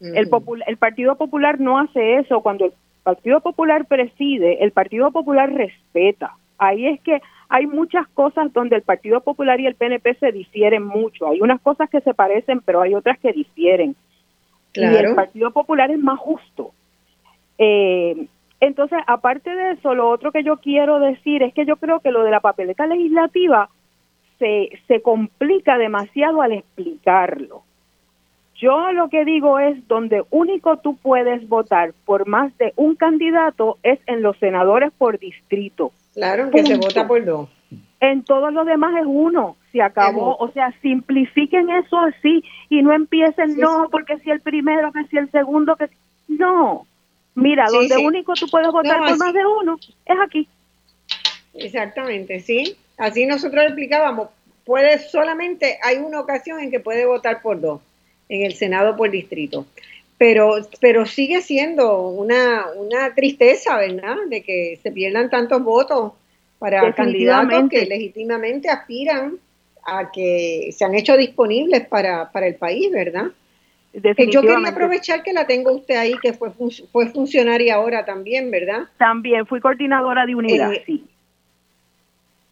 [0.00, 2.40] El, popul- el Partido Popular no hace eso.
[2.40, 2.72] Cuando el
[3.04, 6.34] Partido Popular preside, el Partido Popular respeta.
[6.58, 10.82] Ahí es que hay muchas cosas donde el Partido Popular y el PNP se difieren
[10.84, 11.28] mucho.
[11.28, 13.94] Hay unas cosas que se parecen, pero hay otras que difieren.
[14.74, 15.14] Y el.
[15.14, 16.72] Partido Popular es más justo.
[17.58, 18.26] Eh,
[18.60, 22.12] entonces, aparte de eso, lo otro que yo quiero decir es que yo creo que
[22.12, 23.68] lo de la papeleta legislativa
[24.38, 27.64] se, se complica demasiado al explicarlo.
[28.62, 33.78] Yo lo que digo es donde único tú puedes votar por más de un candidato
[33.82, 35.90] es en los senadores por distrito.
[36.14, 37.48] Claro, que se vota por dos.
[38.00, 40.36] En todos los demás es uno, se acabó.
[40.38, 45.04] O sea, simplifiquen eso así y no empiecen, Sí, no, porque si el primero, que
[45.06, 45.94] si el segundo, que si...
[46.28, 46.86] No.
[47.34, 48.04] Mira, Sí, donde sí.
[48.04, 50.48] único tú puedes votar No, por así- más de uno es aquí.
[51.54, 52.76] Exactamente, sí.
[52.96, 54.28] Así nosotros explicábamos,
[54.64, 57.80] puede solamente, hay una ocasión en que puede votar por dos,
[58.28, 59.66] en el Senado por distrito.
[60.18, 64.16] Pero, pero sigue siendo una, una tristeza, ¿verdad?
[64.28, 66.12] De que se pierdan tantos votos
[66.62, 69.36] para candidatos que legítimamente aspiran
[69.84, 73.32] a que se han hecho disponibles para, para el país, ¿verdad?
[73.92, 76.50] Yo quería aprovechar que la tengo usted ahí, que fue,
[76.92, 78.84] fue funcionaria ahora también, ¿verdad?
[78.96, 81.04] También fui coordinadora de unidad, Eh, sí.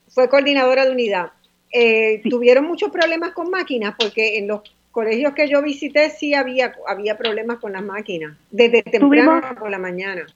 [0.08, 1.30] fue coordinadora de unidad.
[1.72, 2.30] Eh, Sí.
[2.30, 7.16] Tuvieron muchos problemas con máquinas porque en los colegios que yo visité sí había, había
[7.16, 10.26] problemas con las máquinas, desde temprano por la mañana.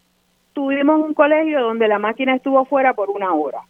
[0.54, 3.60] Tuvimos un colegio donde la máquina estuvo fuera por una hora.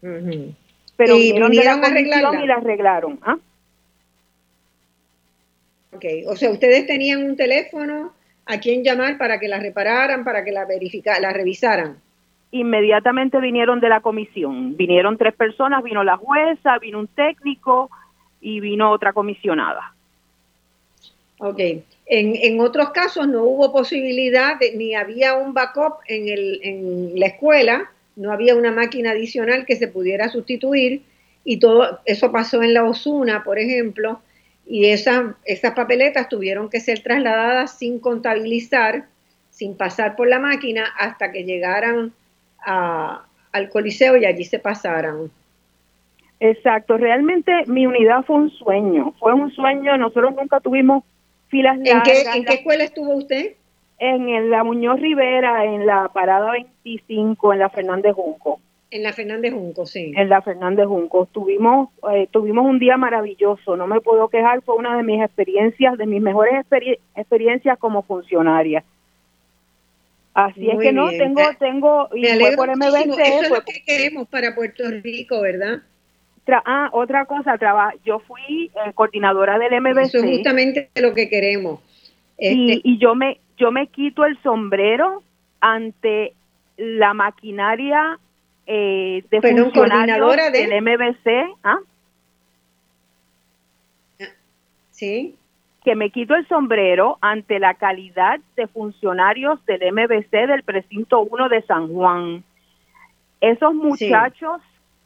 [0.00, 2.42] Pero ¿Y vinieron la arreglarla?
[2.42, 3.20] y la arreglaron.
[3.22, 3.36] ¿ah?
[5.94, 8.12] Ok, o sea, ustedes tenían un teléfono
[8.46, 11.98] a quien llamar para que la repararan, para que la verifica, la revisaran.
[12.50, 14.76] inmediatamente vinieron de la comisión.
[14.76, 17.90] Vinieron tres personas, vino la jueza, vino un técnico
[18.40, 19.94] y vino otra comisionada.
[21.38, 21.60] Ok.
[22.14, 27.18] En, en otros casos no hubo posibilidad, de- ni había un backup en, el, en
[27.18, 31.00] la escuela, no había una máquina adicional que se pudiera sustituir
[31.42, 34.20] y todo eso pasó en la Osuna, por ejemplo,
[34.66, 39.06] y esa- esas papeletas tuvieron que ser trasladadas sin contabilizar,
[39.48, 42.12] sin pasar por la máquina hasta que llegaran
[42.62, 45.30] a- al coliseo y allí se pasaran.
[46.40, 51.04] Exacto, realmente mi unidad fue un sueño, fue un sueño, nosotros nunca tuvimos
[51.52, 52.08] filas largas.
[52.08, 53.52] ¿En qué, ¿en qué escuela estuvo usted?
[53.98, 58.58] En, la Muñoz Rivera, en la parada 25, en la Fernández Junco.
[58.90, 60.12] En la Fernández Junco, sí.
[60.16, 61.26] En la Fernández Junco.
[61.26, 65.96] Tuvimos, eh, tuvimos un día maravilloso, no me puedo quejar, fue una de mis experiencias,
[65.96, 66.66] de mis mejores
[67.14, 68.82] experiencias como funcionaria.
[70.34, 73.20] Así es que no, tengo, tengo, y fue por MBC.
[73.20, 75.82] Eso es lo que queremos para Puerto Rico, ¿verdad?
[76.64, 77.58] Ah, otra cosa,
[78.04, 80.00] yo fui eh, coordinadora del MBC.
[80.02, 81.80] Eso es justamente lo que queremos.
[82.38, 85.22] Y, este yo me yo me quito el sombrero
[85.60, 86.34] ante
[86.76, 88.18] la maquinaria
[88.66, 91.56] eh, de funcionarios del MBC.
[91.62, 91.78] ¿ah?
[94.90, 95.36] Sí.
[95.84, 101.48] Que me quito el sombrero ante la calidad de funcionarios del MBC del precinto 1
[101.48, 102.44] de San Juan.
[103.40, 104.60] Esos muchachos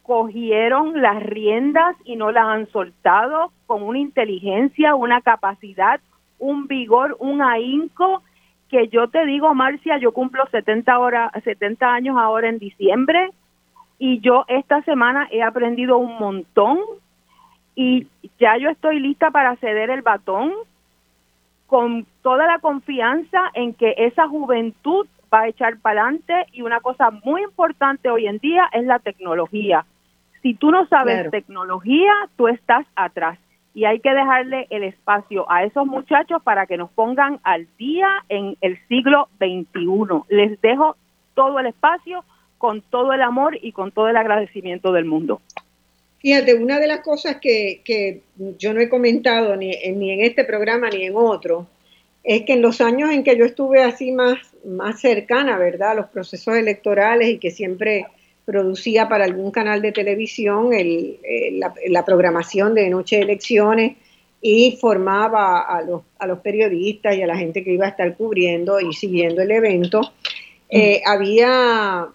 [0.07, 6.01] cogieron las riendas y no las han soltado con una inteligencia, una capacidad,
[6.39, 8.23] un vigor, un ahínco
[8.71, 13.31] que yo te digo, Marcia, yo cumplo 70, hora, 70 años ahora en diciembre
[13.99, 16.79] y yo esta semana he aprendido un montón
[17.75, 18.07] y
[18.39, 20.53] ya yo estoy lista para ceder el batón
[21.67, 26.79] con toda la confianza en que esa juventud va a echar para adelante y una
[26.79, 29.85] cosa muy importante hoy en día es la tecnología.
[30.47, 33.37] Si tú no sabes tecnología, tú estás atrás
[33.75, 38.07] y hay que dejarle el espacio a esos muchachos para que nos pongan al día
[38.29, 40.23] en el siglo XXI.
[40.29, 40.95] Les dejo
[41.35, 42.25] todo el espacio
[42.59, 45.41] con todo el amor y con todo el agradecimiento del mundo.
[46.21, 48.23] Fíjate, una de las cosas que, que
[48.57, 51.67] yo no he comentado ni, ni en este programa ni en otro,
[52.23, 55.95] es que en los años en que yo estuve así más, más cercana, ¿verdad?, a
[55.95, 58.07] los procesos electorales y que siempre
[58.47, 63.97] producía para algún canal de televisión el, eh, la, programación de Noche de Elecciones
[64.41, 68.17] y formaba a los, a los, periodistas y a la gente que iba a estar
[68.17, 70.13] cubriendo y siguiendo el evento.
[70.71, 71.11] Eh, mm.
[71.11, 72.07] había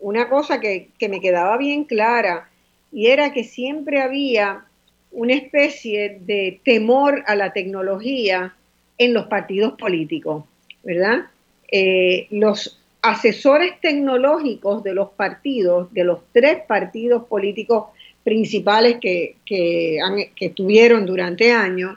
[0.00, 2.50] una cosa que, que me quedaba bien clara
[2.92, 4.64] y era que siempre había
[5.12, 8.54] una especie de temor a la tecnología
[8.98, 10.44] en los partidos políticos,
[10.82, 11.26] ¿verdad?
[11.70, 17.86] Eh, los asesores tecnológicos de los partidos, de los tres partidos políticos
[18.24, 21.96] principales que, que, tuvieron durante años,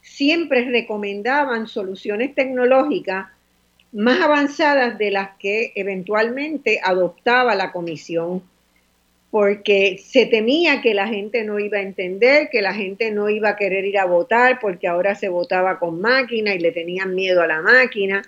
[0.00, 3.26] siempre recomendaban soluciones tecnológicas
[3.90, 8.42] más avanzadas de las que eventualmente adoptaba la comisión,
[9.32, 13.50] porque se temía que la gente no iba a entender, que la gente no iba
[13.50, 17.42] a querer ir a votar, porque ahora se votaba con máquina y le tenían miedo
[17.42, 18.22] a la máquina.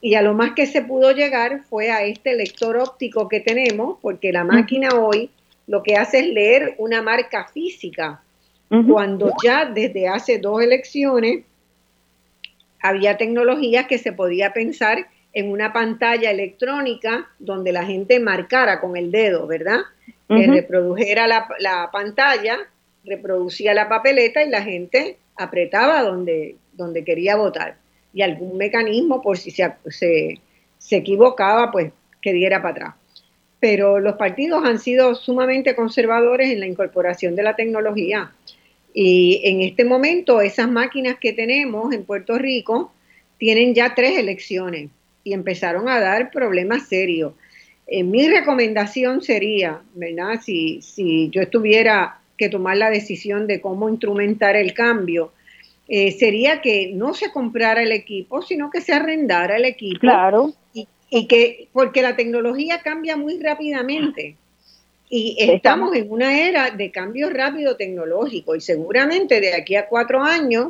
[0.00, 3.98] Y a lo más que se pudo llegar fue a este lector óptico que tenemos,
[4.00, 5.30] porque la máquina hoy
[5.66, 8.22] lo que hace es leer una marca física,
[8.88, 11.44] cuando ya desde hace dos elecciones
[12.80, 18.96] había tecnologías que se podía pensar en una pantalla electrónica donde la gente marcara con
[18.96, 19.80] el dedo, ¿verdad?
[20.28, 22.58] Que reprodujera la, la, pantalla,
[23.04, 27.79] reproducía la papeleta y la gente apretaba donde, donde quería votar
[28.12, 32.94] y algún mecanismo por si se, se, equivocaba, pues que diera para atrás.
[33.60, 38.32] Pero los partidos han sido sumamente conservadores en la incorporación de la tecnología.
[38.92, 42.92] Y en este momento esas máquinas que tenemos en Puerto Rico
[43.38, 44.90] tienen ya tres elecciones
[45.22, 47.34] y empezaron a dar problemas serios.
[47.86, 50.40] Eh, mi recomendación sería, ¿verdad?
[50.42, 55.32] Si, si yo estuviera que tomar la decisión de cómo instrumentar el cambio,
[55.92, 59.98] eh, sería que no se comprara el equipo, sino que se arrendara el equipo.
[59.98, 60.54] Claro.
[60.72, 64.36] Y, que, porque la tecnología cambia muy rápidamente.
[65.08, 70.22] Y estamos en una era de cambio rápido tecnológico y seguramente de aquí a cuatro
[70.22, 70.68] años,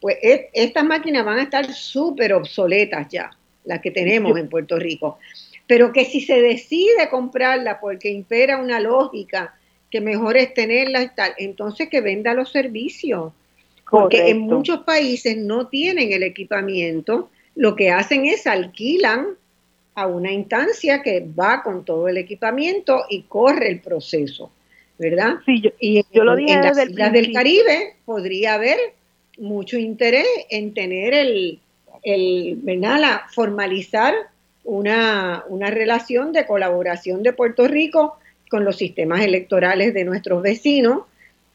[0.00, 0.16] pues
[0.54, 3.30] estas máquinas van a estar súper obsoletas ya,
[3.64, 5.18] las que tenemos en Puerto Rico.
[5.66, 9.54] Pero que si se decide comprarla porque impera una lógica
[9.90, 13.34] que mejor es tenerla y tal, entonces que venda los servicios
[13.90, 19.28] porque en muchos países no tienen el equipamiento, lo que hacen es alquilan
[19.94, 24.50] a una instancia que va con todo el equipamiento y corre el proceso,
[24.98, 25.36] ¿verdad?
[25.46, 28.78] Sí, yo, y yo lo dije en las islas del Caribe podría haber
[29.38, 31.60] mucho interés en tener el,
[32.02, 33.00] el ¿verdad?
[33.00, 34.14] La, formalizar
[34.64, 38.16] una, una relación de colaboración de Puerto Rico
[38.48, 41.02] con los sistemas electorales de nuestros vecinos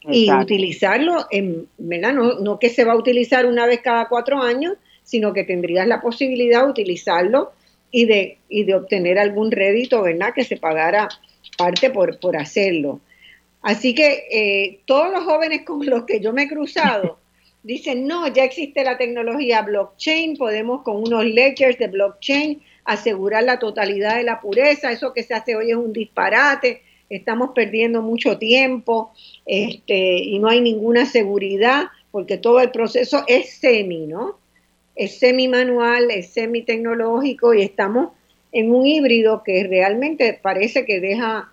[0.08, 2.14] y utilizarlo, en, ¿verdad?
[2.14, 5.86] No, no, que se va a utilizar una vez cada cuatro años, sino que tendrías
[5.86, 7.52] la posibilidad de utilizarlo
[7.90, 10.32] y de, y de obtener algún rédito, ¿verdad?
[10.34, 11.08] Que se pagara
[11.58, 13.00] parte por, por hacerlo.
[13.62, 17.18] Así que eh, todos los jóvenes con los que yo me he cruzado
[17.62, 23.58] dicen, no, ya existe la tecnología blockchain, podemos con unos ledgers de blockchain asegurar la
[23.58, 28.38] totalidad de la pureza, eso que se hace hoy es un disparate, estamos perdiendo mucho
[28.38, 29.12] tiempo
[29.44, 34.38] este, y no hay ninguna seguridad porque todo el proceso es semi, ¿no?
[34.94, 38.10] Es semi manual, es semi tecnológico y estamos
[38.52, 41.52] en un híbrido que realmente parece que deja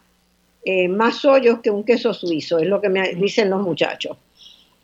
[0.64, 4.18] eh, más hoyos que un queso suizo, es lo que me dicen los muchachos.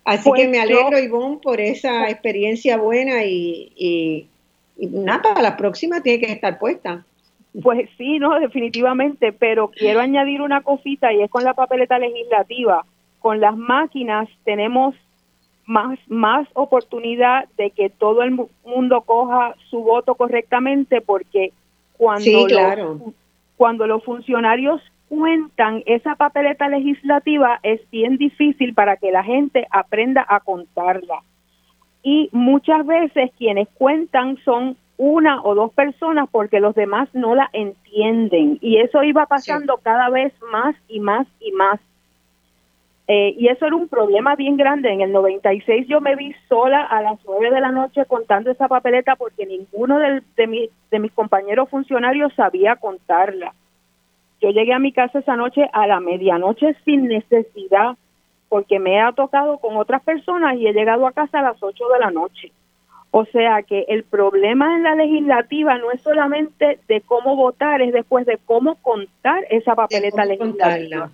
[0.06, 4.28] Así que me pues alegro, Ivonne, por esa experiencia buena y, y,
[4.78, 7.06] y nada, para la próxima tiene que estar puesta.
[7.62, 12.84] Pues sí, no, definitivamente, pero quiero añadir una cosita y es con la papeleta legislativa.
[13.20, 14.96] Con las máquinas tenemos
[15.66, 21.54] más, más oportunidad de que todo el mundo coja su voto correctamente porque
[21.98, 23.14] cuando, los,
[23.56, 30.26] cuando los funcionarios cuentan esa papeleta legislativa es bien difícil para que la gente aprenda
[30.28, 31.22] a contarla.
[32.02, 37.50] Y muchas veces quienes cuentan son una o dos personas porque los demás no la
[37.52, 38.58] entienden.
[38.62, 41.80] Y eso iba pasando cada vez más y más y más.
[43.10, 44.94] Eh, y eso era un problema bien grande.
[44.94, 48.70] En el 96 yo me vi sola a las 9 de la noche contando esa
[48.70, 53.54] papeleta porque ninguno de, de mis compañeros funcionarios sabía contarla.
[54.40, 57.98] Yo llegué a mi casa esa noche a la medianoche sin necesidad
[58.48, 61.84] porque me ha tocado con otras personas y he llegado a casa a las 8
[61.90, 62.54] de la noche.
[63.16, 67.94] O sea que el problema en la legislativa no es solamente de cómo votar, es
[67.94, 71.12] después de cómo contar esa papeleta legislativa.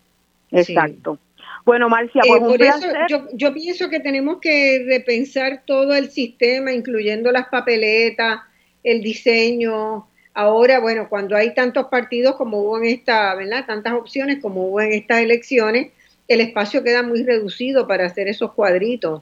[0.50, 1.20] Exacto.
[1.66, 6.72] Bueno, Marcia, pues por eso yo, yo pienso que tenemos que repensar todo el sistema,
[6.72, 8.44] incluyendo las papeletas,
[8.82, 10.08] el diseño.
[10.34, 13.66] Ahora, bueno, cuando hay tantos partidos como hubo en esta, ¿verdad?
[13.66, 15.92] Tantas opciones como hubo en estas elecciones,
[16.30, 19.22] el espacio queda muy reducido para hacer esos cuadritos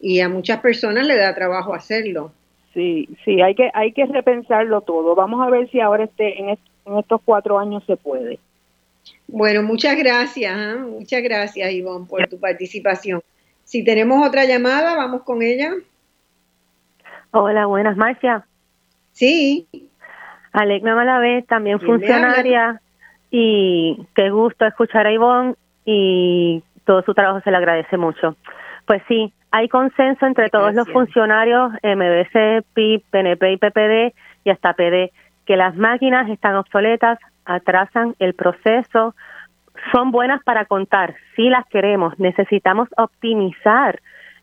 [0.00, 2.32] y a muchas personas le da trabajo hacerlo.
[2.74, 5.14] Sí, sí, hay que hay que repensarlo todo.
[5.14, 6.58] Vamos a ver si ahora este en,
[6.98, 8.38] estos cuatro años se puede.
[9.26, 10.76] Bueno, muchas gracias, ¿ah?
[10.78, 13.22] muchas gracias Ivonne por tu participación.
[13.64, 15.72] Si tenemos otra llamada, vamos con ella.
[17.30, 18.46] Hola, buenas, Marcia.
[19.12, 19.66] Sí.
[20.52, 22.80] Alegna Malavé, también funcionaria,
[23.30, 25.54] y qué gusto escuchar a Ivonne
[25.84, 28.36] y todo su trabajo se le agradece mucho.
[28.88, 34.72] Pues sí, hay consenso entre todos los funcionarios, MBC, PIB, PNP y PPD y hasta
[34.72, 35.12] PD,
[35.44, 39.14] que las máquinas están obsoletas, atrasan el proceso,
[39.92, 44.00] son buenas para contar, si las queremos, necesitamos optimizar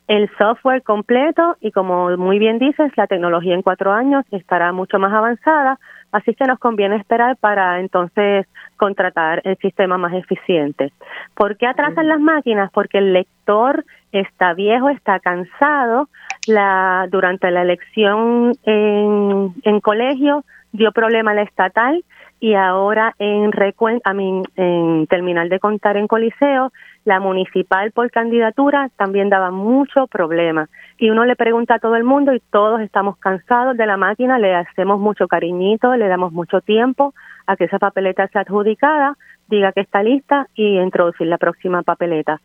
[0.07, 4.99] el software completo y como muy bien dices, la tecnología en cuatro años estará mucho
[4.99, 5.79] más avanzada,
[6.11, 10.91] así que nos conviene esperar para entonces contratar el sistema más eficiente.
[11.33, 12.71] ¿Por qué atrasan las máquinas?
[12.71, 16.09] Porque el lector está viejo, está cansado.
[16.47, 22.03] La, durante la elección en, en colegio dio problema la estatal
[22.39, 24.11] y ahora en, a
[24.55, 26.71] en terminal de contar en Coliseo,
[27.05, 30.67] la municipal por candidatura también daba mucho problema.
[30.97, 34.39] Y uno le pregunta a todo el mundo y todos estamos cansados de la máquina,
[34.39, 37.13] le hacemos mucho cariñito, le damos mucho tiempo
[37.47, 39.15] a que esa papeleta sea adjudicada,
[39.47, 42.41] diga que está lista y introducir la próxima papeleta.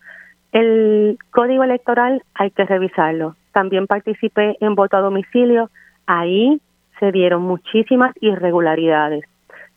[0.52, 3.36] El código electoral hay que revisarlo.
[3.52, 5.70] También participé en voto a domicilio.
[6.06, 6.60] Ahí
[6.98, 9.24] se dieron muchísimas irregularidades.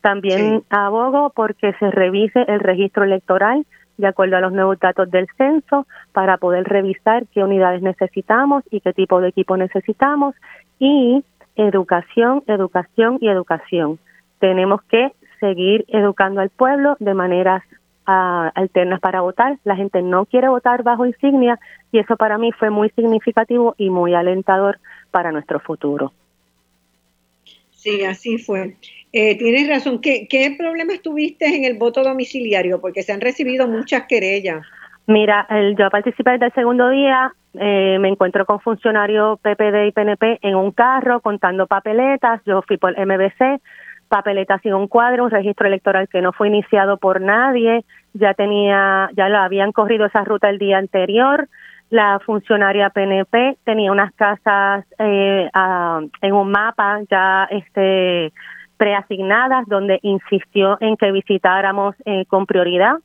[0.04, 3.66] También abogo porque se revise el registro electoral
[3.98, 8.82] de acuerdo a los nuevos datos del censo para poder revisar qué unidades necesitamos y
[8.82, 10.36] qué tipo de equipo necesitamos
[10.78, 11.24] y
[11.56, 13.98] educación, educación y educación.
[14.40, 17.64] Tenemos que seguir educando al pueblo de maneras
[18.06, 19.58] alternas para votar.
[19.64, 21.58] La gente no quiere votar bajo insignia
[21.94, 24.80] y eso para mí fue muy significativo y muy alentador
[25.12, 26.12] para nuestro futuro.
[27.84, 28.78] Sí, así fue.
[29.12, 30.00] Eh, tienes razón.
[30.00, 32.80] ¿Qué, ¿Qué problemas tuviste en el voto domiciliario?
[32.80, 34.66] Porque se han recibido muchas querellas.
[35.06, 39.92] Mira, el, yo participé desde el segundo día, eh, me encuentro con funcionarios PPD y
[39.92, 43.62] PNP en un carro contando papeletas, yo fui por MBC,
[44.08, 47.84] papeletas sin un cuadro, un registro electoral que no fue iniciado por nadie,
[48.14, 51.50] ya tenía, ya lo habían corrido esa ruta el día anterior,
[51.94, 55.48] la funcionaria PNP tenía unas casas eh,
[56.22, 58.34] en un mapa ya este
[58.78, 62.96] preasignadas donde insistió en que visitáramos eh, con prioridad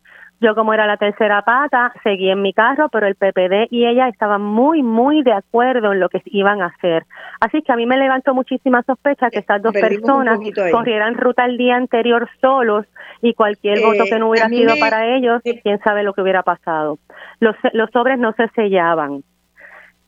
[0.40, 4.08] Yo como era la tercera pata, seguí en mi carro, pero el PPD y ella
[4.08, 7.06] estaban muy, muy de acuerdo en lo que iban a hacer.
[7.40, 10.38] Así que a mí me levantó muchísima sospecha que estas dos personas
[10.70, 12.86] corrieran ruta el día anterior solos
[13.20, 16.44] y cualquier voto que no hubiera eh, sido para ellos, quién sabe lo que hubiera
[16.44, 16.98] pasado.
[17.40, 19.24] Los, los sobres no se sellaban.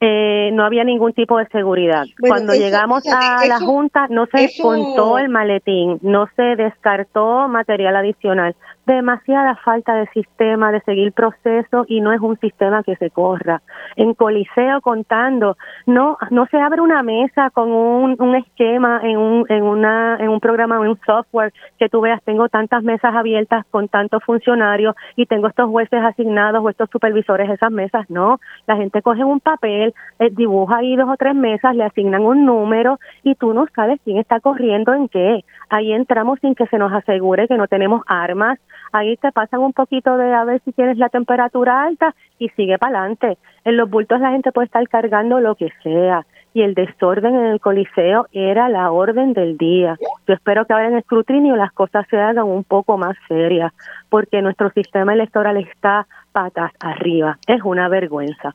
[0.02, 2.04] Eh, no había ningún tipo de seguridad.
[2.18, 8.56] Cuando llegamos a la Junta no se contó el maletín, no se descartó material adicional
[8.94, 13.62] demasiada falta de sistema, de seguir procesos y no es un sistema que se corra.
[13.96, 15.56] En Coliseo contando,
[15.86, 20.28] no no se abre una mesa con un, un esquema en un en una en
[20.28, 24.94] un programa en un software que tú veas tengo tantas mesas abiertas con tantos funcionarios
[25.16, 29.24] y tengo estos jueces asignados o estos supervisores de esas mesas, no, la gente coge
[29.24, 33.54] un papel, eh, dibuja ahí dos o tres mesas, le asignan un número y tú
[33.54, 35.44] no sabes quién está corriendo en qué.
[35.68, 38.58] Ahí entramos sin que se nos asegure que no tenemos armas,
[38.92, 42.78] ahí te pasan un poquito de a ver si tienes la temperatura alta y sigue
[42.78, 43.38] para adelante.
[43.64, 47.46] En los bultos la gente puede estar cargando lo que sea y el desorden en
[47.46, 49.96] el coliseo era la orden del día.
[50.26, 53.72] Yo espero que ahora en escrutinio las cosas se hagan un poco más serias
[54.08, 57.38] porque nuestro sistema electoral está patas arriba.
[57.46, 58.54] Es una vergüenza.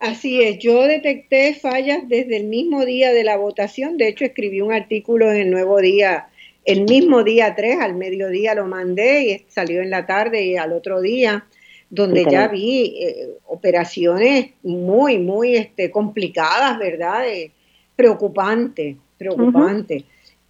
[0.00, 4.60] Así es, yo detecté fallas desde el mismo día de la votación, de hecho escribí
[4.60, 6.28] un artículo en el Nuevo Día
[6.64, 10.72] el mismo día 3, al mediodía lo mandé y salió en la tarde y al
[10.72, 11.46] otro día,
[11.90, 17.26] donde ya vi eh, operaciones muy, muy este, complicadas, ¿verdad?
[17.26, 17.50] Eh,
[17.96, 20.04] preocupante, preocupante.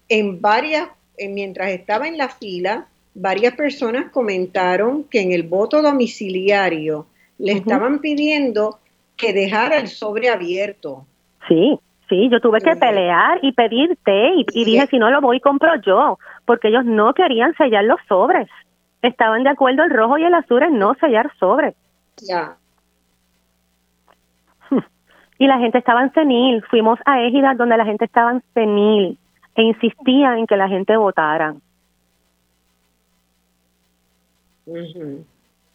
[0.09, 7.07] En varias, mientras estaba en la fila, varias personas comentaron que en el voto domiciliario
[7.39, 8.81] le estaban pidiendo
[9.17, 11.07] que dejara el sobre abierto.
[11.49, 11.79] Sí.
[12.09, 15.75] Sí, yo tuve que pelear y pedir té y, dije, si no lo voy, compro
[15.83, 18.49] yo, porque ellos no querían sellar los sobres.
[19.03, 21.75] Estaban de acuerdo el rojo y el azul en no sellar sobres.
[22.27, 22.57] Ya.
[25.41, 26.65] Y la gente estaba en senil.
[26.69, 29.19] Fuimos a Égida donde la gente estaba en senil
[29.55, 31.55] e insistía en que la gente votara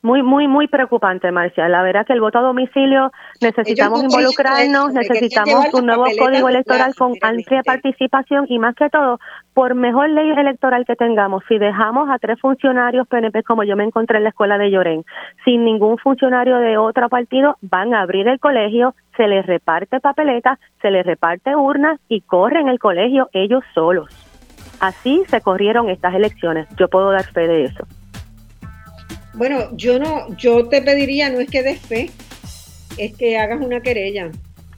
[0.03, 1.69] muy, muy, muy preocupante, Marcia.
[1.69, 7.13] La verdad que el voto a domicilio necesitamos involucrarnos, necesitamos un nuevo código electoral con
[7.21, 9.19] amplia participación y más que todo,
[9.53, 13.85] por mejor ley electoral que tengamos, si dejamos a tres funcionarios PNP como yo me
[13.85, 15.05] encontré en la escuela de Llorén,
[15.45, 20.59] sin ningún funcionario de otro partido, van a abrir el colegio, se les reparte papeleta,
[20.81, 24.09] se les reparte urnas y corren el colegio ellos solos.
[24.81, 26.67] Así se corrieron estas elecciones.
[26.77, 27.85] Yo puedo dar fe de eso.
[29.33, 32.09] Bueno, yo no, yo te pediría no es que des fe,
[32.97, 34.31] es que hagas una querella.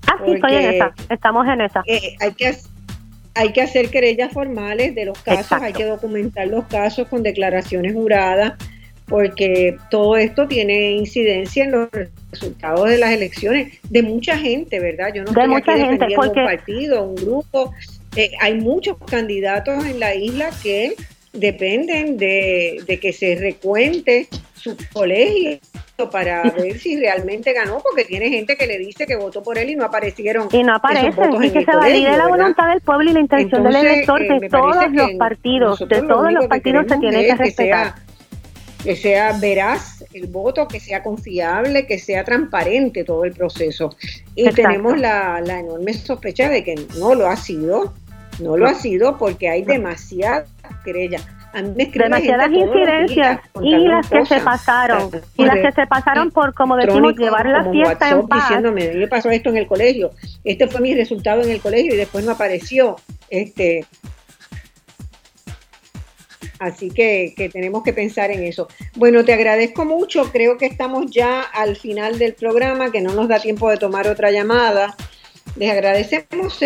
[0.07, 1.83] Ah, sí, estoy en esa, estamos en esa.
[1.87, 2.55] Eh, hay que
[3.35, 7.93] hay que hacer querellas formales de los casos, hay que documentar los casos con declaraciones
[7.93, 8.53] juradas,
[9.07, 11.89] porque todo esto tiene incidencia en los
[12.31, 15.13] resultados de las elecciones de mucha gente, ¿verdad?
[15.13, 16.39] Yo no de mucha aquí gente, porque...
[16.39, 17.73] un partido, un grupo.
[18.15, 20.95] Eh, hay muchos candidatos en la isla que
[21.35, 25.59] dependen de, que se recuente su colegio
[26.11, 29.69] para ver si realmente ganó, porque tiene gente que le dice que votó por él
[29.69, 30.49] y no aparecieron.
[30.51, 33.75] Y no aparecen, y que se valide la voluntad del pueblo y la intención del
[33.75, 37.95] elector eh, de todos los partidos, de todos los partidos se tiene que respetar.
[38.83, 43.95] Que sea, veraz el voto, que sea confiable, que sea transparente todo el proceso.
[44.35, 47.95] Y tenemos la, la enorme sospecha de que no lo ha sido,
[48.39, 50.49] no lo ha sido porque hay demasiadas
[50.83, 51.25] querellas.
[51.53, 55.09] Demasiadas incidencias y las que se pasaron.
[55.37, 58.49] Y las que se pasaron por, como decimos, llevar la fiesta en paz.
[58.49, 60.11] diciéndome, me pasó esto en el colegio,
[60.43, 62.97] este fue mi resultado en el colegio y después no apareció.
[63.29, 63.85] este
[66.59, 68.67] Así que, que, tenemos que pensar en eso.
[68.95, 70.31] Bueno, te agradezco mucho.
[70.31, 74.07] Creo que estamos ya al final del programa, que no nos da tiempo de tomar
[74.07, 74.95] otra llamada.
[75.57, 76.61] Les agradecemos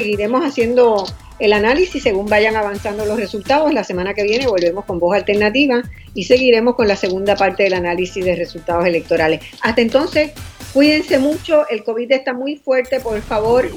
[0.00, 1.04] seguiremos haciendo
[1.38, 3.72] el análisis según vayan avanzando los resultados.
[3.74, 5.82] La semana que viene volvemos con voz alternativa
[6.14, 9.42] y seguiremos con la segunda parte del análisis de resultados electorales.
[9.60, 10.32] Hasta entonces,
[10.72, 13.70] cuídense mucho, el COVID está muy fuerte, por favor,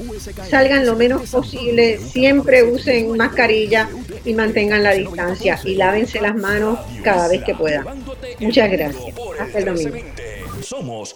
[0.48, 3.90] salgan lo menos posible, siempre usen mascarilla
[4.24, 7.84] y mantengan la distancia y lávense las manos cada vez que puedan.
[8.40, 9.14] Muchas gracias.
[9.38, 9.96] Hasta el domingo.
[10.62, 11.14] Somos